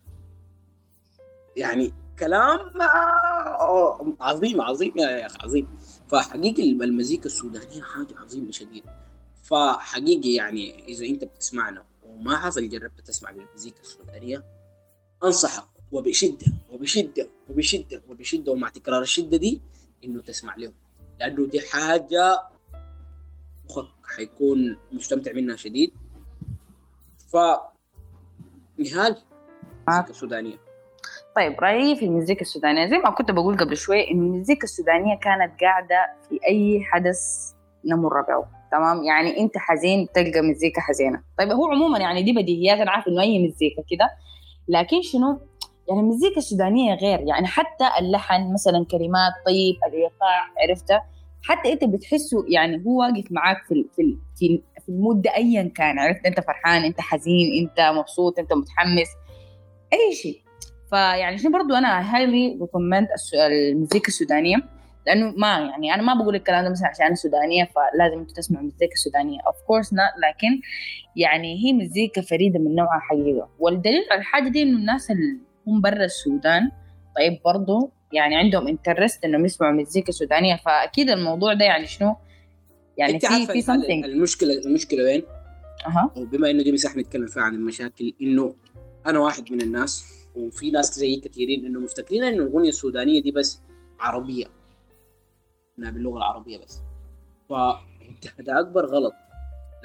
يعني 1.56 1.92
كلام 2.18 2.80
آه، 2.82 4.16
عظيم 4.20 4.60
عظيم 4.60 4.92
يا 4.96 5.26
أخي 5.26 5.38
عظيم. 5.40 5.68
فحقيقي 6.08 6.70
المزيكا 6.70 7.26
السودانية 7.26 7.82
حاجة 7.82 8.18
عظيمة 8.18 8.50
شديد 8.50 8.84
فحقيقي 9.42 10.34
يعني 10.34 10.84
إذا 10.88 11.06
أنت 11.06 11.24
بتسمعنا 11.24 11.84
وما 12.02 12.36
حصل 12.36 12.68
جربت 12.68 13.00
تسمع 13.00 13.30
بالمزيكا 13.30 13.80
السودانية 13.80 14.44
أنصحك 15.24 15.68
وبشدة 15.92 16.46
وبشدة 16.70 17.28
وبشدة 17.50 18.02
وبشدة 18.08 18.52
ومع 18.52 18.68
تكرار 18.68 19.02
الشدة 19.02 19.36
دي 19.36 19.62
إنه 20.04 20.22
تسمع 20.22 20.56
لهم. 20.56 20.74
لأنه 21.20 21.46
دي 21.46 21.60
حاجة 21.60 22.42
مخك 23.64 24.06
حيكون 24.16 24.78
مستمتع 24.92 25.32
منها 25.32 25.56
شديد. 25.56 25.92
ف 27.28 27.36
نهال 28.78 29.16
السودانيه 29.88 30.63
طيب 31.36 31.60
رأيي 31.60 31.96
في 31.96 32.04
المزيكا 32.04 32.40
السودانية 32.40 32.86
زي 32.86 32.98
ما 32.98 33.10
كنت 33.10 33.30
بقول 33.30 33.56
قبل 33.56 33.76
شوي 33.76 34.10
إن 34.10 34.18
المزيكا 34.18 34.64
السودانية 34.64 35.14
كانت 35.18 35.60
قاعدة 35.60 36.12
في 36.28 36.38
أي 36.48 36.80
حدث 36.84 37.18
نمر 37.84 38.20
به 38.20 38.44
تمام؟ 38.72 39.04
يعني 39.04 39.40
أنت 39.40 39.58
حزين 39.58 40.08
تلقى 40.14 40.40
مزيكا 40.40 40.80
حزينة. 40.80 41.22
طيب 41.38 41.50
هو 41.50 41.66
عموما 41.66 41.98
يعني 41.98 42.22
دي 42.22 42.32
بديهيات 42.32 42.78
أنا 42.78 42.90
عارف 42.90 43.08
إنه 43.08 43.22
أي 43.22 43.48
مزيكا 43.48 43.82
كده 43.90 44.10
لكن 44.68 45.02
شنو؟ 45.02 45.40
يعني 45.88 46.00
المزيكا 46.00 46.36
السودانية 46.36 46.94
غير 46.94 47.20
يعني 47.20 47.46
حتى 47.46 47.84
اللحن 48.00 48.52
مثلا 48.52 48.86
كلمات 48.90 49.32
طيب 49.46 49.74
الايقاع 49.86 50.44
عرفتها؟ 50.68 51.04
حتى 51.42 51.72
أنت 51.72 51.84
بتحسه 51.84 52.44
يعني 52.48 52.84
هو 52.86 53.00
واقف 53.00 53.24
معاك 53.30 53.64
في 53.68 53.86
في 53.96 54.18
في 54.36 54.62
في 54.82 54.88
المود 54.88 55.22
ده 55.22 55.36
ايا 55.36 55.72
كان 55.74 55.98
عرفت؟ 55.98 56.26
أنت 56.26 56.40
فرحان 56.40 56.84
أنت 56.84 57.00
حزين 57.00 57.62
أنت 57.68 57.80
مبسوط 57.98 58.38
أنت 58.38 58.52
متحمس 58.52 59.08
أي 59.92 60.14
شيء. 60.14 60.43
فيعني 60.90 61.38
شنو 61.38 61.52
برضو 61.52 61.74
أنا 61.74 62.16
highly 62.16 62.58
recommend 62.60 63.08
المزيكا 63.50 64.08
السودانية 64.08 64.56
لأنه 65.06 65.34
ما 65.36 65.58
يعني 65.58 65.94
أنا 65.94 66.02
ما 66.02 66.22
بقول 66.22 66.34
الكلام 66.34 66.64
ده 66.64 66.70
مثلا 66.70 66.88
عشان 66.88 67.06
أنا 67.06 67.14
سودانية 67.14 67.64
فلازم 67.64 68.18
أنتوا 68.18 68.34
تسمعوا 68.34 68.64
مزيكا 68.64 68.94
سودانية. 68.94 69.38
of 69.46 69.56
course 69.66 69.92
لكن 69.92 70.60
يعني 71.16 71.64
هي 71.64 71.72
مزيكا 71.72 72.20
فريدة 72.22 72.58
من 72.58 72.74
نوعها 72.74 73.00
حقيقة. 73.00 73.48
والدليل 73.58 74.04
على 74.10 74.20
الحاجة 74.20 74.48
دي 74.48 74.62
إنه 74.62 74.78
الناس 74.78 75.10
اللي 75.10 75.38
هم 75.66 75.80
برا 75.80 76.04
السودان 76.04 76.70
طيب 77.16 77.38
برضو 77.44 77.90
يعني 78.12 78.36
عندهم 78.36 78.68
interest 78.68 79.24
إنهم 79.24 79.44
يسمعوا 79.44 79.72
مزيكا 79.72 80.12
سودانية. 80.12 80.56
فأكيد 80.56 81.10
الموضوع 81.10 81.52
ده 81.54 81.64
يعني 81.64 81.86
شنو؟ 81.86 82.16
يعني 82.96 83.14
أنت 83.14 83.26
في 83.26 83.46
في 83.46 83.62
something. 83.62 84.04
المشكلة 84.04 84.54
المشكلة 84.66 85.04
وين؟ 85.04 85.22
أها. 85.86 86.10
وبما 86.16 86.50
إنه 86.50 86.62
دي 86.62 86.72
مساحة 86.72 86.98
نتكلم 86.98 87.26
فيها 87.26 87.42
عن 87.42 87.54
المشاكل 87.54 88.12
إنه 88.22 88.54
أنا 89.06 89.18
واحد 89.18 89.52
من 89.52 89.60
الناس 89.60 90.04
وفي 90.34 90.70
ناس 90.70 90.98
زي 90.98 91.16
كثيرين 91.16 91.66
إنه 91.66 91.80
مفتكرين 91.80 92.24
إنه 92.24 92.42
الأغنية 92.42 92.68
السودانية 92.68 93.22
دي 93.22 93.30
بس 93.30 93.60
عربية. 94.00 94.46
إنها 95.78 95.90
باللغة 95.90 96.16
العربية 96.16 96.58
بس. 96.58 96.80
فده 97.48 98.60
أكبر 98.60 98.86
غلط. 98.86 99.12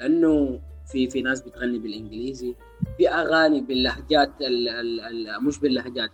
لأنه 0.00 0.60
في 0.86 1.10
في 1.10 1.22
ناس 1.22 1.40
بتغني 1.40 1.78
بالإنجليزي 1.78 2.54
في 2.96 3.08
أغاني 3.08 3.60
باللهجات 3.60 4.40
ال 4.40 4.68
ال 4.68 5.00
ال 5.00 5.44
مش 5.44 5.58
باللهجات 5.58 6.10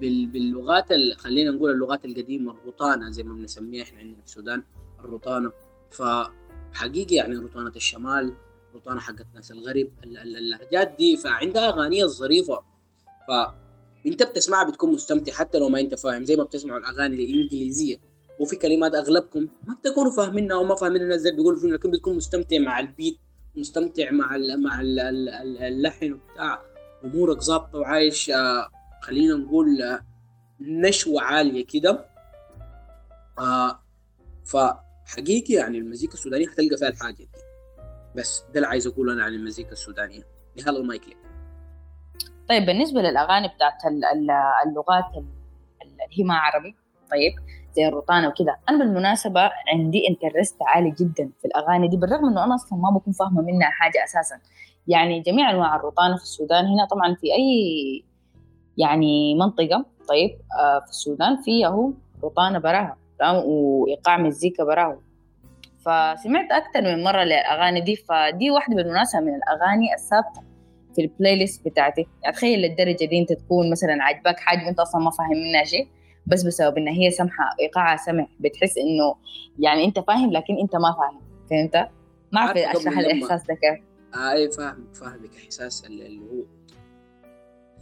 بال 0.00 0.26
باللغات 0.26 0.92
ال- 0.92 1.16
خلينا 1.18 1.50
نقول 1.50 1.70
اللغات 1.70 2.04
القديمة 2.04 2.52
الروطانه 2.52 3.10
زي 3.10 3.22
ما 3.22 3.34
بنسميها 3.34 3.82
إحنا 3.82 3.98
عندنا 3.98 4.16
في 4.20 4.24
السودان 4.26 4.62
الروطانه 5.00 5.52
فحقيقي 5.90 7.14
يعني 7.14 7.36
روطانه 7.36 7.72
الشمال 7.76 8.34
روطانه 8.74 9.00
حقت 9.00 9.26
ناس 9.34 9.50
الغرب 9.50 9.88
ال- 10.04 10.18
ال- 10.18 10.36
اللهجات 10.36 10.94
دي 10.98 11.16
فعندها 11.16 11.68
أغانيها 11.68 12.04
الظريفة. 12.04 12.62
فانت 13.28 14.22
بتسمعها 14.22 14.68
بتكون 14.70 14.92
مستمتع 14.92 15.32
حتى 15.32 15.58
لو 15.58 15.68
ما 15.68 15.80
انت 15.80 15.94
فاهم 15.94 16.24
زي 16.24 16.36
ما 16.36 16.44
بتسمعوا 16.44 16.78
الأغاني 16.78 17.24
الإنجليزية. 17.24 18.14
وفي 18.40 18.56
كلمات 18.56 18.94
أغلبكم 18.94 19.48
ما 19.66 19.74
بتكونوا 19.74 20.12
فاهمينها 20.12 20.56
وما 20.56 20.74
فاهمين 20.74 21.02
الناس 21.02 21.20
زي 21.20 21.30
بيقولوا 21.32 21.70
لكن 21.70 21.90
بتكون 21.90 22.16
مستمتع 22.16 22.58
مع 22.58 22.80
البيت 22.80 23.18
مستمتع 23.56 24.10
مع 24.10 24.36
ال 24.36 24.62
مع 24.62 24.80
ال 24.80 25.00
ال 25.00 25.28
ال 25.28 25.58
اللحن 25.58 26.12
وبتاع 26.12 26.62
أمورك 27.04 27.40
ظابطة 27.40 27.78
وعايش 27.78 28.30
آه 28.30 28.68
خلينا 29.02 29.34
نقول 29.34 29.82
آه 29.82 30.00
نشوة 30.60 31.22
عالية 31.22 31.66
كده. 31.66 32.06
آه 33.38 33.80
فحقيقي 34.44 35.54
يعني 35.54 35.78
المزيكا 35.78 36.14
السودانية 36.14 36.46
حتلقى 36.46 36.76
فيها 36.76 36.88
الحاجة 36.88 37.16
دي. 37.16 37.28
بس 38.16 38.40
ده 38.40 38.54
اللي 38.56 38.66
عايز 38.66 38.86
أقوله 38.86 39.12
أنا 39.12 39.24
عن 39.24 39.34
المزيكا 39.34 39.72
السودانية. 39.72 40.26
نهال 40.56 40.76
المايك 40.76 41.08
لك. 41.08 41.16
طيب 42.48 42.66
بالنسبة 42.66 43.00
للأغاني 43.00 43.48
بتاعت 43.48 43.84
ال- 43.86 44.04
ال- 44.04 44.30
اللغات 44.66 45.04
ال- 45.16 45.24
اللي 45.82 46.02
هي 46.18 46.24
ما 46.24 46.34
عربي 46.34 46.74
طيب 47.10 47.32
زي 47.76 47.88
الروطانة 47.88 48.28
وكده 48.28 48.56
أنا 48.68 48.78
بالمناسبة 48.78 49.50
عندي 49.72 50.08
انترست 50.08 50.56
عالي 50.66 50.90
جدا 50.90 51.30
في 51.40 51.44
الأغاني 51.44 51.88
دي 51.88 51.96
بالرغم 51.96 52.26
إنه 52.28 52.44
أنا 52.44 52.54
أصلا 52.54 52.78
ما 52.78 52.90
بكون 52.98 53.12
فاهمة 53.12 53.42
منها 53.42 53.70
حاجة 53.70 54.04
أساسا. 54.04 54.38
يعني 54.88 55.20
جميع 55.20 55.50
أنواع 55.50 55.76
الروطانة 55.76 56.16
في 56.16 56.22
السودان 56.22 56.64
هنا 56.66 56.84
طبعا 56.90 57.14
في 57.14 57.26
أي 57.34 58.04
يعني 58.78 59.34
منطقة 59.34 59.86
طيب 60.08 60.30
آه 60.60 60.80
في 60.80 60.90
السودان 60.90 61.36
في 61.42 61.66
أهو 61.66 61.92
روطانة 62.22 62.58
براها 62.58 62.96
تمام 63.18 63.42
وإيقاع 63.46 64.16
مزيكا 64.18 64.64
براها. 64.64 64.98
فسمعت 65.78 66.52
أكثر 66.52 66.82
من 66.82 67.04
مرة 67.04 67.22
للأغاني 67.24 67.80
دي 67.80 67.96
فدي 67.96 68.50
واحدة 68.50 68.76
بالمناسبة 68.76 69.20
من 69.20 69.34
الأغاني 69.34 69.94
الثابتة. 69.94 70.53
في 70.94 71.02
البلاي 71.02 71.36
ليست 71.36 71.68
بتاعتي. 71.68 72.06
يعني 72.22 72.36
تخيل 72.36 72.58
للدرجة 72.60 73.04
دي 73.04 73.18
انت 73.20 73.32
تكون 73.32 73.70
مثلا 73.70 74.02
عاجباك 74.02 74.40
حاجة 74.40 74.66
وانت 74.66 74.80
أصلا 74.80 75.00
ما 75.00 75.10
فاهم 75.10 75.30
منها 75.50 75.64
شيء 75.64 75.88
بس 76.26 76.42
بسبب 76.42 76.78
إن 76.78 76.88
هي 76.88 77.10
سمحة 77.10 77.44
ايقاعها 77.60 77.96
سمح 77.96 78.28
بتحس 78.40 78.78
إنه 78.78 79.14
يعني 79.58 79.84
أنت 79.84 79.98
فاهم 80.00 80.32
لكن 80.32 80.58
أنت 80.62 80.76
ما 80.76 80.92
فاهم. 80.92 81.20
فهمت؟ 81.50 81.88
ما 82.32 82.40
أعرف 82.40 82.56
أشرح 82.58 82.98
الإحساس 82.98 83.46
ده 83.46 83.54
كيف. 83.54 83.84
آه 84.14 84.32
اي 84.32 84.50
فاهم 84.50 84.92
فاهمك. 84.94 85.30
إحساس 85.44 85.84
اللي 85.86 86.18
هو 86.20 86.44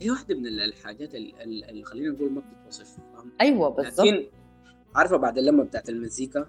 هي 0.00 0.10
واحدة 0.10 0.34
من 0.34 0.46
ال- 0.46 0.60
الحاجات 0.60 1.14
ال- 1.14 1.40
ال- 1.42 1.64
اللي 1.70 1.84
خلينا 1.84 2.08
نقول 2.12 2.32
ما 2.32 2.40
بتتوصف؟ 2.40 2.96
أيوه 3.40 3.68
بالضبط. 3.68 4.06
لكن 4.06 4.26
عارفة 4.94 5.16
بعد 5.16 5.38
اللمة 5.38 5.64
بتاعت 5.64 5.88
المزيكا 5.88 6.46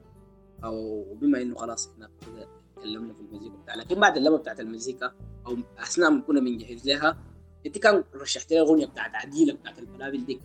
أو 0.63 1.03
بما 1.21 1.41
إنه 1.41 1.55
خلاص 1.55 1.89
إحنا 1.93 2.09
كده 2.21 2.47
تكلمنا 2.83 3.13
في 3.13 3.21
المزيكا 3.21 3.55
بتاع. 3.63 3.75
لكن 3.75 3.99
بعد 3.99 4.17
اللمه 4.17 4.37
بتاعت 4.37 4.59
المزيكا 4.59 5.11
أو 5.47 5.57
أثناء 5.79 6.09
ما 6.09 6.21
كنا 6.21 6.39
بنجهز 6.39 6.87
لها 6.87 7.17
أنت 7.65 7.77
كان 7.77 8.03
رشحت 8.15 8.51
لي 8.51 8.61
الاغنيه 8.61 8.85
بتاعت 8.85 9.15
عديلة 9.15 9.53
بتاعت 9.53 9.79
البلابل 9.79 10.25
دي. 10.25 10.41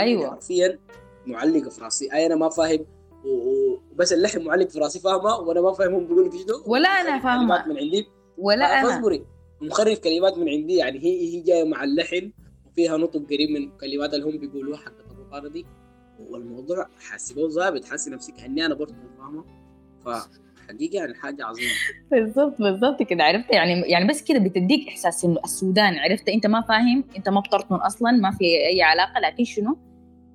أيوة. 0.00 0.30
حرفيا 0.30 0.78
معلقه 1.26 1.70
في 1.70 1.80
راسي. 1.80 2.12
أي 2.12 2.26
أنا 2.26 2.34
ما 2.34 2.48
فاهم 2.48 2.86
وبس 3.24 4.12
اللحن 4.12 4.44
معلق 4.44 4.68
في 4.68 4.78
راسي 4.78 5.00
فاهمة 5.00 5.36
وأنا 5.36 5.60
ما 5.60 5.72
فاهم 5.72 5.94
هم 5.94 6.06
بيقولوا 6.06 6.30
شنو. 6.30 6.62
ولا 6.66 7.18
فاهمة. 7.18 7.42
كلمات 7.42 7.66
من 7.66 7.78
عندي. 7.78 8.06
ولا 8.38 8.64
أنا. 8.64 8.88
فاصبري 8.88 9.26
مخرف 9.60 9.98
كلمات 9.98 10.38
من 10.38 10.48
عندي 10.48 10.74
يعني 10.74 10.98
هي 10.98 11.20
هي 11.20 11.40
جاية 11.40 11.64
مع 11.64 11.84
اللحن 11.84 12.32
وفيها 12.66 12.96
نطق 12.96 13.20
قريب 13.26 13.50
من 13.50 13.68
الكلمات 13.68 14.14
اللي 14.14 14.26
هم 14.26 14.38
بيقولوها 14.38 14.78
حقت 14.78 15.10
الرقانه 15.10 15.48
دي. 15.48 15.66
والموضوع 16.18 16.88
حاسبه 16.98 17.48
ظابط 17.48 17.84
حاسس 17.84 18.08
نفسي 18.08 18.32
كاني 18.32 18.66
أنا 18.66 18.74
برضه 18.74 18.94
فاهمة. 19.18 19.44
فحقيقه 20.68 20.96
يعني 20.96 21.14
حاجة 21.14 21.44
عظيمة. 21.46 21.70
بالضبط 22.10 22.58
بالضبط 22.58 23.02
كده. 23.02 23.24
عرفت؟ 23.24 23.50
يعني 23.50 23.80
يعني 23.80 24.08
بس 24.08 24.22
كده 24.22 24.38
بتديك 24.38 24.88
إحساس 24.88 25.24
إنه 25.24 25.38
السودان 25.44 25.94
عرفت؟ 25.98 26.28
أنت 26.28 26.46
ما 26.46 26.60
فاهم 26.60 27.04
أنت 27.16 27.28
ما 27.28 27.40
بترطن 27.40 27.74
أصلا 27.76 28.10
ما 28.12 28.30
في 28.30 28.44
أي 28.44 28.82
علاقة 28.82 29.20
لكن 29.20 29.44
شنو؟ 29.44 29.78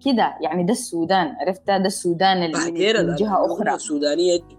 كده 0.05 0.33
يعني 0.41 0.63
ده 0.63 0.71
السودان 0.73 1.27
عرفت؟ 1.41 1.67
ده 1.67 1.75
السودان 1.77 2.37
اللي 2.43 2.57
من 2.71 2.73
جهة 2.73 2.91
الأغنية 2.91 3.53
أخرى. 3.53 3.73
السودانية 3.75 4.35
دي. 4.37 4.57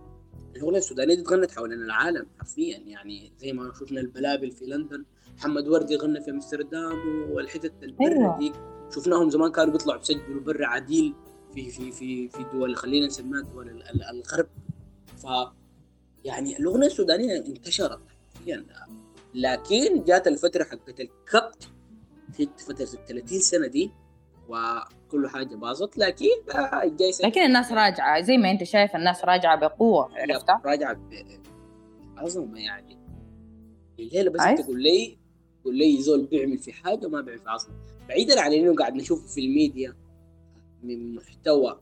الاغنيه 0.57 0.79
السودانية 0.79 1.15
دي 1.15 1.23
تغنت 1.23 1.51
حوالين 1.51 1.79
العالم 1.79 2.27
حرفيا. 2.39 2.79
يعني 2.87 3.33
زي 3.39 3.53
ما 3.53 3.73
شفنا 3.81 4.01
البلابل 4.01 4.51
في 4.51 4.65
لندن 4.65 5.05
محمد 5.39 5.69
وردي 5.69 5.97
غنى 5.97 6.21
في 6.21 6.31
أمستردام 6.31 6.93
والحتت 7.33 7.73
البرة 7.83 8.07
أيوة. 8.09 8.39
دي 8.39 8.53
شفناهم 8.95 9.31
زمان 9.31 9.53
كانوا 9.53 9.73
بيطلعوا 9.73 9.99
بيسجلوا 9.99 10.41
برا 10.47 10.67
عديل 10.67 11.15
في 11.55 11.71
في 11.71 11.93
في 11.93 12.29
في 12.29 12.45
دول 12.53 12.77
خلينا 12.77 13.07
نسميها 13.07 13.43
دول 13.43 13.69
ال- 13.69 13.83
ال- 13.83 14.03
الغرب. 14.05 14.47
ف 15.17 15.27
يعني 16.25 16.59
الأغنية 16.59 16.87
السودانية 16.87 17.37
انتشرت 17.37 18.01
لكن 19.35 20.05
جات 20.05 20.27
الفترة 20.27 20.65
حقت 20.65 21.01
الكبت 21.01 21.69
في 22.33 22.49
فترة 22.59 22.83
ال 23.01 23.05
30 23.07 23.39
سنة 23.41 23.67
دي 23.67 23.91
وكل 24.49 25.29
حاجة 25.29 25.55
باظت. 25.57 25.99
لكن 25.99 26.27
آه، 26.55 26.83
الجاي 26.83 27.13
سنة 27.13 27.29
لكن 27.29 27.41
الناس 27.41 27.73
راجعة. 27.73 28.21
زي 28.21 28.37
ما 28.37 28.51
أنت 28.51 28.65
شايف 28.65 28.97
الناس 28.97 29.25
راجعة 29.25 29.57
بقوة 29.61 30.09
عرفتها؟ 30.19 30.63
راجعة 30.65 30.93
ب- 30.95 31.43
عظمة 32.17 32.61
يعني. 32.61 32.99
الليلة 33.99 34.31
بس؟ 34.31 34.41
انت 34.41 34.61
تقول 34.61 34.83
لي 34.83 35.19
تقول 35.63 35.79
لي 35.79 36.03
زول 36.03 36.27
بيعمل 36.27 36.59
في 36.59 36.73
حاجة 36.73 37.09
ما 37.09 37.21
بيعمل 37.21 37.39
في 37.41 37.49
عظمة 37.51 37.75
بعيدا 38.09 38.41
عن 38.41 38.53
إنه 38.53 38.75
قاعد 38.75 38.95
نشوفه 38.95 39.27
في 39.27 39.41
الميديا 39.41 39.95
من 40.83 41.15
محتوى 41.15 41.81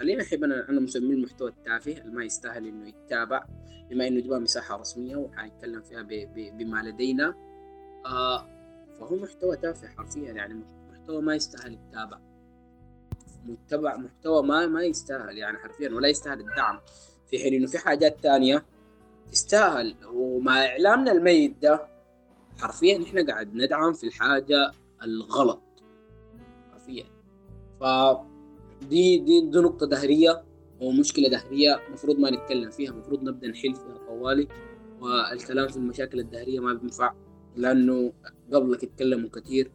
خلينا 0.00 0.22
نحب 0.22 0.44
أنا 0.44 0.80
مسميه 0.80 1.14
المحتوى 1.14 1.48
التافه 1.50 1.92
اللي 1.92 2.12
ما 2.12 2.24
يستاهل 2.24 2.66
إنه 2.66 2.88
يتابع 2.88 3.44
بما 3.90 4.06
إنه 4.08 4.20
دي 4.20 4.28
ما 4.28 4.38
مساحة 4.38 4.76
رسمية 4.76 5.16
وحنتكلم 5.16 5.82
فيها 5.82 6.02
ب- 6.02 6.08
ب- 6.34 6.58
بما 6.58 6.82
لدينا. 6.82 7.34
آه 8.06 8.46
فهو 9.00 9.16
محتوى 9.16 9.56
تافه 9.56 9.88
حرفيا 9.88 10.32
يعني 10.32 10.62
محتوى 10.92 11.22
ما 11.22 11.34
يستاهل 11.34 11.74
يتابع. 11.74 12.18
متبع 13.46 13.96
محتوى 13.96 14.42
ما 14.42 14.66
ما 14.66 14.82
يستاهل 14.82 15.38
يعني 15.38 15.58
حرفيا 15.58 15.88
ولا 15.94 16.08
يستاهل 16.08 16.40
الدعم. 16.40 16.80
في 17.30 17.38
حين 17.38 17.54
إنه 17.54 17.66
في 17.66 17.78
حاجات 17.78 18.22
تانية 18.22 18.64
تستاهل. 19.32 19.96
ومع 20.06 20.64
إعلامنا 20.66 21.12
الميت 21.12 21.62
ده 21.62 21.86
حرفيا 22.58 23.02
إحنا 23.02 23.26
قاعد 23.26 23.54
ندعم 23.54 23.92
في 23.92 24.06
الحاجة 24.06 24.70
الغلط. 25.02 25.62
حرفيا. 26.72 27.04
ف 27.80 27.84
دي 28.82 29.18
دي 29.18 29.40
دي 29.40 29.58
نقطة 29.58 29.86
دهرية 29.86 30.42
ومشكلة 30.80 31.28
دهرية 31.28 31.80
المفروض 31.88 32.18
ما 32.18 32.30
نتكلم 32.30 32.70
فيها 32.70 32.90
المفروض 32.90 33.22
نبدأ 33.22 33.48
نحل 33.48 33.74
فيها 33.74 33.98
طوالي. 34.08 34.48
والكلام 35.00 35.68
في 35.68 35.76
المشاكل 35.76 36.20
الدهرية 36.20 36.60
ما 36.60 36.72
بينفع 36.72 37.12
لأنه 37.56 38.12
قبلك 38.52 38.82
يتكلموا 38.82 39.28
كثير 39.30 39.70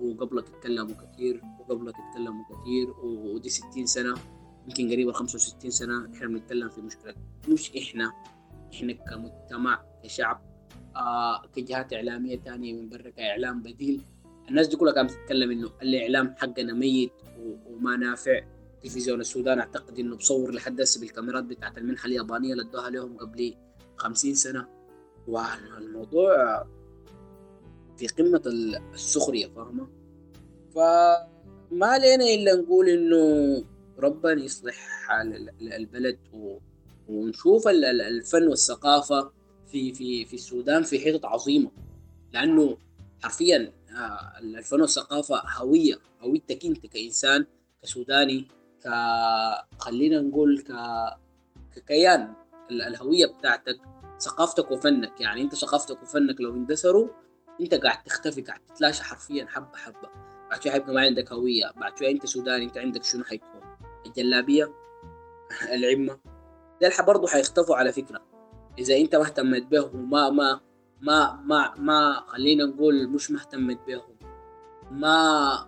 وقبلك 0.00 0.48
يتكلموا 0.48 0.94
كثير 0.94 1.42
وقبلك 1.60 1.94
يتكلموا 2.08 2.44
كثير 2.44 2.90
ودي 3.04 3.48
60 3.48 3.86
سنة 3.86 4.14
يمكن 4.68 4.90
قريبا 4.90 5.12
65 5.12 5.70
سنة 5.70 6.10
إحنا 6.14 6.26
بنتكلم 6.28 6.68
في 6.68 6.80
مشكلة. 6.80 7.14
مش 7.48 7.76
إحنا 7.76 8.12
إحنا 8.74 8.92
كمجتمع 8.92 9.82
كشعب 10.04 10.42
آه 10.96 11.46
كجهات 11.56 11.92
إعلامية 11.92 12.36
تانية 12.36 12.72
من 12.74 12.88
برا 12.88 13.10
كإعلام 13.10 13.62
بديل. 13.62 14.02
الناس 14.48 14.68
دي 14.68 14.76
كلها 14.76 14.92
كانت 14.92 15.10
تتكلم 15.10 15.50
إنه 15.50 15.70
الإعلام 15.82 16.34
حقنا 16.38 16.72
ميت 16.72 17.12
وما 17.66 17.96
نافع. 17.96 18.40
تلفزيون 18.82 19.20
السودان 19.20 19.58
أعتقد 19.58 19.98
إنه 19.98 20.16
بصور 20.16 20.50
لحد 20.54 20.80
هسه 20.80 21.00
بالكاميرات 21.00 21.44
بتاعت 21.44 21.78
المنحة 21.78 22.06
اليابانية 22.06 22.52
اللي 22.52 22.62
ادوها 22.64 22.90
لهم 22.90 23.16
قبل 23.16 23.54
50 23.96 24.34
سنة. 24.34 24.68
والموضوع 25.28 26.66
في 27.96 28.06
قمة 28.06 28.42
ال- 28.46 28.76
السخرية 28.94 29.46
فاهمة؟ 29.46 29.88
فما 30.74 31.86
علينا 31.86 32.24
إلا 32.24 32.54
نقول 32.54 32.88
إنه 32.88 33.64
ربنا 33.98 34.42
يصلح 34.44 34.74
حال 35.06 35.36
ال- 35.36 35.48
ال- 35.60 35.72
البلد. 35.72 36.18
ونشوف 37.08 37.68
ال- 37.68 37.84
ال- 37.84 38.00
الفن 38.00 38.48
والثقافة 38.48 39.30
في 39.66 39.94
في 39.94 40.24
في 40.24 40.34
السودان 40.34 40.82
في 40.82 40.98
حتت 41.00 41.24
عظيمة. 41.24 41.70
لأنه 42.32 42.78
حرفيا 43.22 43.72
الفن 44.40 44.80
والثقافة 44.80 45.42
هوية 45.58 45.98
هويتك 46.22 46.64
أنت 46.64 46.86
كإنسان 46.86 47.46
كسوداني 47.82 48.48
ك 48.84 48.88
خلينا 49.78 50.20
نقول 50.20 50.60
ك 50.62 50.72
ككيان 51.76 52.34
ال- 52.70 52.82
الهوية 52.82 53.26
بتاعتك 53.26 53.78
ثقافتك 54.20 54.70
وفنك. 54.70 55.20
يعني 55.20 55.42
أنت 55.42 55.54
ثقافتك 55.54 56.02
وفنك 56.02 56.40
لو 56.40 56.54
اندثروا 56.54 57.08
أنت 57.60 57.74
قاعد 57.74 58.02
تختفي 58.02 58.42
قاعد 58.42 58.60
تتلاشى 58.74 59.02
حرفيا 59.02 59.46
حبة 59.46 59.76
حبة. 59.76 60.08
بعد 60.50 60.62
شوية 60.62 60.72
حيبقى 60.72 60.94
ما 60.94 61.00
عندك 61.00 61.32
هوية 61.32 61.72
بعد 61.76 61.98
شوية 61.98 62.10
أنت 62.10 62.26
سوداني 62.26 62.64
أنت 62.64 62.78
عندك 62.78 63.04
شنو 63.04 63.24
حيكون؟ 63.24 63.60
الجلابية 64.06 64.72
العمة. 65.74 66.18
ده 66.82 66.90
برضه 67.06 67.26
حيختفوا 67.28 67.76
على 67.76 67.92
فكرة. 67.92 68.22
إذا 68.78 68.96
أنت 68.96 69.16
ما 69.16 69.22
اهتميت 69.22 69.66
بهم 69.66 69.94
وما 69.94 70.30
ما 70.30 70.60
ما 71.00 71.40
ما 71.44 71.74
ما 71.78 72.24
خلينا 72.26 72.64
نقول 72.64 73.08
مش 73.08 73.30
ما 73.30 73.40
اهتميت 73.40 73.78
بهم 73.86 74.16
ما 74.90 75.66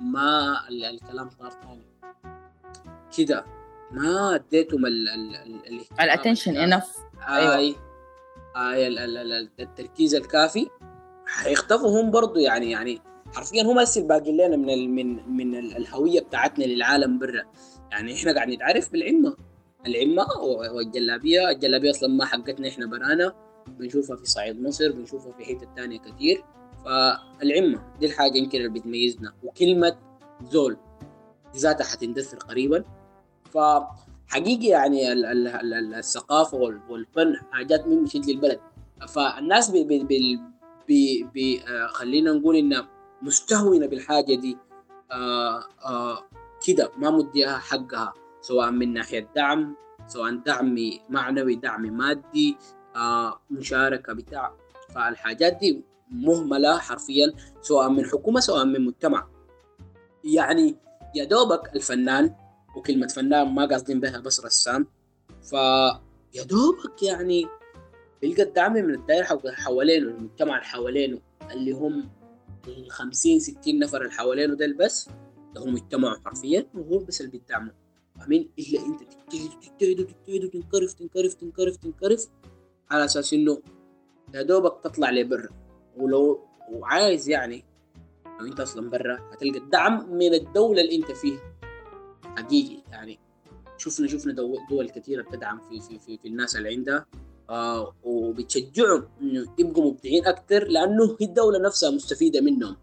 ما 0.00 0.56
ال- 0.68 0.84
الكلام 0.84 1.28
طار 1.28 1.50
تاني 1.50 1.86
كده. 3.18 3.44
ما 3.92 4.34
اديتهم 4.34 4.86
ال 4.86 5.08
ال 5.08 5.36
ال 5.36 5.54
الاهتمام 5.66 6.00
ال 6.00 6.05
attention. 6.05 6.56
enough 6.56 6.96
أيوة. 7.28 7.56
آي. 7.56 7.74
آي 8.56 8.86
ال- 8.86 8.98
ال- 8.98 9.50
التركيز 9.60 10.14
الكافي. 10.14 10.70
حيختفوا 11.26 12.00
هم 12.02 12.10
برضو 12.10 12.38
يعني 12.38 12.70
يعني 12.70 13.00
حرفيا 13.34 13.62
هم 13.62 13.78
هسه 13.78 14.02
باقي 14.08 14.32
لنا 14.32 14.56
من 14.56 14.70
ال 14.70 14.90
من 14.90 15.36
من 15.36 15.54
ال- 15.58 15.76
الهوية 15.76 16.20
بتاعتنا 16.20 16.64
للعالم 16.64 17.18
برا. 17.18 17.42
يعني 17.90 18.14
إحنا 18.14 18.32
قاعد 18.34 18.48
نتعرف 18.48 18.92
بالعمة. 18.92 19.36
العمة 19.86 20.26
والجلابية. 20.74 21.50
الجلابية 21.50 21.90
أصلا 21.90 22.08
ما 22.08 22.24
حقتنا 22.24 22.68
إحنا 22.68 22.86
برانا. 22.86 23.34
بنشوفها 23.68 24.16
في 24.16 24.24
صعيد 24.26 24.62
مصر 24.62 24.92
بنشوفها 24.92 25.32
في 25.32 25.44
حتت 25.44 25.68
تانية 25.76 25.98
كتير. 25.98 26.44
فالعمة 26.84 27.82
دي 28.00 28.06
الحاجة 28.06 28.36
يمكن 28.36 28.58
اللي 28.58 28.68
بتميزنا. 28.68 29.32
وكلمة 29.42 29.96
زول 30.44 30.76
ذاتها 31.56 31.84
حتندثر 31.84 32.36
قريبا. 32.38 32.84
فحقيقي 33.44 34.66
يعني 34.66 35.12
ال- 35.12 35.24
ال- 35.26 35.48
ال- 35.48 35.74
ال- 35.74 35.94
الثقافة 35.94 36.56
وال- 36.58 36.80
والفن 36.88 37.36
حاجات 37.52 37.86
من 37.86 38.04
بتشد 38.04 38.26
للبلد. 38.30 38.60
فالناس 39.08 39.70
بي 39.70 39.84
بي 39.84 40.04
بي 40.04 40.40
بي 40.88 41.28
بي 41.34 41.62
آه 41.68 41.86
خلينا 41.86 42.32
نقول 42.32 42.56
انها 42.56 42.88
مستهونة 43.22 43.86
بالحاجة 43.86 44.34
دي. 44.34 44.56
آه 45.12 45.62
آه 45.84 46.18
كده 46.66 46.90
ما 46.96 47.10
مديها 47.10 47.58
حقها 47.58 48.12
سواء 48.40 48.70
من 48.70 48.92
ناحية 48.92 49.28
دعم 49.36 49.74
سواء 50.06 50.34
دعم 50.34 50.76
معنوي 51.08 51.54
دعم 51.54 51.82
مادي 51.82 52.56
مشاركه 53.50 54.12
بتاع 54.12 54.54
فالحاجات 54.94 55.56
دي 55.56 55.84
مهمله 56.10 56.78
حرفيا 56.78 57.32
سواء 57.62 57.88
من 57.88 58.04
حكومة 58.06 58.40
سواء 58.40 58.64
من 58.64 58.80
مجتمع. 58.86 59.28
يعني 60.24 60.76
يا 61.14 61.24
دوبك 61.24 61.76
الفنان 61.76 62.34
وكلمة 62.76 63.06
فنان 63.06 63.54
ما 63.54 63.66
قاصدين 63.66 64.00
بها 64.00 64.18
بس 64.18 64.44
رسام. 64.44 64.86
فيا 65.42 66.42
دوبك 66.44 67.02
يعني 67.02 67.46
بيلقى 68.22 68.42
الدعم 68.42 68.72
من 68.72 68.94
الدائرة 68.94 69.24
حو- 69.24 69.50
حوالينه 69.50 70.06
المجتمع 70.08 70.54
اللي 70.54 70.66
حوالينه 70.66 71.20
اللي 71.50 71.72
هم 71.72 72.10
ال 72.68 72.90
50 72.90 73.40
60 73.40 73.78
نفر 73.78 74.00
اللي 74.02 74.12
حوالينه 74.12 74.54
ديل 74.54 74.74
بس 74.76 75.08
ده 75.54 75.60
هم 75.64 75.76
يجتمعوا 75.76 76.16
حرفيا 76.24 76.66
وهو 76.74 76.98
بس 76.98 77.20
اللي 77.20 77.32
بيدعموا. 77.32 77.72
فاهمين 78.18 78.50
إلا 78.58 78.86
أنت 78.86 79.00
تجتهد 79.00 79.50
وتجتهد 80.00 80.00
وتجتهد 80.00 80.44
وتنكرف 80.44 80.92
تنكرف 80.92 81.34
تنكرف 81.34 81.76
تنكرف 81.76 82.26
على 82.90 83.04
أساس 83.04 83.32
إنه 83.32 83.62
يا 84.34 84.42
دوبك 84.42 84.84
تطلع 84.84 85.10
لبر 85.10 85.48
ولو 85.96 86.40
وعايز 86.72 87.28
يعني 87.28 87.64
لو 88.40 88.46
أنت 88.46 88.60
أصلا 88.60 88.90
برا 88.90 89.18
هتلقى 89.32 89.58
الدعم 89.58 90.14
من 90.14 90.34
الدولة 90.34 90.82
اللي 90.82 90.96
أنت 90.96 91.12
فيها. 91.12 91.40
حقيقي 92.36 92.82
يعني. 92.90 93.18
شفنا 93.78 94.08
شفنا 94.08 94.32
دول, 94.70 94.90
كثيره 94.90 95.22
بتدعم 95.22 95.60
في 95.60 95.80
في 95.80 95.98
في, 95.98 96.18
في 96.18 96.28
الناس 96.28 96.56
اللي 96.56 96.68
عندها. 96.68 97.06
آه 97.50 97.94
وبتشجعهم 98.02 99.08
إنه 99.22 99.46
يبقوا 99.58 99.90
مبدعين 99.90 100.26
أكثر 100.26 100.64
لأنه 100.68 101.16
هي 101.20 101.26
الدولة 101.26 101.58
نفسها 101.58 101.90
مستفيدة 101.90 102.40
منهم. 102.40 102.76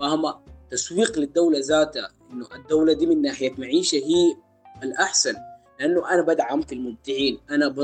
فاهمة 0.00 0.40
تسويق 0.70 1.18
للدولة 1.18 1.58
ذاتها 1.58 2.10
إنه 2.32 2.46
الدولة 2.54 2.92
دي 2.92 3.06
من 3.06 3.22
ناحية 3.22 3.54
معيشة 3.58 3.96
هي 3.96 4.36
الأحسن. 4.82 5.34
لأنه 5.80 6.10
أنا 6.10 6.22
بدعم 6.22 6.60
في 6.60 6.74
المبدعين. 6.74 7.38
أنا 7.50 7.74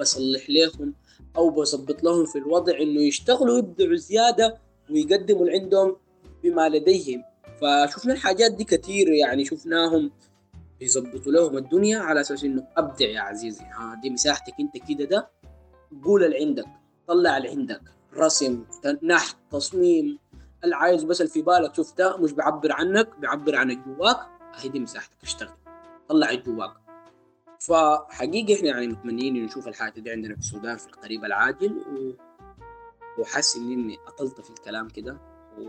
بصلح 0.00 0.50
لهم 0.50 0.94
أو 1.36 1.50
بظبط 1.50 2.02
لهم 2.04 2.26
في 2.26 2.38
الوضع 2.38 2.78
إنه 2.80 3.00
يشتغلوا 3.00 3.58
يبدعوا 3.58 3.96
زيادة 3.96 4.58
ويقدموا 4.90 5.40
اللي 5.46 5.58
عندهم 5.58 5.96
بما 6.42 6.68
لديهم. 6.68 7.22
فشفنا 7.60 8.12
الحاجات 8.12 8.52
دي 8.52 8.64
كثير 8.64 9.08
يعني 9.08 9.44
شفناهم 9.44 10.10
بيظبطوا 10.80 11.32
لهم 11.32 11.56
الدنيا 11.56 11.98
على 11.98 12.20
أساس 12.20 12.44
إنه 12.44 12.66
أبدع 12.76 13.06
يا 13.06 13.20
عزيزي. 13.20 13.64
ها 13.64 14.00
دي 14.02 14.10
مساحتك 14.10 14.54
أنت 14.60 14.88
كده 14.88 15.04
ده 15.04 15.28
قول 16.04 16.24
اللي 16.24 16.44
عندك 16.44 16.64
طلع 17.06 17.36
اللي 17.36 17.48
عندك 17.48 17.80
رسم 18.16 18.64
نحت 19.02 19.36
تصميم 19.52 20.18
اللي 20.64 20.76
عايز 20.76 21.04
بس 21.04 21.20
اللي 21.20 21.32
في 21.32 21.42
بالك 21.42 21.74
شفته 21.74 22.16
مش 22.16 22.32
بيعبر 22.32 22.72
عنك 22.72 23.18
بيعبر 23.18 23.56
عن 23.56 23.82
جواك 23.84 24.16
هي 24.54 24.68
دي 24.68 24.80
مساحتك 24.80 25.16
اشتغل 25.22 25.54
طلع 26.08 26.34
جواك. 26.34 26.72
فحقيقة 27.60 28.54
إحنا 28.56 28.68
يعني 28.68 28.86
متمنين 28.88 29.36
إنه 29.36 29.44
نشوف 29.44 29.68
الحاجة 29.68 30.00
دي 30.00 30.10
عندنا 30.10 30.34
في 30.34 30.40
السودان 30.40 30.76
في 30.76 30.86
القريب 30.86 31.24
العاجل 31.24 31.72
و... 31.72 32.12
وحاسس 33.20 33.56
إني 33.56 33.98
أطلت 34.06 34.40
في 34.40 34.50
الكلام 34.50 34.88
كده 34.88 35.18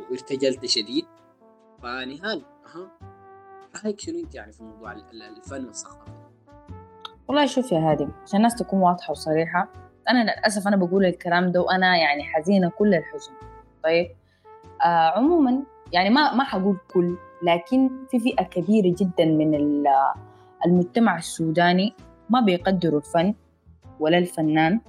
وارتجلت 0.10 0.66
شديد. 0.66 1.06
فنهال 1.82 2.46
أها. 2.66 2.92
رايك 3.86 4.00
شنو 4.00 4.20
أنت 4.20 4.36
يعني 4.36 4.52
في 4.52 4.64
موضوع 4.64 4.92
ال- 4.92 5.06
ال- 5.12 5.38
الفن 5.38 5.66
والثقافة؟ 5.66 6.14
والله 7.28 7.46
شوف 7.46 7.72
يا 7.72 7.80
هادي 7.80 8.08
عشان 8.24 8.38
الناس 8.38 8.56
تكون 8.56 8.80
واضحة 8.80 9.12
وصريحة 9.12 9.70
أنا 10.10 10.24
للأسف 10.24 10.68
أنا 10.68 10.76
بقول 10.78 11.06
الكلام 11.06 11.52
ده 11.52 11.62
وأنا 11.62 11.98
يعني 11.98 12.24
حزينة 12.24 12.70
كل 12.70 12.94
الحزن. 12.94 13.32
طيب؟ 13.84 14.16
آه 14.86 15.18
عموما 15.18 15.64
يعني 15.92 16.10
ما 16.10 16.34
ما 16.34 16.44
حقول 16.44 16.78
كل 16.94 17.18
لكن 17.44 17.90
في 18.12 18.20
فئة 18.20 18.44
كبيرة 18.44 18.96
جدا 19.00 19.26
من 19.26 19.84
المجتمع 20.66 21.18
السوداني 21.18 21.94
ما 22.30 22.42
بيقدروا 22.42 23.00
الفن 23.00 23.34
ولا 24.00 24.18
الفنان 24.18 24.80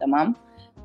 تمام؟ 0.00 0.34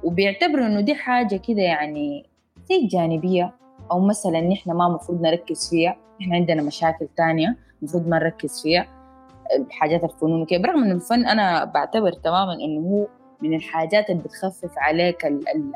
وبيعتبروا 0.03 0.65
إنه 0.65 0.81
دي 0.81 0.95
حاجة 0.95 1.35
كده 1.35 1.61
يعني 1.61 2.25
زي 2.69 2.87
جانبية 2.87 3.53
أو 3.91 3.99
مثلا 3.99 4.41
نحن 4.41 4.71
ما 4.71 4.89
مفروض 4.89 5.21
نركز 5.21 5.69
فيها 5.69 5.95
نحن 6.21 6.33
عندنا 6.35 6.63
مشاكل 6.63 7.07
تانية 7.17 7.57
مفروض 7.81 8.07
ما 8.07 8.19
نركز 8.19 8.61
فيها 8.63 8.87
حاجات 9.71 10.03
الفنون 10.03 10.41
وكده. 10.41 10.59
برغم 10.61 10.83
إنه 10.83 10.93
الفن 10.95 11.25
أنا 11.25 11.63
بعتبر 11.65 12.11
تماما 12.11 12.53
إنه 12.53 12.81
هو 12.89 13.07
من 13.41 13.53
الحاجات 13.53 14.09
اللي 14.09 14.23
بتخفف 14.23 14.77
عليك 14.77 15.25
ال- 15.25 15.49
ال- 15.49 15.71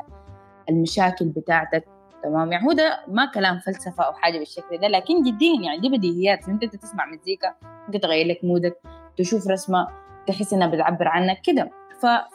المشاكل 0.70 1.26
بتاعتك 1.26 1.86
تمام؟ 2.24 2.52
يعني 2.52 2.68
هو 2.68 2.72
ده 2.74 3.00
ما 3.08 3.32
كلام 3.34 3.60
فلسفة 3.60 4.04
أو 4.04 4.14
حاجة 4.14 4.40
بالشكل 4.40 4.78
ده 4.78 4.88
لكن 4.88 5.24
جديا 5.24 5.62
يعني 5.64 5.80
دي 5.80 5.90
بديهيات. 5.90 6.50
أنت 6.50 6.66
تسمع 6.66 7.06
مزيكا 7.06 7.56
ممكن 7.88 8.00
تغير 8.00 8.28
لك 8.28 8.40
مودك 8.44 8.78
تشوف 9.18 9.48
رسمة 9.48 9.88
تحس 10.28 10.54
إنها 10.54 10.68
بتعبر 10.68 11.08
عنك 11.08 11.42
كده. 11.44 11.72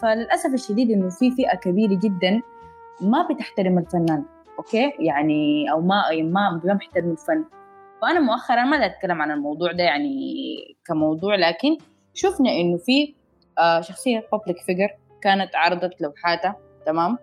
فللأسف 0.03 0.55
الشديد 0.55 0.91
إنه 0.91 1.09
في 1.09 1.31
فئة 1.31 1.57
كبيرة 1.57 1.99
جدا 2.03 2.41
ما 3.01 3.29
بتحترم 3.31 3.79
الفنان 3.79 4.25
okay؟ 4.59 4.93
يعني 4.99 5.71
أو 5.73 5.81
ما 5.81 6.03
ما 6.23 6.61
ما 6.65 6.75
بيحترم 6.75 7.11
الفن. 7.11 7.45
فأنا 8.03 8.21
مؤخرا 8.21 8.65
ما 8.65 8.87
أتكلم 8.87 9.23
عن 9.23 9.31
الموضوع 9.31 9.73
ده 9.73 9.85
يعني 9.85 10.15
كموضوع 10.87 11.35
لكن 11.35 11.77
شفنا 12.15 12.51
إنه 12.51 12.77
في 12.77 13.15
آه، 13.59 13.81
شخصية 13.81 14.29
public 14.33 14.59
figure 14.59 14.89
كانت 15.23 15.57
عرضت 15.57 16.01
لوحاتها 16.01 16.57
تمام؟ 16.87 17.19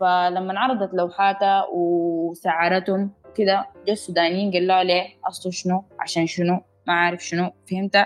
فلما 0.00 0.60
عرضت 0.60 0.94
لوحاتها 0.94 1.66
وسعرتهم 1.72 3.10
كده 3.36 3.66
جا 3.86 3.92
السودانيين 3.92 4.52
قالوا 4.52 4.82
ليه؟ 4.82 5.06
أصله 5.28 5.52
شنو؟ 5.52 5.84
عشان 6.00 6.26
شنو؟ 6.26 6.60
ما 6.86 6.92
عارف 6.94 7.24
شنو؟ 7.24 7.50
فهمت 7.70 7.96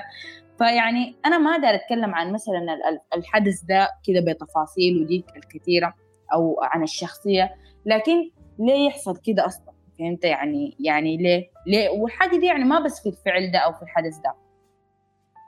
فيعني 0.59 1.17
أنا 1.27 1.39
ما 1.39 1.51
أقدر 1.51 1.75
أتكلم 1.75 2.15
عن 2.15 2.33
مثلا 2.33 2.59
ال- 2.59 3.01
الحدث 3.19 3.63
ده 3.63 3.89
كده 4.05 4.33
بتفاصيل 4.33 5.03
ودي 5.03 5.25
الكثيرة 5.37 5.95
أو 6.33 6.61
عن 6.63 6.83
الشخصية 6.83 7.55
لكن 7.87 8.31
ليه 8.59 8.87
يحصل 8.87 9.17
كده 9.17 9.47
أصلا؟ 9.47 9.75
فهمت؟ 9.99 10.25
يعني 10.25 10.77
يعني 10.81 11.17
ليه؟ 11.17 11.51
ليه؟ 11.67 11.89
والحاجة 11.89 12.37
دي 12.37 12.47
يعني 12.47 12.65
ما 12.65 12.81
بس 12.81 13.03
في 13.03 13.09
الفعل 13.09 13.51
ده 13.53 13.59
أو 13.59 13.73
في 13.73 13.83
الحدث 13.83 14.17
ده. 14.17 14.35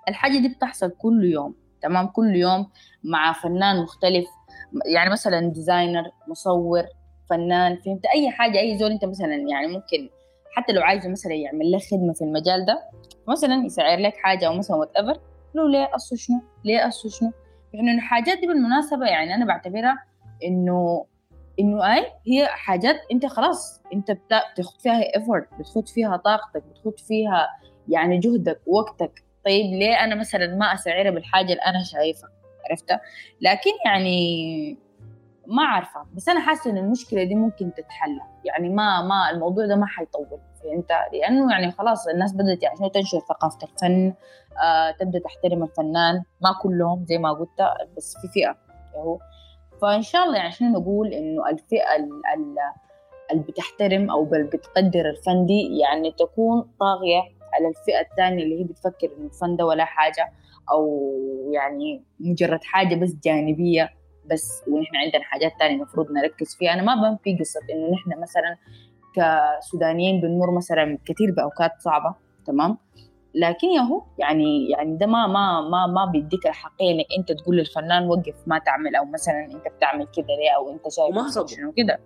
الحاجة 0.09 0.39
دي 0.39 0.49
بتحصل 0.49 0.91
كل 0.91 1.25
يوم 1.25 1.55
تمام؟ 1.83 2.07
كل 2.07 2.37
يوم 2.37 2.71
مع 3.05 3.33
فنان 3.33 3.83
مختلف 3.83 4.27
يعني 4.85 5.11
مثلا 5.11 5.41
designer 5.49 6.05
مصور 6.29 6.85
فنان 7.31 7.77
فهمت؟ 7.77 8.07
أي 8.07 8.31
حاجة 8.31 8.59
أي 8.61 8.79
زول 8.79 8.91
أنت 8.91 9.05
مثلا 9.05 9.35
يعني 9.35 9.67
ممكن 9.67 10.09
حتى 10.53 10.73
لو 10.73 10.83
عايزه 10.83 11.09
مثلا 11.09 11.33
يعمل 11.35 11.73
لك 11.73 11.81
خدمة 11.91 12.13
في 12.13 12.23
المجال 12.23 12.67
ده 12.67 12.79
مثلا 13.29 13.65
يسعر 13.67 13.99
لك 13.99 14.17
حاجة 14.17 14.47
أو 14.47 14.55
مثلا 14.55 14.77
whatever 14.77 15.21
له 15.55 15.69
ليه 15.69 15.91
اصله 15.95 16.19
شنو؟ 16.19 16.41
ليه 16.65 16.89
اصله 16.89 17.11
شنو؟ 17.13 17.33
يعني 17.73 17.91
الحاجات 17.93 18.39
دي 18.39 18.47
بالمناسبة 18.47 19.07
يعني 19.07 19.35
أنا 19.35 19.45
بعتبرها 19.45 19.99
إنه 20.45 21.07
إنه 21.61 21.95
أي 21.95 22.07
هي 22.27 22.47
حاجات 22.47 22.97
أنت 23.13 23.27
خلاص 23.27 23.81
أنت 23.93 24.11
بتا- 24.11 24.53
بتاخد 24.53 24.81
فيها 24.81 25.01
ايفورت 25.17 25.49
بتخد 25.61 25.89
فيها 25.89 26.17
طاقتك 26.17 26.63
بتخد 26.71 26.99
فيها 27.01 27.49
يعني 27.89 28.19
جهدك 28.19 28.61
وقتك. 28.67 29.23
طيب 29.45 29.65
ليه 29.75 29.95
أنا 30.05 30.15
مثلا 30.15 30.47
ما 30.57 30.75
أسعرها 30.75 31.11
بالحاجة 31.11 31.45
اللي 31.53 31.63
أنا 31.67 31.83
شايفها؟ 31.83 32.31
عرفتها؟ 32.71 33.01
لكن 33.41 33.71
يعني 33.87 34.79
ما 35.47 35.63
عارفة 35.63 36.07
بس 36.15 36.29
أنا 36.29 36.41
حاسة 36.41 36.71
إن 36.71 36.79
المشكلة 36.79 37.25
دي 37.25 37.35
ممكن 37.35 37.73
تتحل. 37.75 38.21
يعني 38.45 38.69
ما 38.69 39.03
ما 39.03 39.31
الموضوع 39.31 39.67
ده 39.67 39.77
ما 39.77 39.87
حيطول 39.87 40.27
فهمت؟ 40.63 40.93
لأنه 41.13 41.53
يعني 41.53 41.71
خلاص 41.71 42.09
الناس 42.09 42.33
بدأت 42.35 42.63
يعني 42.63 42.91
تنشر 42.91 43.19
ثقافة 43.21 43.59
الفن 43.63 44.15
آه 44.65 44.91
تبدأ 44.91 45.19
تحترم 45.19 45.63
الفنان. 45.63 46.23
ما 46.41 46.53
كلهم 46.63 47.05
زي 47.05 47.19
ما 47.19 47.33
قلت 47.33 47.61
بس 47.97 48.17
في 48.23 48.29
فئة 48.29 48.57
هو 48.97 49.19
فإن 49.83 50.03
شاء 50.03 50.25
الله 50.25 50.37
يعني 50.37 50.53
شنو 50.53 50.69
نقول؟ 50.81 51.13
إنه 51.13 51.49
الفئة 51.51 51.97
ال- 51.97 52.23
ال- 52.35 52.57
اللي 53.33 53.43
بتحترم 53.43 54.11
أو 54.11 54.25
بتقدر 54.25 55.11
الفن 55.11 55.47
دي 55.47 55.79
يعني 55.79 56.13
تكون 56.13 56.63
طاغية 56.81 57.21
على 57.53 57.69
الفئة 57.69 58.01
الثانية 58.11 58.45
اللي 58.45 58.61
هي 58.61 58.65
بتفكر 58.65 59.09
إنه 59.19 59.27
الفن 59.27 59.57
ده 59.57 59.67
ولا 59.67 59.85
حاجة. 59.85 60.33
أو 60.73 61.13
يعني 61.53 62.03
مجرد 62.21 62.65
حاجة 62.65 62.95
بس 62.95 63.15
جانبية 63.25 63.91
بس 64.31 64.63
ونحن 64.69 64.97
عندنا 64.97 65.23
حاجات 65.23 65.53
تانية 65.59 65.77
المفروض 65.77 66.11
نركز 66.11 66.57
فيها. 66.59 66.73
أنا 66.73 66.83
ما 66.83 67.11
بنفي 67.11 67.39
قصة 67.39 67.61
إنه 67.73 67.91
نحن 67.95 68.23
مثلا 68.23 68.57
كسودانيين 69.15 70.21
بنمر 70.21 70.51
مثلا 70.57 70.99
كثير 71.05 71.31
بأوقات 71.37 71.73
صعبة 71.79 72.15
تمام؟ 72.47 72.79
لكن 73.35 73.67
ياهو 73.67 74.03
يعني 74.19 74.71
يعني 74.71 74.97
ده 74.97 75.07
ما 75.07 75.27
ما 75.27 75.61
ما 75.61 75.87
ما 75.87 76.05
بيديك 76.05 76.47
الحقيقة 76.47 76.91
إنك 76.91 77.07
أنت 77.19 77.33
تقول 77.33 77.57
للفنان 77.57 78.09
وقف 78.09 78.35
ما 78.47 78.59
تعمل 78.59 78.97
أو 78.97 79.05
مثلا 79.05 79.45
أنت 79.45 79.75
بتعمل 79.77 80.07
كده 80.17 80.27
ليه 80.27 80.51
أو 80.57 80.71
أنت 80.71 80.83
شايف 80.89 81.51
شنو 81.51 81.73
كده. 81.73 82.01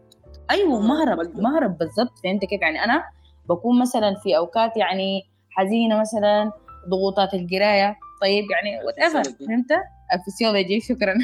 أيوه 0.51 0.81
مهرب. 0.81 1.19
مهرب 1.39 1.79
بالضبط. 1.79 2.19
فهمت 2.25 2.45
كيف؟ 2.45 2.61
يعني 2.63 2.85
أنا 2.85 3.05
بكون 3.49 3.81
مثلا 3.81 4.15
في 4.15 4.37
أوقات 4.37 4.77
يعني 4.77 5.23
حزينة 5.51 6.01
مثلا 6.01 6.53
ضغوطات 6.89 7.35
القراية 7.35 7.97
طيب 8.21 8.51
يعني 8.51 8.85
whatever 8.85 9.19
الفسيولوجي. 9.19 9.47
فهمت؟ 9.47 9.83
الفسيولوجي 10.15 10.81
شكرا. 10.81 11.15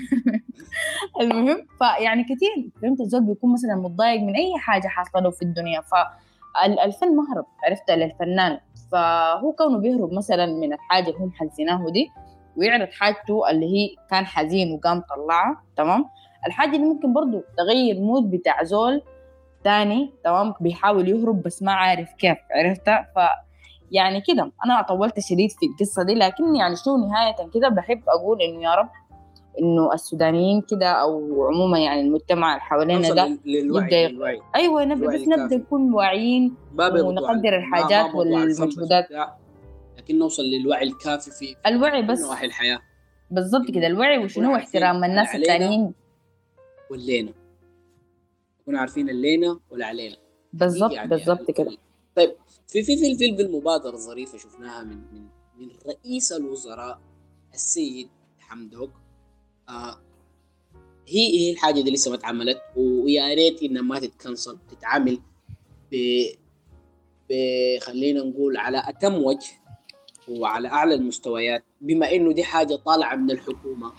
المهم 1.20 1.66
فيعني 1.78 2.24
كثير 2.24 2.70
فهمت؟ 2.82 3.00
الزول 3.00 3.22
بيكون 3.24 3.52
مثلا 3.52 3.74
متضايق 3.74 4.20
من 4.20 4.36
أي 4.36 4.58
حاجة 4.58 4.88
حاصلة 4.88 5.22
له 5.22 5.30
في 5.30 5.42
الدنيا. 5.42 5.80
فالفن 5.80 7.16
مهرب 7.16 7.46
عرفت؟ 7.64 7.90
للفنان. 7.90 8.58
فهو 8.92 9.52
كونه 9.52 9.78
بيهرب 9.78 10.12
مثلا 10.12 10.46
من 10.46 10.72
الحاجة 10.72 11.08
اللي 11.10 11.18
هم 11.18 11.32
حزيناه 11.32 11.90
دي 11.90 12.10
ويعرض 12.56 12.88
حاجته 12.90 13.50
اللي 13.50 13.66
هي 13.66 13.96
كان 14.10 14.26
حزين 14.26 14.72
وقام 14.72 15.00
طلعها 15.00 15.62
تمام؟ 15.76 16.04
الحاجة 16.46 16.70
دي 16.70 16.78
ممكن 16.78 17.12
برضو 17.12 17.42
تغير 17.56 18.00
مود 18.00 18.30
بتاع 18.30 18.64
زول 18.64 19.02
تاني 19.64 20.12
تمام؟ 20.24 20.54
بيحاول 20.60 21.08
يهرب 21.08 21.42
بس 21.42 21.62
ما 21.62 21.72
عارف 21.72 22.12
كيف 22.12 22.38
عرفتها 22.50 23.08
ف 23.16 23.18
يعني 23.92 24.20
كده. 24.20 24.52
أنا 24.64 24.82
طولت 24.82 25.20
شديد 25.20 25.50
في 25.50 25.66
القصة 25.66 26.02
دي 26.02 26.14
لكن 26.14 26.54
يعني 26.56 26.76
شنو 26.76 26.96
نهاية 26.96 27.50
كده 27.54 27.68
بحب 27.68 28.02
أقول 28.08 28.42
إنه 28.42 28.62
يا 28.62 28.74
رب 28.74 28.88
إنه 29.62 29.92
السودانيين 29.94 30.62
كده 30.70 30.86
أو 30.90 31.44
عموما 31.44 31.78
يعني 31.78 32.00
المجتمع 32.00 32.50
اللي 32.52 32.60
حوالينا 32.60 33.10
ده 33.14 33.26
لل- 33.26 33.40
للوعي 33.46 34.08
للوعي. 34.08 34.40
أيوه 34.56 34.84
نبدا 34.84 35.06
بس 35.14 35.28
نبدأ. 35.28 35.56
نكون 35.56 35.92
واعيين 35.94 36.54
ونقدر 36.78 37.56
الحاجات 37.56 38.14
والمجهودات. 38.14 39.08
لكن 39.98 40.18
نوصل 40.18 40.42
للوعي 40.42 40.82
الكافي 40.86 41.30
في 41.30 41.56
الوعي 41.66 42.02
بس 42.02 42.20
نواحي 42.20 42.46
الحياة. 42.46 42.78
بالضبط 43.30 43.70
كده. 43.70 43.86
الوعي 43.86 44.18
وشنو 44.24 44.56
احترام 44.56 45.04
الناس 45.04 45.34
التانيين. 45.34 45.94
واللينا. 46.90 47.32
نكون 48.62 48.76
عارفين 48.76 49.10
اللينا 49.10 49.58
ولا 49.70 49.86
علينا 49.86 50.16
بالضبط 50.52 50.98
بالضبط 51.06 51.48
ال- 51.48 51.54
كده 51.54 51.70
طيب 52.16 52.30
في 52.68 52.82
في 52.82 52.96
في 52.96 53.12
الفيلم 53.12 53.40
المبادرة 53.40 53.94
الظريفة 53.94 54.38
شفناها 54.38 54.84
من 54.84 54.96
من 55.12 55.28
من 55.58 55.68
رئيس 55.86 56.32
الوزراء 56.32 57.00
السيد 57.54 58.08
حمدوك 58.38 58.90
آه 59.68 60.00
هي 61.08 61.38
هي 61.38 61.52
الحاجة 61.52 61.80
دي 61.80 61.90
لسه 61.90 62.10
ما 62.10 62.16
اتعملت 62.16 62.58
ويا 62.76 63.34
ريت 63.34 63.62
إنها 63.62 63.82
ما 63.82 64.00
تتكنسل 64.00 64.58
تتعمل 64.70 65.20
ب 65.92 65.96
ب 67.30 67.32
خلينا 67.80 68.20
نقول 68.22 68.56
على 68.56 68.82
أتم 68.88 69.14
وجه 69.14 69.46
وعلى 70.28 70.68
أعلى 70.68 70.94
المستويات 70.94 71.64
بما 71.80 72.12
إنه 72.12 72.32
دي 72.32 72.44
حاجة 72.44 72.76
طالعة 72.76 73.16
من 73.16 73.30
الحكومة 73.30 73.92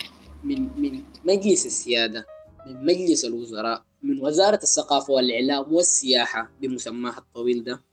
من 0.43 0.81
من 0.81 1.03
مجلس 1.25 1.65
السيادة 1.65 2.25
من 2.67 2.85
مجلس 2.85 3.25
الوزراء 3.25 3.85
من 4.03 4.21
وزارة 4.21 4.59
الثقافة 4.63 5.13
والإعلام 5.13 5.73
والسياحة 5.73 6.51
بمسماها 6.61 7.17
الطويل 7.17 7.63
ده. 7.63 7.83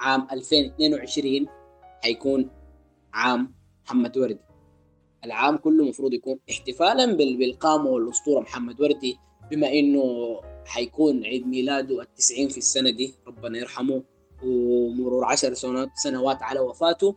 عام 0.00 0.26
2022 0.32 1.46
حيكون 2.02 2.50
عام 3.14 3.54
محمد 3.84 4.18
وردي. 4.18 4.38
العام 5.24 5.56
كله 5.56 5.84
المفروض 5.84 6.12
يكون 6.14 6.38
احتفالا 6.50 7.04
بال- 7.16 7.36
بالقامة 7.36 7.90
والأسطورة 7.90 8.40
محمد 8.40 8.80
وردي 8.80 9.18
بما 9.50 9.72
إنه 9.72 10.04
حيكون 10.66 11.24
عيد 11.24 11.46
ميلاده 11.46 12.02
التسعين 12.02 12.48
في 12.48 12.58
السنة 12.58 12.90
دي 12.90 13.14
ربنا 13.26 13.58
يرحمه 13.58 14.02
ومرور 14.44 15.24
عشر 15.24 15.54
سنوات 15.54 15.88
سنوات 15.94 16.42
على 16.42 16.60
وفاته. 16.60 17.16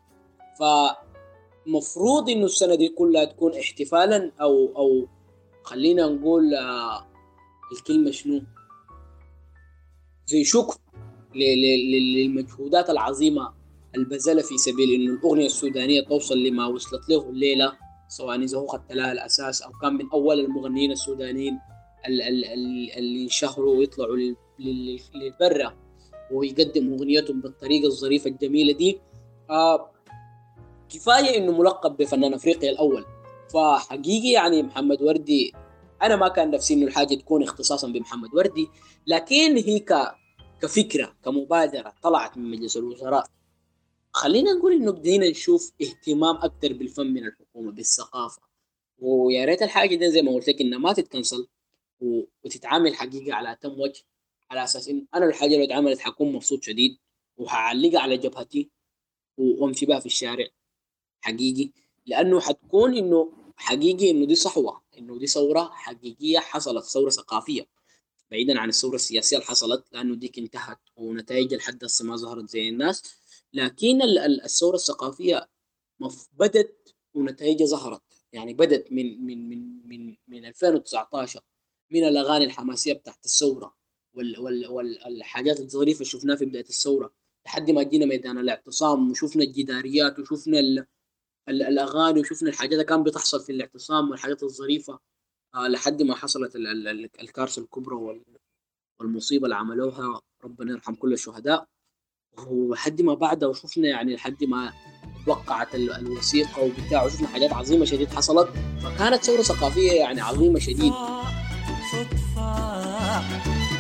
فمفروض 0.60 2.30
إنه 2.30 2.46
السنة 2.46 2.76
دي 2.76 2.90
كلها 2.90 3.26
تكون 3.26 3.54
احتفالا 3.56 4.32
أو 4.42 4.74
أو 4.78 5.08
خلينا 5.64 6.06
نقول 6.08 6.54
آه، 6.56 7.08
الكلمة 7.78 8.12
شنو؟ 8.12 8.42
زي 10.26 10.44
شكر. 10.44 10.76
للمجهودات 11.36 12.90
العظيمة 12.90 13.54
البذلة 13.96 14.42
في 14.42 14.58
سبيل 14.58 14.94
إنه 15.02 15.14
الأغنية 15.14 15.46
السودانية 15.46 16.02
توصل 16.02 16.44
لما 16.44 16.66
وصلت 16.68 17.10
له 17.10 17.30
الليلة 17.30 17.74
سواء 18.08 18.40
إذا 18.44 18.58
هو 18.58 18.68
خدت 18.68 18.92
لها 18.92 19.12
الأساس 19.12 19.62
أو 19.62 19.72
كان 19.82 19.94
من 19.94 20.10
أول 20.14 20.40
المغنيين 20.40 20.92
السودانيين 20.92 21.60
ال- 22.08 22.22
ال- 22.22 22.46
ال- 22.46 22.92
اللي 22.98 23.22
ينشهروا 23.22 23.78
ويطلعوا 23.78 24.16
لل- 24.18 24.36
لل- 24.60 25.00
للبرة 25.16 25.78
ويقدم 26.32 26.94
أغنيتهم 26.94 27.42
بالطريقة 27.42 27.88
الظريفة 27.88 28.30
الجميلة 28.30 28.74
دي. 28.74 29.00
آه 29.50 29.92
كفاية 30.90 31.38
إنه 31.38 31.52
ملقب 31.52 31.98
بفنان 31.98 32.34
أفريقيا 32.34 32.70
الأول. 32.72 33.06
فحقيقي 33.54 34.30
يعني 34.30 34.64
محمد 34.64 35.02
وردي 35.02 35.54
أنا 36.04 36.16
ما 36.16 36.28
كان 36.28 36.52
نفسي 36.52 36.74
إنه 36.74 36.86
الحاجة 36.88 37.16
تكون 37.16 37.44
اختصاصا 37.44 37.88
بمحمد 37.88 38.30
وردي 38.34 38.68
لكن 39.08 39.58
هي 39.58 39.80
كفكرة 40.64 41.16
كمبادرة 41.26 41.94
طلعت 42.04 42.38
من 42.38 42.52
مجلس 42.52 42.78
الوزراء. 42.78 43.28
خلينا 44.14 44.52
نقول 44.54 44.74
إنه 44.74 44.92
بدينا 44.92 45.30
نشوف 45.30 45.72
اهتمام 45.82 46.36
أكثر 46.36 46.74
بالفن 46.74 47.08
من 47.08 47.26
الحكومة 47.26 47.72
بالثقافة. 47.72 48.42
ويا 49.00 49.46
ريت 49.46 49.62
الحاجة 49.62 49.96
دي 49.96 50.12
زي 50.12 50.22
ما 50.22 50.32
قلت 50.32 50.48
لك 50.50 50.62
إنها 50.62 50.80
ما 50.80 50.94
تتكنسل 50.94 51.48
وتتعامل 52.44 52.96
حقيقة 52.96 53.34
على 53.34 53.52
أتم 53.52 53.80
وجه 53.80 54.04
على 54.52 54.64
أساس 54.64 54.88
انه 54.88 55.06
أنا 55.16 55.26
الحاجة 55.26 55.58
لو 55.58 55.64
اتعملت 55.64 56.00
حكون 56.00 56.34
مبسوط 56.34 56.64
شديد 56.64 56.98
وهعلقها 57.38 58.00
على 58.00 58.18
جبهتي 58.18 58.70
وامشي 59.38 59.86
بها 59.86 60.00
في 60.00 60.06
الشارع 60.06 60.48
حقيقي. 61.22 61.72
لأنه 62.06 62.40
حتكون 62.40 62.98
إنه 62.98 63.32
حقيقي 63.56 64.12
إنه 64.12 64.26
دي 64.26 64.36
صحوة 64.36 64.82
إنه 64.98 65.18
دي 65.18 65.28
ثورة 65.28 65.70
حقيقية 65.74 66.40
حصلت 66.40 66.86
ثورة 66.86 67.10
ثقافية. 67.10 67.68
بعيدا 68.34 68.60
عن 68.60 68.70
الثوره 68.70 68.96
السياسية 68.96 69.38
اللي 69.38 69.48
حصلت 69.48 69.86
لأنه 69.92 70.16
ديك 70.16 70.40
انتهت 70.40 70.80
ونتائج 70.96 71.54
لحد 71.54 71.84
هسه 71.84 72.06
ما 72.06 72.16
ظهرت 72.16 72.50
زي 72.50 72.70
الناس. 72.70 73.04
لكن 73.54 74.02
ال- 74.02 74.18
ال- 74.20 74.44
الثوره 74.44 74.76
الثقافية 74.76 75.50
بدت 76.34 76.96
ونتائجها 77.14 77.66
ظهرت. 77.68 78.02
يعني 78.34 78.54
بدت 78.54 78.92
من 78.92 79.26
من 79.26 79.50
من 79.50 79.88
من 79.88 80.16
من 80.28 80.46
2019 80.46 81.42
من 81.92 82.04
الأغاني 82.08 82.46
الحماسية 82.46 82.94
بتاعت 82.94 83.26
الثورة 83.26 83.76
وال 84.14 84.40
وال 84.40 84.68
والحاجات 84.68 85.60
الظريفة 85.60 85.98
اللي 85.98 86.10
شفناها 86.10 86.36
في 86.38 86.46
بداية 86.46 86.66
الثورة 86.70 87.14
لحد 87.46 87.72
ما 87.72 87.84
جينا 87.84 88.06
ميدان 88.06 88.38
الاعتصام 88.38 89.12
وشفنا 89.12 89.44
الجداريات 89.44 90.20
وشفنا 90.20 90.60
ال 90.60 90.86
ال 91.50 91.64
الأغاني 91.64 92.20
وشفنا 92.20 92.50
الحاجات 92.50 92.74
اللي 92.74 92.84
كان 92.84 93.04
بتحصل 93.04 93.40
في 93.42 93.52
الاعتصام 93.52 94.10
والحاجات 94.12 94.44
الظريفة. 94.44 95.00
لحد 95.58 96.02
ما 96.02 96.16
حصلت 96.16 96.56
ال- 96.56 96.68
ال- 96.68 96.88
ال- 96.88 97.10
الكارثة 97.22 97.62
الكبرى 97.62 97.96
وال- 97.96 98.24
والمصيبة 99.00 99.44
اللي 99.46 99.56
عملوها. 99.56 100.22
ربنا 100.44 100.72
يرحم 100.72 100.96
كل 100.96 101.14
الشهداء. 101.14 101.66
ولحد 102.48 103.02
ما 103.02 103.14
بعدها 103.14 103.50
وشفنا 103.50 103.88
يعني 103.88 104.16
لحد 104.16 104.44
ما 104.44 104.74
وقعت 105.28 105.76
ال- 105.76 105.92
الوثيقة 105.94 106.62
وبتاع 106.64 107.04
وشفنا 107.06 107.28
حاجات 107.28 107.54
عظيمة 107.54 107.86
شديد 107.86 108.10
حصلت. 108.10 108.50
فكانت 108.84 109.24
ثورة 109.24 109.42
ثقافية 109.42 109.92
يعني 109.92 110.22
عظيمة 110.22 110.60
شديد. 110.60 110.94
صدفة 111.92 113.22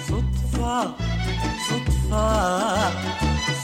صدفة 0.07 0.95
صدفة 1.69 2.89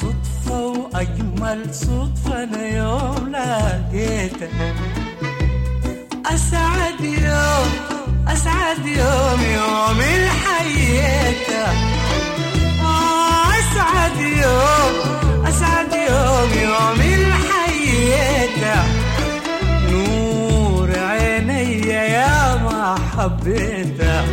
صدفة 0.01 0.67
وأجمل 0.67 1.73
صدفة 1.73 2.43
أنا 2.43 2.67
يوم 2.77 3.29
لقيتك 3.29 4.51
أسعد 6.25 7.01
يوم 7.01 7.98
أسعد 8.33 8.85
يوم 8.85 9.41
يوم 9.55 9.99
الحياتك 9.99 11.75
أسعد 13.59 14.19
يوم 14.19 14.93
أسعد 15.47 15.93
يوم 15.93 16.49
يوم 16.63 17.01
الحياتك 17.01 18.85
نور 19.91 20.89
عيني 20.99 21.87
يا 21.87 22.55
ما 22.55 22.95
حبيتك 23.17 24.25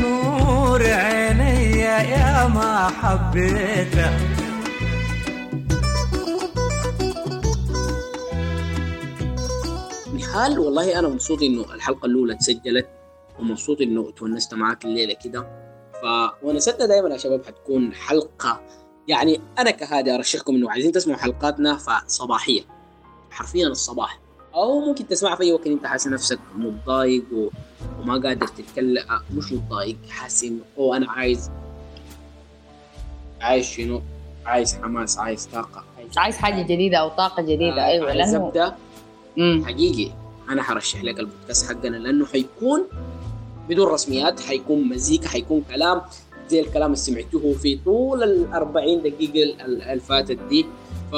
نور 0.00 0.82
عيني 0.82 1.78
يا 1.80 2.46
ما 2.46 2.90
حبيتك 3.02 4.12
نهال 10.32 10.58
والله 10.58 10.98
أنا 10.98 11.08
مبسوط 11.08 11.42
إنه 11.42 11.74
الحلقة 11.74 12.06
الأولى 12.06 12.34
تسجلت 12.34 12.88
ومبسوط 13.38 13.80
إنه 13.80 14.10
تونست 14.10 14.54
معاك 14.54 14.84
الليلة 14.84 15.14
كده. 15.24 15.46
فونستنا 16.02 16.86
دائما 16.86 17.08
يا 17.08 17.16
شباب 17.16 17.44
حتكون 17.46 17.94
حلقة 17.94 18.60
يعني 19.08 19.40
أنا 19.58 19.70
كهادي 19.70 20.14
أرشحكم 20.14 20.54
إنه 20.54 20.70
عايزين 20.70 20.92
تسمعوا 20.92 21.18
حلقاتنا 21.18 21.76
فصباحية. 21.76 22.62
حرفيا 23.30 23.66
الصباح. 23.66 24.20
أو 24.54 24.80
ممكن 24.80 25.08
تسمعها 25.08 25.36
في 25.36 25.42
أي 25.42 25.52
وقت 25.52 25.66
إنت 25.66 25.86
حاسس 25.86 26.06
نفسك 26.06 26.38
متضايق 26.56 27.24
و... 27.32 27.48
وما 28.00 28.12
قادر 28.12 28.46
تتكلم 28.46 29.04
مش 29.34 29.52
متضايق 29.52 29.96
حاسس 30.08 30.44
إنه 30.44 30.96
أنا 30.96 31.10
عايز 31.10 31.50
عايز 33.40 33.64
شنو؟ 33.64 34.02
عايز 34.46 34.74
حماس 34.74 35.18
عايز 35.18 35.46
طاقة. 35.46 35.84
عايز, 35.98 36.18
عايز 36.18 36.36
حاجة 36.36 36.62
جديدة 36.62 36.96
أو 36.98 37.08
طاقة 37.08 37.42
جديدة. 37.42 37.82
آه، 37.82 37.86
أيوه 37.86 38.12
لأنه 38.12 38.74
مم. 39.36 39.64
حقيقي. 39.66 40.21
أنا 40.52 40.62
حرشح 40.62 41.04
لك 41.04 41.20
البودكاست 41.20 41.72
حقنا 41.72 41.96
لأنه 41.96 42.26
حيكون 42.26 42.82
بدون 43.68 43.86
رسميات 43.86 44.40
حيكون 44.40 44.88
مزيكا 44.88 45.28
حيكون 45.28 45.62
كلام 45.70 46.00
زي 46.48 46.60
الكلام 46.60 46.86
اللي 46.86 46.96
سمعتوه 46.96 47.52
في 47.54 47.78
طول 47.84 48.22
ال 48.22 48.52
40 48.52 49.02
دقيقة 49.02 49.42
ال- 49.64 49.82
اللي 49.82 50.00
فاتت 50.00 50.38
دي. 50.48 50.66
ف 51.12 51.14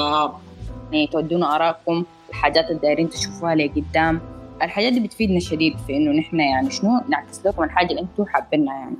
يعني 0.91 1.07
تودونا 1.07 1.55
آرائكم 1.55 2.03
الحاجات 2.29 2.65
اللي 2.69 2.79
دايرين 2.81 3.09
تشوفوها 3.09 3.55
لقدام 3.55 4.21
الحاجات 4.61 4.93
دي 4.93 4.99
بتفيدنا 4.99 5.39
شديد 5.39 5.77
في 5.87 5.97
إنه 5.97 6.11
نحن 6.11 6.39
يعني 6.39 6.71
شنو 6.71 7.01
نعكس 7.09 7.45
لكم 7.45 7.63
الحاجة 7.63 7.89
اللي 7.89 8.01
أنتم 8.01 8.25
حابينها 8.25 8.73
يعني. 8.73 8.95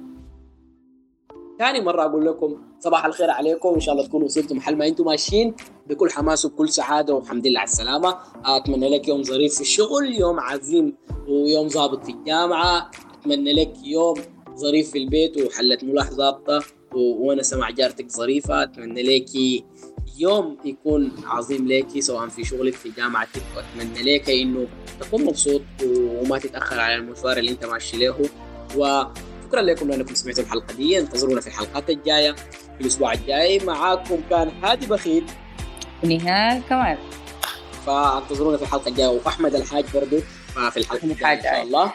ثاني 1.59 1.81
مرة 1.81 2.01
أقول 2.05 2.25
لكم 2.25 2.55
صباح 2.85 3.05
الخير 3.05 3.29
عليكم. 3.29 3.69
إن 3.73 3.79
شاء 3.79 3.95
الله 3.95 4.07
تكونوا 4.07 4.25
وصلتوا 4.25 4.55
محل 4.55 4.75
ما 4.75 4.87
أنتم 4.87 5.05
ماشيين. 5.05 5.55
بكل 5.87 6.09
حماس 6.09 6.45
وبكل 6.45 6.69
سعادة 6.69 7.13
والحمد 7.13 7.47
لله 7.47 7.59
على 7.59 7.67
السلامة. 7.67 8.17
أتمنى 8.45 8.89
لك 8.89 9.07
يوم 9.07 9.23
ظريف 9.23 9.55
في 9.55 9.61
الشغل 9.61 10.15
يوم 10.19 10.39
عظيم 10.39 10.95
ويوم 11.27 11.67
ظابط 11.67 12.05
في 12.05 12.11
الجامعة. 12.11 12.91
أتمنى 13.19 13.53
لك 13.53 13.73
يوم 13.83 14.15
ظريف 14.55 14.91
في 14.91 14.97
البيت 14.97 15.37
وحلة 15.37 15.77
ملاح 15.83 16.11
ظابطة 16.11 16.59
و- 16.93 17.27
وأنا 17.27 17.41
مع 17.53 17.69
جارتك 17.69 18.11
ظريفة. 18.11 18.63
أتمنى 18.63 19.03
لك 19.03 19.29
يوم 20.17 20.57
يكون 20.65 21.11
عظيم 21.25 21.67
لك 21.67 21.99
سواء 21.99 22.27
في 22.27 22.43
شغلك 22.43 22.73
في 22.73 22.89
جامعتك. 22.97 23.41
وأتمنى 23.55 24.15
لك 24.15 24.29
إنه 24.29 24.67
تكون 24.99 25.23
مبسوط 25.25 25.61
وما 25.85 26.39
تتأخر 26.39 26.79
على 26.79 26.95
المشوار 26.95 27.37
اللي 27.37 27.51
أنت 27.51 27.65
ماشي 27.65 27.97
له. 27.97 28.15
و 28.77 29.03
شكرا 29.47 29.61
لكم 29.61 29.89
لأنكم 29.89 30.15
سمعتوا 30.15 30.43
الحلقة 30.43 30.73
دي. 30.73 30.99
انتظرونا 30.99 31.41
في 31.41 31.47
الحلقات 31.47 31.89
الجاية. 31.89 32.35
الأسبوع 32.81 33.13
الجاي 33.13 33.59
معاكم 33.59 34.17
كان 34.29 34.51
هادي 34.63 34.85
بخيل. 34.85 35.25
ونهاية 36.03 36.61
كمان 36.69 36.97
فانتظرونا 37.85 38.57
في 38.57 38.63
الحلقة 38.63 38.89
الجاية 38.89 39.07
وأحمد 39.07 39.55
الحاج 39.55 39.85
برضو 39.93 40.19
ففي 40.47 40.77
الحلقة 40.77 41.03
الجاية 41.03 41.33
إن 41.37 41.43
شاء 41.43 41.61
الله. 41.63 41.91